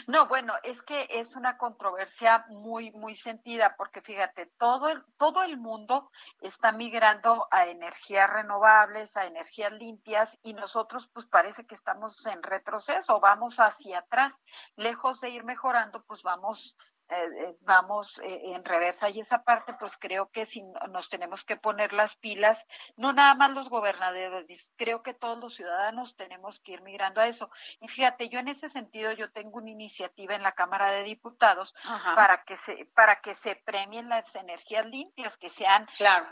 No, 0.06 0.26
bueno, 0.26 0.54
es 0.64 0.82
que 0.82 1.06
es 1.10 1.36
una 1.36 1.56
controversia 1.56 2.44
muy, 2.48 2.90
muy 2.92 3.14
sentida, 3.14 3.76
porque 3.76 4.00
fíjate, 4.00 4.46
todo 4.58 4.88
el, 4.88 5.04
todo 5.16 5.42
el 5.42 5.58
mundo 5.58 6.10
está 6.40 6.72
migrando 6.72 7.46
a 7.50 7.66
energías 7.66 8.28
renovables, 8.28 9.16
a 9.16 9.26
energías 9.26 9.72
limpias, 9.72 10.36
y 10.42 10.54
nosotros 10.54 11.08
pues 11.12 11.26
parece 11.26 11.66
que 11.66 11.74
estamos 11.74 12.26
en 12.26 12.42
retroceso, 12.42 13.20
vamos 13.20 13.60
hacia 13.60 14.00
atrás, 14.00 14.32
lejos 14.76 15.20
de 15.20 15.30
ir 15.30 15.44
mejorando, 15.44 16.04
pues 16.04 16.22
vamos 16.22 16.76
eh, 17.10 17.28
eh, 17.38 17.56
vamos 17.62 18.20
eh, 18.20 18.40
en 18.54 18.64
reversa. 18.64 19.08
Y 19.10 19.20
esa 19.20 19.42
parte 19.42 19.74
pues 19.74 19.96
creo 19.98 20.30
que 20.30 20.46
si 20.46 20.62
nos 20.90 21.08
tenemos 21.08 21.44
que 21.44 21.56
poner 21.56 21.92
las 21.92 22.16
pilas, 22.16 22.58
no 22.96 23.12
nada 23.12 23.34
más 23.34 23.50
los 23.50 23.68
gobernadores, 23.68 24.72
creo 24.76 25.02
que 25.02 25.14
todos 25.14 25.38
los 25.38 25.54
ciudadanos 25.54 26.16
tenemos 26.16 26.60
que 26.60 26.72
ir 26.72 26.82
migrando 26.82 27.20
a 27.20 27.26
eso. 27.26 27.50
Y 27.80 27.88
fíjate, 27.88 28.28
yo 28.28 28.38
en 28.38 28.48
ese 28.48 28.68
sentido 28.68 29.12
yo 29.12 29.30
tengo 29.32 29.58
una 29.58 29.70
iniciativa 29.70 30.34
en 30.34 30.42
la 30.42 30.52
Cámara 30.52 30.90
de 30.90 31.02
Diputados 31.02 31.74
para 32.14 32.44
que 32.44 32.56
se 32.58 32.86
para 32.94 33.20
que 33.20 33.34
se 33.34 33.56
premien 33.56 34.08
las 34.08 34.34
energías 34.34 34.86
limpias, 34.86 35.36
que 35.36 35.50
sean 35.50 35.86
claro 35.96 36.26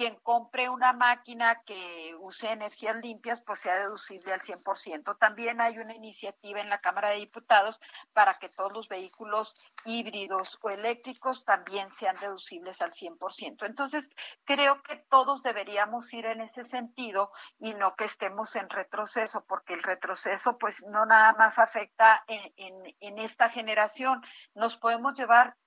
quien 0.00 0.16
compre 0.22 0.70
una 0.70 0.94
máquina 0.94 1.62
que 1.66 2.14
use 2.20 2.50
energías 2.50 2.96
limpias, 2.96 3.42
pues 3.42 3.60
sea 3.60 3.74
deducible 3.74 4.32
al 4.32 4.40
100%. 4.40 5.18
También 5.18 5.60
hay 5.60 5.78
una 5.78 5.94
iniciativa 5.94 6.58
en 6.58 6.70
la 6.70 6.80
Cámara 6.80 7.10
de 7.10 7.16
Diputados 7.16 7.78
para 8.14 8.32
que 8.32 8.48
todos 8.48 8.72
los 8.72 8.88
vehículos 8.88 9.52
híbridos 9.84 10.58
o 10.62 10.70
eléctricos 10.70 11.44
también 11.44 11.90
sean 11.92 12.16
deducibles 12.18 12.80
al 12.80 12.92
100%. 12.92 13.66
Entonces, 13.66 14.08
creo 14.46 14.82
que 14.82 14.96
todos 15.10 15.42
deberíamos 15.42 16.10
ir 16.14 16.24
en 16.24 16.40
ese 16.40 16.64
sentido 16.64 17.30
y 17.58 17.74
no 17.74 17.94
que 17.94 18.06
estemos 18.06 18.56
en 18.56 18.70
retroceso, 18.70 19.44
porque 19.44 19.74
el 19.74 19.82
retroceso 19.82 20.56
pues 20.56 20.82
no 20.86 21.04
nada 21.04 21.34
más 21.34 21.58
afecta 21.58 22.24
en, 22.26 22.50
en, 22.56 22.96
en 23.00 23.18
esta 23.18 23.50
generación. 23.50 24.22
Nos 24.54 24.78
podemos 24.78 25.12
llevar 25.12 25.58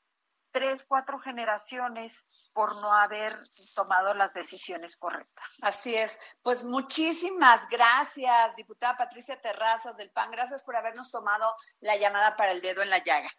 tres, 0.53 0.85
cuatro 0.87 1.19
generaciones 1.19 2.13
por 2.53 2.73
no 2.79 2.93
haber 2.93 3.37
tomado 3.75 4.13
las 4.13 4.33
decisiones 4.33 4.95
correctas. 4.95 5.45
Así 5.61 5.95
es. 5.95 6.19
Pues 6.41 6.63
muchísimas 6.63 7.67
gracias, 7.69 8.55
diputada 8.55 8.95
Patricia 8.95 9.41
Terrazas 9.41 9.97
del 9.97 10.11
PAN. 10.11 10.31
Gracias 10.31 10.63
por 10.63 10.75
habernos 10.77 11.11
tomado 11.11 11.53
la 11.81 11.97
llamada 11.97 12.37
para 12.37 12.53
el 12.53 12.61
dedo 12.61 12.81
en 12.81 12.89
la 12.89 12.99
llaga. 12.99 13.29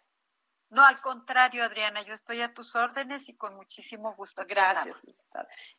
No, 0.69 0.83
al 0.83 0.99
contrario, 1.01 1.63
Adriana, 1.63 2.01
yo 2.01 2.13
estoy 2.13 2.41
a 2.41 2.53
tus 2.53 2.75
órdenes 2.75 3.29
y 3.29 3.37
con 3.37 3.55
muchísimo 3.55 4.13
gusto. 4.15 4.43
Gracias. 4.47 5.07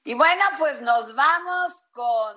Y 0.04 0.14
bueno, 0.14 0.42
pues 0.58 0.80
nos 0.80 1.14
vamos 1.14 1.84
con 1.92 2.36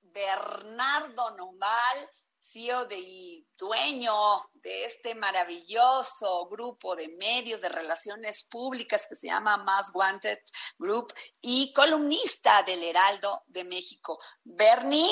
Bernardo 0.00 1.36
Nomal 1.36 2.10
CEO 2.40 2.86
de, 2.86 2.98
y 2.98 3.46
dueño 3.56 4.14
de 4.54 4.84
este 4.84 5.14
maravilloso 5.14 6.48
grupo 6.48 6.94
de 6.96 7.08
medios 7.08 7.60
de 7.60 7.68
relaciones 7.68 8.44
públicas 8.44 9.06
que 9.08 9.16
se 9.16 9.26
llama 9.26 9.56
Más 9.58 9.90
Wanted 9.94 10.38
Group 10.78 11.12
y 11.40 11.72
columnista 11.72 12.62
del 12.62 12.82
Heraldo 12.82 13.40
de 13.48 13.64
México. 13.64 14.18
Bernie. 14.44 15.10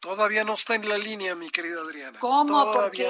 Todavía 0.00 0.44
no 0.44 0.54
está 0.54 0.74
en 0.74 0.88
la 0.88 0.98
línea, 0.98 1.34
mi 1.34 1.50
querida 1.50 1.80
Adriana. 1.80 2.18
¿Cómo? 2.20 2.72
¿Por 2.72 2.90
qué? 2.90 3.08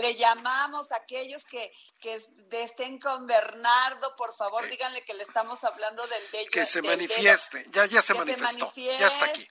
Le 0.00 0.14
llamamos 0.14 0.92
a 0.92 0.96
aquellos 0.96 1.44
que, 1.44 1.72
que 2.00 2.20
estén 2.62 3.00
con 3.00 3.26
Bernardo, 3.26 4.14
por 4.16 4.34
favor, 4.36 4.68
díganle 4.68 5.04
que 5.04 5.14
le 5.14 5.24
estamos 5.24 5.64
hablando 5.64 6.06
del 6.06 6.30
de 6.30 6.46
Que 6.46 6.64
se 6.64 6.82
manifieste, 6.82 7.66
ya, 7.72 7.86
ya 7.86 8.00
se 8.00 8.14
manifestó, 8.14 8.72
ya 8.76 9.08
está 9.08 9.24
aquí. 9.24 9.44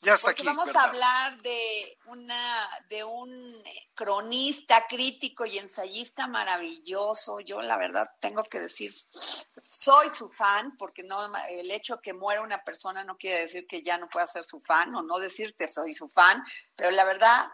Ya 0.00 0.14
está 0.14 0.28
Porque 0.28 0.44
vamos 0.44 0.74
a 0.76 0.84
hablar 0.84 1.42
de 1.42 1.98
una 2.06 2.68
de 2.88 3.02
un 3.02 3.30
cronista, 3.94 4.86
crítico 4.88 5.44
y 5.44 5.58
ensayista 5.58 6.28
maravilloso. 6.28 7.40
Yo 7.40 7.60
la 7.62 7.76
verdad 7.76 8.08
tengo 8.20 8.44
que 8.44 8.60
decir, 8.60 8.92
soy 9.60 10.08
su 10.08 10.28
fan, 10.28 10.76
porque 10.76 11.02
no 11.02 11.18
el 11.48 11.70
hecho 11.72 12.00
que 12.00 12.12
muera 12.12 12.42
una 12.42 12.62
persona 12.62 13.02
no 13.02 13.16
quiere 13.16 13.42
decir 13.42 13.66
que 13.66 13.82
ya 13.82 13.98
no 13.98 14.08
pueda 14.08 14.28
ser 14.28 14.44
su 14.44 14.60
fan 14.60 14.94
o 14.94 15.02
no 15.02 15.18
decirte 15.18 15.66
soy 15.66 15.94
su 15.94 16.08
fan, 16.08 16.44
pero 16.76 16.92
la 16.92 17.04
verdad 17.04 17.48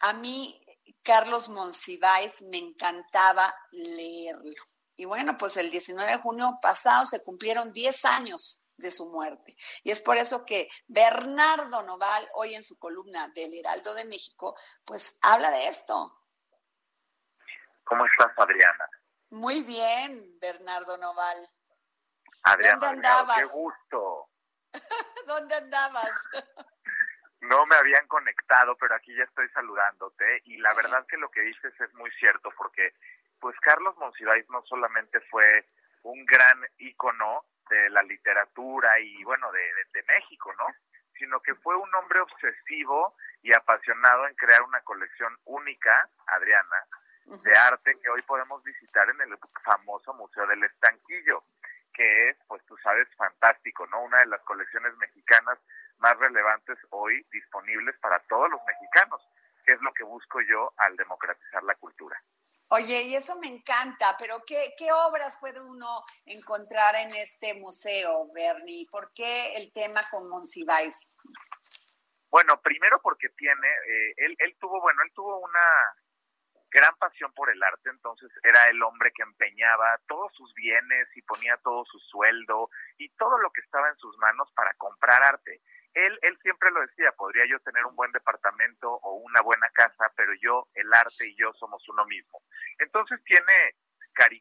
a 0.00 0.12
mí 0.14 0.60
Carlos 1.04 1.48
Monsiváis 1.48 2.42
me 2.42 2.58
encantaba 2.58 3.54
leerlo. 3.70 4.64
Y 4.96 5.04
bueno, 5.04 5.36
pues 5.38 5.56
el 5.56 5.70
19 5.70 6.10
de 6.10 6.18
junio 6.18 6.58
pasado 6.60 7.06
se 7.06 7.22
cumplieron 7.22 7.72
10 7.72 8.04
años 8.04 8.61
de 8.82 8.90
su 8.90 9.10
muerte. 9.10 9.54
Y 9.82 9.90
es 9.90 10.00
por 10.00 10.16
eso 10.16 10.44
que 10.44 10.68
Bernardo 10.86 11.82
Noval, 11.82 12.28
hoy 12.34 12.54
en 12.54 12.62
su 12.62 12.78
columna 12.78 13.28
del 13.28 13.54
Heraldo 13.54 13.94
de 13.94 14.04
México, 14.04 14.56
pues 14.84 15.18
habla 15.22 15.50
de 15.50 15.68
esto. 15.68 16.18
¿Cómo 17.84 18.04
estás, 18.06 18.32
Adriana? 18.36 18.88
Muy 19.30 19.62
bien, 19.62 20.38
Bernardo 20.40 20.96
Noval. 20.98 21.48
Adriana, 22.42 22.86
¿Dónde 22.86 23.08
andabas? 23.08 23.38
Qué 23.38 23.44
gusto. 23.46 24.28
¿Dónde 25.26 25.54
andabas? 25.54 26.24
no 27.42 27.66
me 27.66 27.76
habían 27.76 28.06
conectado, 28.06 28.76
pero 28.78 28.94
aquí 28.94 29.14
ya 29.16 29.24
estoy 29.24 29.48
saludándote 29.50 30.42
y 30.44 30.58
la 30.58 30.74
verdad 30.74 31.04
que 31.06 31.16
lo 31.16 31.30
que 31.30 31.40
dices 31.40 31.72
es 31.80 31.92
muy 31.94 32.10
cierto 32.12 32.50
porque 32.56 32.94
pues 33.40 33.56
Carlos 33.60 33.96
Monsiváis 33.96 34.48
no 34.48 34.62
solamente 34.66 35.20
fue 35.30 35.66
un 36.02 36.24
gran 36.24 36.58
ícono 36.78 37.44
de 37.68 37.90
la 37.90 38.02
literatura 38.02 38.98
y 39.00 39.22
bueno, 39.24 39.50
de, 39.52 39.60
de, 39.92 40.02
México, 40.04 40.52
¿no? 40.58 40.66
Sino 41.18 41.40
que 41.40 41.54
fue 41.56 41.76
un 41.76 41.94
hombre 41.94 42.20
obsesivo 42.20 43.16
y 43.42 43.52
apasionado 43.54 44.26
en 44.26 44.34
crear 44.34 44.62
una 44.62 44.80
colección 44.80 45.36
única, 45.44 46.08
Adriana, 46.26 46.86
de 47.24 47.56
arte 47.56 47.94
que 48.02 48.10
hoy 48.10 48.20
podemos 48.22 48.62
visitar 48.62 49.08
en 49.08 49.20
el 49.20 49.38
famoso 49.64 50.12
Museo 50.14 50.46
del 50.46 50.64
Estanquillo, 50.64 51.44
que 51.94 52.30
es, 52.30 52.36
pues 52.48 52.64
tú 52.66 52.76
sabes, 52.78 53.08
fantástico, 53.16 53.86
¿no? 53.86 54.02
Una 54.02 54.18
de 54.18 54.26
las 54.26 54.40
colecciones 54.42 54.96
mexicanas 54.96 55.58
más 55.98 56.16
relevantes 56.18 56.78
hoy 56.90 57.24
disponibles 57.30 57.96
para 58.00 58.18
todos 58.20 58.50
los 58.50 58.60
mexicanos, 58.66 59.22
que 59.64 59.72
es 59.72 59.80
lo 59.82 59.92
que 59.94 60.02
busco 60.02 60.40
yo 60.42 60.72
al 60.76 60.96
democratizar 60.96 61.62
la 61.62 61.74
cultura. 61.76 62.20
Oye, 62.74 63.02
y 63.02 63.14
eso 63.14 63.38
me 63.38 63.48
encanta, 63.48 64.16
pero 64.18 64.42
¿qué, 64.46 64.72
qué 64.78 64.90
obras 64.90 65.36
puede 65.38 65.60
uno 65.60 66.02
encontrar 66.24 66.94
en 66.96 67.14
este 67.16 67.52
museo, 67.52 68.32
Bernie? 68.32 68.86
¿Por 68.90 69.12
qué 69.12 69.56
el 69.56 69.70
tema 69.74 70.00
con 70.10 70.26
Monsiváis? 70.30 71.12
Bueno, 72.30 72.58
primero 72.62 72.98
porque 73.02 73.28
tiene, 73.36 73.68
eh, 73.68 74.14
él, 74.16 74.34
él 74.38 74.56
tuvo, 74.58 74.80
bueno, 74.80 75.02
él 75.02 75.12
tuvo 75.14 75.38
una 75.40 75.60
gran 76.70 76.96
pasión 76.96 77.30
por 77.34 77.50
el 77.50 77.62
arte, 77.62 77.90
entonces 77.90 78.30
era 78.42 78.66
el 78.68 78.82
hombre 78.82 79.12
que 79.14 79.22
empeñaba 79.22 80.00
todos 80.08 80.32
sus 80.32 80.54
bienes 80.54 81.14
y 81.14 81.20
ponía 81.20 81.58
todo 81.58 81.84
su 81.84 81.98
sueldo 81.98 82.70
y 82.96 83.10
todo 83.16 83.36
lo 83.36 83.50
que 83.50 83.60
estaba 83.60 83.90
en 83.90 83.96
sus 83.98 84.16
manos 84.16 84.50
para 84.54 84.72
comprar 84.78 85.22
arte 85.22 85.60
él, 85.94 86.18
él 86.22 86.38
siempre 86.42 86.70
lo 86.70 86.80
decía, 86.80 87.12
podría 87.12 87.44
yo 87.48 87.60
tener 87.60 87.84
un 87.84 87.96
buen 87.96 88.12
departamento 88.12 88.90
o 88.90 89.14
una 89.14 89.42
buena 89.42 89.68
casa, 89.70 90.10
pero 90.16 90.32
yo, 90.40 90.68
el 90.74 90.92
arte 90.92 91.26
y 91.26 91.36
yo 91.36 91.52
somos 91.54 91.86
uno 91.88 92.04
mismo. 92.06 92.42
Entonces 92.78 93.22
tiene, 93.24 93.76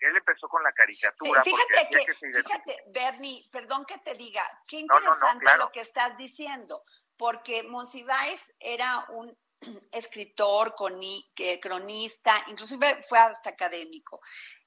él 0.02 0.18
empezó 0.18 0.48
con 0.48 0.64
la 0.64 0.72
caricatura. 0.72 1.44
fíjate 1.44 1.90
que, 1.90 2.14
fíjate, 2.14 2.84
Bernie, 2.88 3.42
perdón 3.52 3.86
que 3.86 3.98
te 4.00 4.14
diga, 4.16 4.44
qué 4.68 4.78
interesante 4.78 5.58
lo 5.58 5.72
que 5.72 5.82
estás 5.82 6.18
diciendo, 6.18 6.84
porque 7.18 7.64
Monsiváis 7.64 8.54
era 8.60 9.06
un 9.10 9.38
escritor, 9.92 10.76
cronista, 10.76 12.34
inclusive 12.48 13.02
fue 13.04 13.20
hasta 13.20 13.50
académico. 13.50 14.22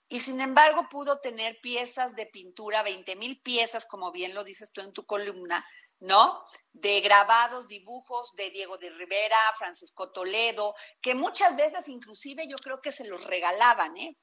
Y 0.06 0.20
sin 0.20 0.40
embargo 0.40 0.88
pudo 0.90 1.18
tener 1.20 1.58
piezas 1.62 2.14
de 2.14 2.26
pintura, 2.26 2.82
20 2.82 3.16
mil 3.16 3.40
piezas, 3.40 3.86
como 3.86 4.12
bien 4.12 4.34
lo 4.34 4.44
dices 4.44 4.70
tú 4.70 4.82
en 4.82 4.92
tu 4.92 5.06
columna, 5.06 5.66
¿no? 6.00 6.44
De 6.72 7.00
grabados, 7.00 7.66
dibujos 7.66 8.34
de 8.36 8.50
Diego 8.50 8.78
de 8.78 8.90
Rivera, 8.90 9.38
Francisco 9.58 10.12
Toledo, 10.12 10.74
que 11.00 11.14
muchas 11.14 11.56
veces 11.56 11.88
inclusive 11.88 12.46
yo 12.48 12.56
creo 12.56 12.80
que 12.80 12.92
se 12.92 13.06
los 13.06 13.24
regalaban, 13.24 13.96
¿eh? 13.96 14.18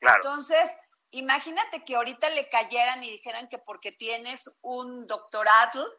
Entonces, 0.00 0.78
imagínate 1.10 1.84
que 1.84 1.96
ahorita 1.96 2.30
le 2.30 2.48
cayeran 2.48 3.02
y 3.02 3.10
dijeran 3.10 3.48
que 3.48 3.58
porque 3.58 3.92
tienes 3.92 4.44
un 4.62 5.06
doctorado, 5.06 5.98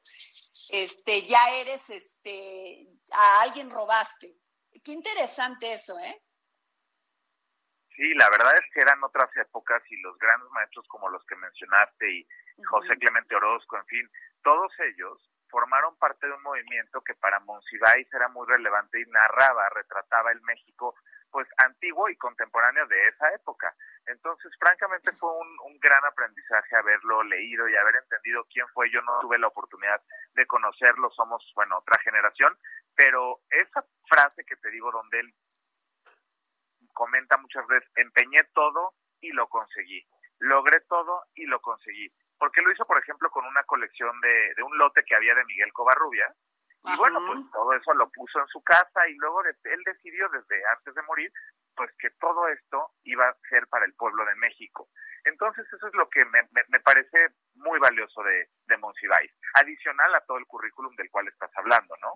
este, 0.69 1.23
ya 1.23 1.51
eres, 1.59 1.89
este, 1.89 2.87
a 3.11 3.41
alguien 3.41 3.69
robaste. 3.69 4.35
Qué 4.83 4.91
interesante 4.91 5.73
eso, 5.73 5.97
¿eh? 5.99 6.23
Sí, 7.95 8.13
la 8.13 8.29
verdad 8.29 8.53
es 8.53 8.65
que 8.73 8.79
eran 8.79 9.03
otras 9.03 9.29
épocas 9.35 9.83
y 9.89 9.97
los 9.97 10.17
grandes 10.17 10.49
maestros 10.51 10.87
como 10.87 11.09
los 11.09 11.21
que 11.25 11.35
mencionaste 11.35 12.09
y 12.09 12.25
José 12.69 12.97
Clemente 12.97 13.35
Orozco, 13.35 13.77
en 13.77 13.85
fin, 13.87 14.11
todos 14.43 14.71
ellos 14.79 15.29
formaron 15.49 15.97
parte 15.97 16.27
de 16.27 16.33
un 16.33 16.43
movimiento 16.43 17.01
que 17.01 17.15
para 17.15 17.39
Monsiváis 17.39 18.07
era 18.13 18.27
muy 18.29 18.47
relevante 18.47 19.01
y 19.01 19.05
narraba, 19.05 19.69
retrataba 19.69 20.31
el 20.31 20.41
México 20.41 20.95
pues 21.31 21.47
antiguo 21.57 22.09
y 22.09 22.17
contemporáneo 22.17 22.87
de 22.87 23.07
esa 23.07 23.31
época. 23.33 23.73
Entonces, 24.07 24.51
francamente 24.59 25.11
fue 25.11 25.29
un, 25.31 25.79
gran 25.79 26.03
aprendizaje 26.05 26.75
haberlo 26.75 27.23
leído 27.23 27.69
y 27.69 27.75
haber 27.75 27.95
entendido 27.95 28.45
quién 28.51 28.67
fue. 28.73 28.89
Yo 28.91 29.01
no 29.01 29.19
tuve 29.21 29.37
la 29.37 29.47
oportunidad 29.47 30.01
de 30.33 30.45
conocerlo, 30.45 31.09
somos, 31.11 31.49
bueno, 31.55 31.77
otra 31.77 32.01
generación, 32.01 32.57
pero 32.95 33.39
esa 33.49 33.85
frase 34.09 34.43
que 34.43 34.57
te 34.57 34.69
digo 34.71 34.91
donde 34.91 35.21
él 35.21 35.33
comenta 36.93 37.37
muchas 37.37 37.65
veces, 37.67 37.89
empeñé 37.95 38.43
todo 38.53 38.93
y 39.21 39.31
lo 39.31 39.47
conseguí, 39.47 40.05
logré 40.39 40.81
todo 40.81 41.23
y 41.35 41.45
lo 41.45 41.61
conseguí 41.61 42.11
porque 42.39 42.61
lo 42.61 42.71
hizo, 42.71 42.85
por 42.85 42.97
ejemplo, 42.97 43.29
con 43.29 43.45
una 43.45 43.63
colección 43.63 44.19
de, 44.21 44.53
de 44.55 44.63
un 44.63 44.77
lote 44.77 45.03
que 45.05 45.15
había 45.15 45.35
de 45.35 45.45
Miguel 45.45 45.73
Covarrubia. 45.73 46.33
Y 46.85 46.95
bueno, 46.95 47.19
pues 47.27 47.39
todo 47.51 47.73
eso 47.73 47.93
lo 47.93 48.09
puso 48.09 48.39
en 48.39 48.47
su 48.47 48.63
casa 48.63 49.05
y 49.09 49.15
luego 49.15 49.43
él 49.43 49.83
decidió 49.85 50.29
desde 50.29 50.63
antes 50.77 50.95
de 50.95 51.01
morir, 51.01 51.31
pues 51.75 51.91
que 51.99 52.09
todo 52.11 52.47
esto 52.47 52.93
iba 53.03 53.25
a 53.25 53.37
ser 53.49 53.67
para 53.67 53.85
el 53.85 53.93
pueblo 53.95 54.25
de 54.25 54.35
México. 54.35 54.89
Entonces 55.25 55.65
eso 55.73 55.87
es 55.87 55.93
lo 55.93 56.09
que 56.09 56.23
me, 56.25 56.47
me, 56.51 56.79
parece 56.79 57.35
muy 57.55 57.79
valioso 57.79 58.23
de, 58.23 58.49
de 58.65 58.77
Monsiváis, 58.77 59.31
adicional 59.55 60.15
a 60.15 60.21
todo 60.21 60.37
el 60.37 60.45
currículum 60.45 60.95
del 60.95 61.11
cual 61.11 61.27
estás 61.27 61.51
hablando, 61.55 61.95
¿no? 62.01 62.13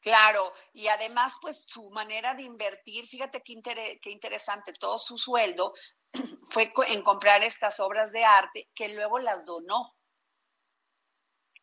Claro, 0.00 0.52
y 0.72 0.86
además, 0.88 1.38
pues 1.40 1.64
su 1.66 1.90
manera 1.90 2.34
de 2.34 2.42
invertir, 2.42 3.06
fíjate 3.06 3.42
qué, 3.42 3.54
qué 4.00 4.10
interesante, 4.10 4.72
todo 4.78 4.98
su 4.98 5.16
sueldo 5.16 5.72
fue 6.44 6.72
en 6.88 7.02
comprar 7.02 7.42
estas 7.42 7.80
obras 7.80 8.12
de 8.12 8.24
arte 8.24 8.68
que 8.74 8.94
luego 8.94 9.18
las 9.18 9.44
donó. 9.44 9.94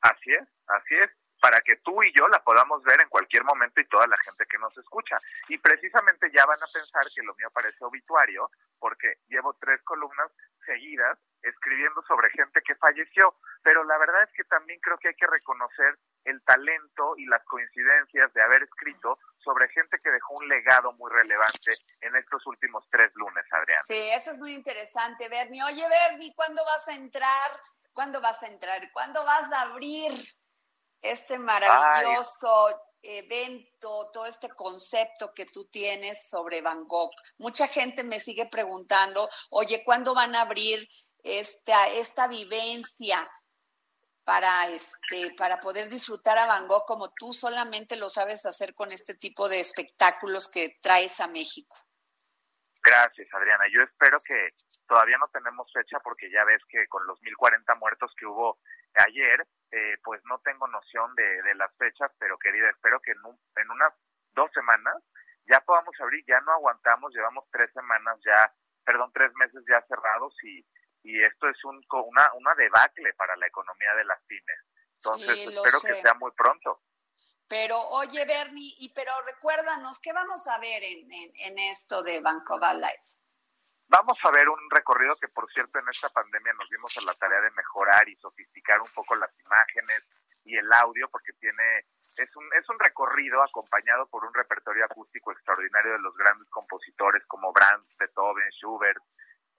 Así 0.01 0.33
es, 0.33 0.47
así 0.67 0.95
es, 0.95 1.09
para 1.41 1.59
que 1.61 1.75
tú 1.77 2.03
y 2.03 2.11
yo 2.17 2.27
la 2.27 2.43
podamos 2.43 2.83
ver 2.83 3.01
en 3.01 3.09
cualquier 3.09 3.43
momento 3.43 3.81
y 3.81 3.87
toda 3.87 4.07
la 4.07 4.17
gente 4.23 4.45
que 4.49 4.57
nos 4.57 4.75
escucha. 4.77 5.17
Y 5.49 5.57
precisamente 5.57 6.31
ya 6.33 6.45
van 6.45 6.61
a 6.61 6.71
pensar 6.73 7.03
que 7.15 7.23
lo 7.23 7.35
mío 7.35 7.49
parece 7.51 7.83
obituario, 7.83 8.49
porque 8.79 9.15
llevo 9.27 9.55
tres 9.59 9.81
columnas 9.83 10.31
seguidas 10.65 11.17
escribiendo 11.43 12.01
sobre 12.07 12.29
gente 12.31 12.61
que 12.65 12.75
falleció, 12.75 13.35
pero 13.63 13.83
la 13.83 13.97
verdad 13.97 14.23
es 14.23 14.29
que 14.35 14.43
también 14.45 14.79
creo 14.79 14.97
que 14.97 15.09
hay 15.09 15.15
que 15.15 15.27
reconocer 15.27 15.97
el 16.25 16.41
talento 16.43 17.15
y 17.17 17.25
las 17.25 17.43
coincidencias 17.45 18.33
de 18.33 18.41
haber 18.41 18.63
escrito 18.63 19.17
sobre 19.43 19.69
gente 19.69 19.97
que 20.03 20.11
dejó 20.11 20.35
un 20.39 20.47
legado 20.47 20.93
muy 20.93 21.11
relevante 21.11 21.73
en 22.01 22.15
estos 22.15 22.45
últimos 22.45 22.87
tres 22.91 23.11
lunes, 23.15 23.45
Adrián. 23.51 23.83
Sí, 23.85 24.09
eso 24.13 24.31
es 24.31 24.37
muy 24.37 24.53
interesante, 24.53 25.27
Bernie. 25.29 25.63
Oye, 25.63 25.87
Bernie, 25.87 26.33
¿cuándo 26.35 26.63
vas 26.63 26.87
a 26.87 26.93
entrar? 26.93 27.51
¿Cuándo 27.93 28.21
vas 28.21 28.41
a 28.43 28.47
entrar? 28.47 28.91
¿Cuándo 28.91 29.23
vas 29.23 29.51
a 29.51 29.61
abrir 29.61 30.11
este 31.01 31.39
maravilloso 31.39 32.81
evento, 33.03 34.11
todo 34.13 34.27
este 34.27 34.49
concepto 34.49 35.33
que 35.33 35.45
tú 35.45 35.65
tienes 35.65 36.29
sobre 36.29 36.61
Gogh? 36.61 37.11
Mucha 37.37 37.67
gente 37.67 38.03
me 38.03 38.19
sigue 38.19 38.45
preguntando, 38.45 39.27
oye, 39.49 39.83
¿cuándo 39.83 40.13
van 40.13 40.35
a 40.35 40.41
abrir 40.41 40.87
esta, 41.23 41.89
esta 41.89 42.27
vivencia? 42.27 43.29
para 44.23 44.67
este 44.69 45.33
para 45.35 45.59
poder 45.59 45.89
disfrutar 45.89 46.37
a 46.37 46.45
Van 46.45 46.67
Gogh 46.67 46.85
como 46.85 47.11
tú 47.13 47.33
solamente 47.33 47.97
lo 47.97 48.07
sabes 48.07 48.45
hacer 48.45 48.73
con 48.75 48.91
este 48.91 49.15
tipo 49.15 49.49
de 49.49 49.59
espectáculos 49.59 50.49
que 50.49 50.77
traes 50.81 51.19
a 51.19 51.27
México. 51.27 51.75
Gracias, 52.83 53.27
Adriana. 53.33 53.65
Yo 53.71 53.83
espero 53.83 54.17
que 54.25 54.49
todavía 54.87 55.17
no 55.17 55.27
tenemos 55.27 55.71
fecha 55.71 55.99
porque 55.99 56.31
ya 56.31 56.43
ves 56.45 56.61
que 56.67 56.87
con 56.87 57.05
los 57.05 57.21
1040 57.21 57.75
muertos 57.75 58.11
que 58.17 58.25
hubo 58.25 58.59
ayer, 59.05 59.47
eh, 59.71 59.97
pues 60.03 60.19
no 60.25 60.39
tengo 60.39 60.67
noción 60.67 61.13
de, 61.15 61.43
de, 61.43 61.55
las 61.55 61.71
fechas, 61.77 62.11
pero 62.17 62.39
querida, 62.39 62.69
espero 62.69 62.99
que 62.99 63.11
en, 63.11 63.19
en 63.55 63.69
unas 63.69 63.93
dos 64.33 64.49
semanas 64.53 64.95
ya 65.45 65.59
podamos 65.61 65.93
abrir, 65.99 66.25
ya 66.27 66.41
no 66.41 66.53
aguantamos, 66.53 67.13
llevamos 67.13 67.45
tres 67.51 67.71
semanas 67.71 68.17
ya, 68.25 68.51
perdón, 68.83 69.11
tres 69.13 69.31
meses 69.35 69.63
ya 69.69 69.85
cerrados 69.87 70.33
y 70.43 70.65
y 71.03 71.23
esto 71.23 71.49
es 71.49 71.63
un, 71.65 71.83
una, 71.91 72.33
una 72.33 72.55
debacle 72.55 73.13
para 73.13 73.35
la 73.35 73.47
economía 73.47 73.93
de 73.95 74.05
las 74.05 74.21
pymes. 74.23 74.59
Entonces, 74.95 75.47
espero 75.47 75.79
que 75.81 76.01
sea 76.01 76.13
muy 76.15 76.31
pronto. 76.31 76.81
Pero 77.47 77.79
oye, 77.89 78.23
Bernie, 78.25 78.75
y 78.79 78.93
pero 78.93 79.11
recuérdanos, 79.25 79.99
¿qué 79.99 80.13
vamos 80.13 80.47
a 80.47 80.57
ver 80.59 80.83
en, 80.83 81.11
en, 81.11 81.59
esto 81.59 82.01
de 82.01 82.21
Vancouver 82.21 82.75
Life? 82.75 83.17
Vamos 83.87 84.23
a 84.23 84.31
ver 84.31 84.47
un 84.47 84.69
recorrido 84.69 85.13
que, 85.19 85.27
por 85.27 85.51
cierto, 85.51 85.79
en 85.79 85.89
esta 85.89 86.07
pandemia 86.09 86.53
nos 86.53 86.69
dimos 86.69 86.97
a 86.97 87.01
la 87.01 87.13
tarea 87.13 87.41
de 87.41 87.51
mejorar 87.51 88.07
y 88.07 88.15
sofisticar 88.15 88.79
un 88.79 88.87
poco 88.95 89.15
las 89.15 89.31
imágenes 89.45 90.07
y 90.45 90.55
el 90.55 90.71
audio, 90.71 91.09
porque 91.09 91.33
tiene 91.33 91.87
es 92.17 92.35
un, 92.35 92.45
es 92.53 92.67
un 92.69 92.79
recorrido 92.79 93.41
acompañado 93.41 94.07
por 94.07 94.23
un 94.25 94.33
repertorio 94.33 94.85
acústico 94.85 95.31
extraordinario 95.31 95.93
de 95.93 95.99
los 95.99 96.15
grandes 96.15 96.49
compositores 96.49 97.23
como 97.27 97.51
Brahms, 97.53 97.95
Beethoven, 97.97 98.49
Schubert, 98.51 99.03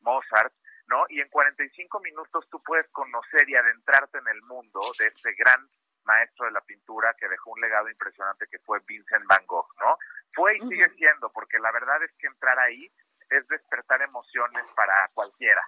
Mozart, 0.00 0.52
¿no? 0.92 1.06
Y 1.08 1.20
en 1.20 1.28
45 1.28 2.00
minutos 2.00 2.46
tú 2.50 2.62
puedes 2.62 2.86
conocer 2.92 3.48
y 3.48 3.56
adentrarte 3.56 4.18
en 4.18 4.28
el 4.28 4.42
mundo 4.42 4.78
de 4.98 5.06
este 5.06 5.32
gran 5.32 5.66
maestro 6.04 6.46
de 6.46 6.52
la 6.52 6.60
pintura 6.60 7.14
que 7.18 7.28
dejó 7.28 7.52
un 7.52 7.60
legado 7.60 7.88
impresionante 7.88 8.46
que 8.50 8.58
fue 8.58 8.78
Vincent 8.86 9.24
Van 9.26 9.46
Gogh, 9.46 9.68
¿no? 9.80 9.96
Fue 10.34 10.56
y 10.56 10.60
sigue 10.60 10.88
siendo, 10.90 11.30
porque 11.32 11.58
la 11.58 11.72
verdad 11.72 12.02
es 12.02 12.12
que 12.18 12.26
entrar 12.26 12.58
ahí 12.58 12.92
es 13.30 13.48
despertar 13.48 14.02
emociones 14.02 14.70
para 14.76 15.08
cualquiera. 15.14 15.66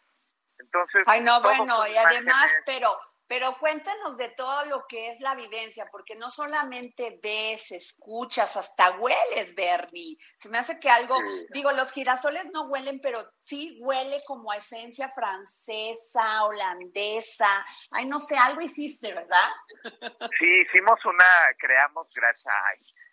Entonces, 0.59 1.05
Ay, 1.07 1.23
no, 1.23 1.41
bueno, 1.41 1.87
y 1.87 1.97
además, 1.97 2.53
pero 2.67 2.91
pero 3.27 3.57
cuéntanos 3.59 4.17
de 4.17 4.29
todo 4.31 4.65
lo 4.67 4.87
que 4.87 5.11
es 5.11 5.21
la 5.21 5.35
vivencia, 5.35 5.87
porque 5.91 6.15
no 6.17 6.31
solamente 6.31 7.19
ves, 7.23 7.73
escuchas, 7.73 8.57
hasta 8.57 8.93
hueles, 8.99 9.55
Bernie. 9.55 10.17
Se 10.37 10.49
me 10.49 10.59
hace 10.59 10.79
que 10.79 10.91
algo, 10.91 11.17
digo, 11.53 11.73
los 11.73 11.93
girasoles 11.93 12.51
no 12.53 12.69
huelen, 12.69 13.01
pero 13.01 13.19
sí 13.39 13.79
huele 13.81 14.23
como 14.27 14.53
a 14.53 14.57
esencia 14.57 15.09
francesa, 15.09 16.45
holandesa. 16.45 17.67
Ay, 17.93 18.07
no 18.07 18.21
sé, 18.21 18.37
algo 18.37 18.61
hiciste, 18.61 19.13
¿verdad? 19.13 19.51
Sí, 20.39 20.47
hicimos 20.69 21.03
una, 21.05 21.25
creamos 21.59 22.13
gracias 22.15 22.55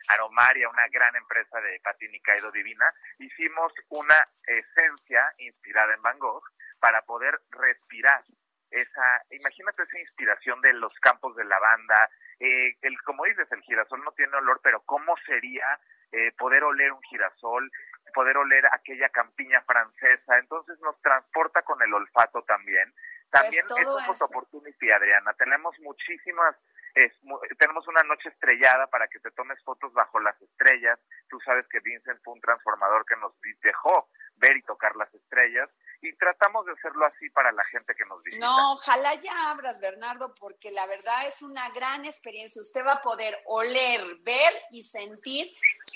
a 0.07 0.13
Aromaria, 0.13 0.67
una 0.69 0.87
gran 0.91 1.15
empresa 1.15 1.59
de 1.61 1.79
patín 1.79 2.13
y 2.13 2.19
caído 2.21 2.51
divina, 2.51 2.85
hicimos 3.19 3.71
una 3.89 4.27
esencia 4.45 5.33
inspirada 5.37 5.93
en 5.93 6.01
Van 6.01 6.19
Gogh 6.19 6.43
para 6.79 7.01
poder 7.03 7.39
respirar 7.51 8.23
esa, 8.71 9.23
imagínate 9.29 9.83
esa 9.83 9.99
inspiración 9.99 10.61
de 10.61 10.73
los 10.73 10.93
campos 10.99 11.35
de 11.35 11.45
lavanda, 11.45 12.09
eh, 12.39 12.75
el, 12.81 12.99
como 13.03 13.25
dices, 13.25 13.47
el 13.51 13.61
girasol 13.61 14.03
no 14.03 14.11
tiene 14.13 14.35
olor, 14.37 14.59
pero 14.63 14.81
¿cómo 14.81 15.15
sería 15.25 15.79
eh, 16.11 16.31
poder 16.37 16.63
oler 16.63 16.91
un 16.91 17.01
girasol, 17.03 17.71
poder 18.13 18.37
oler 18.37 18.65
aquella 18.71 19.09
campiña 19.09 19.61
francesa? 19.61 20.37
Entonces 20.39 20.79
nos 20.79 20.99
transporta 21.01 21.61
con 21.61 21.81
el 21.81 21.93
olfato 21.93 22.41
también. 22.43 22.91
Pues 23.29 23.43
también 23.43 23.63
es 23.65 23.87
un 23.87 24.05
foto 24.05 24.25
opportunity, 24.25 24.91
Adriana. 24.91 25.33
Tenemos 25.33 25.77
muchísimas 25.79 26.55
es, 26.93 27.13
tenemos 27.57 27.87
una 27.87 28.03
noche 28.03 28.29
estrellada 28.29 28.87
para 28.87 29.07
que 29.07 29.19
te 29.19 29.31
tomes 29.31 29.61
fotos 29.63 29.93
bajo 29.93 30.19
las 30.19 30.39
estrellas. 30.41 30.99
Tú 31.29 31.39
sabes 31.39 31.65
que 31.67 31.79
Vincent 31.79 32.21
fue 32.23 32.33
un 32.33 32.41
transformador 32.41 33.05
que 33.05 33.15
nos 33.15 33.33
dejó 33.61 34.09
ver 34.35 34.57
y 34.57 34.63
tocar 34.63 34.95
las 34.95 35.13
estrellas 35.13 35.69
y 36.01 36.15
tratamos 36.17 36.65
de 36.65 36.73
hacerlo 36.73 37.05
así 37.05 37.29
para 37.29 37.51
la 37.51 37.63
gente 37.63 37.93
que 37.95 38.03
nos 38.09 38.23
visita. 38.23 38.45
No, 38.45 38.73
ojalá 38.73 39.13
ya 39.15 39.51
abras, 39.51 39.79
Bernardo, 39.79 40.33
porque 40.35 40.71
la 40.71 40.85
verdad 40.87 41.27
es 41.27 41.41
una 41.41 41.69
gran 41.69 42.05
experiencia. 42.05 42.61
Usted 42.61 42.83
va 42.85 42.93
a 42.93 43.01
poder 43.01 43.37
oler, 43.45 44.01
ver 44.21 44.53
y 44.71 44.83
sentir 44.83 45.47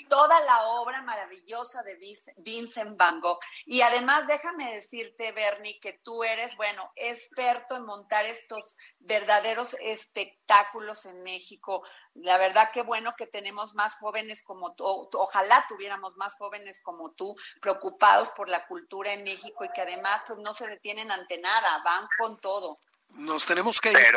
toda 0.08 0.38
la 0.40 0.66
obra 0.66 1.02
maravillosa 1.02 1.82
de 1.82 1.98
Vincent 2.38 2.96
Van 2.96 3.20
Gogh. 3.20 3.40
Y 3.64 3.80
además, 3.80 4.26
déjame 4.26 4.74
decirte, 4.74 5.32
Bernie, 5.32 5.80
que 5.80 5.94
tú 5.94 6.22
eres, 6.22 6.56
bueno, 6.56 6.92
experto 6.94 7.76
en 7.76 7.84
montar 7.84 8.24
estos 8.26 8.76
verdaderos 9.00 9.74
espectáculos 9.80 11.06
en 11.06 11.22
México. 11.22 11.82
La 12.22 12.38
verdad 12.38 12.70
que 12.72 12.82
bueno 12.82 13.14
que 13.16 13.26
tenemos 13.26 13.74
más 13.74 13.96
jóvenes 13.96 14.42
como 14.42 14.74
tú, 14.74 14.84
ojalá 15.14 15.64
tuviéramos 15.68 16.16
más 16.16 16.36
jóvenes 16.36 16.80
como 16.82 17.12
tú, 17.12 17.36
preocupados 17.60 18.30
por 18.30 18.48
la 18.48 18.66
cultura 18.66 19.12
en 19.12 19.24
México 19.24 19.64
y 19.64 19.72
que 19.72 19.82
además 19.82 20.22
pues 20.26 20.38
no 20.38 20.54
se 20.54 20.66
detienen 20.66 21.10
ante 21.12 21.38
nada, 21.38 21.82
van 21.84 22.08
con 22.18 22.38
todo. 22.38 22.80
Nos 23.16 23.46
tenemos 23.46 23.80
que 23.80 23.92
ir. 23.92 24.16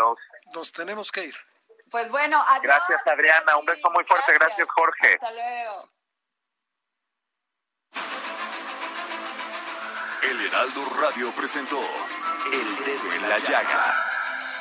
Nos 0.54 0.72
tenemos 0.72 1.12
que 1.12 1.26
ir. 1.26 1.36
Pues 1.90 2.10
bueno, 2.12 2.42
adiós. 2.48 2.64
Gracias 2.64 3.08
Adriana, 3.08 3.58
un 3.58 3.66
beso 3.66 3.90
muy 3.90 4.04
fuerte, 4.06 4.34
gracias, 4.34 4.68
Jorge. 4.70 5.14
Hasta 5.14 5.32
luego. 5.32 5.90
El 10.22 10.46
Heraldo 10.46 10.86
Radio 11.02 11.34
presentó 11.34 11.80
El 12.52 12.86
Dedo 12.86 13.14
en 13.14 13.30
la 13.30 13.38
Llaga 13.40 14.06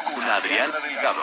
con 0.04 0.22
Adriana 0.22 0.78
Delgado. 0.78 1.22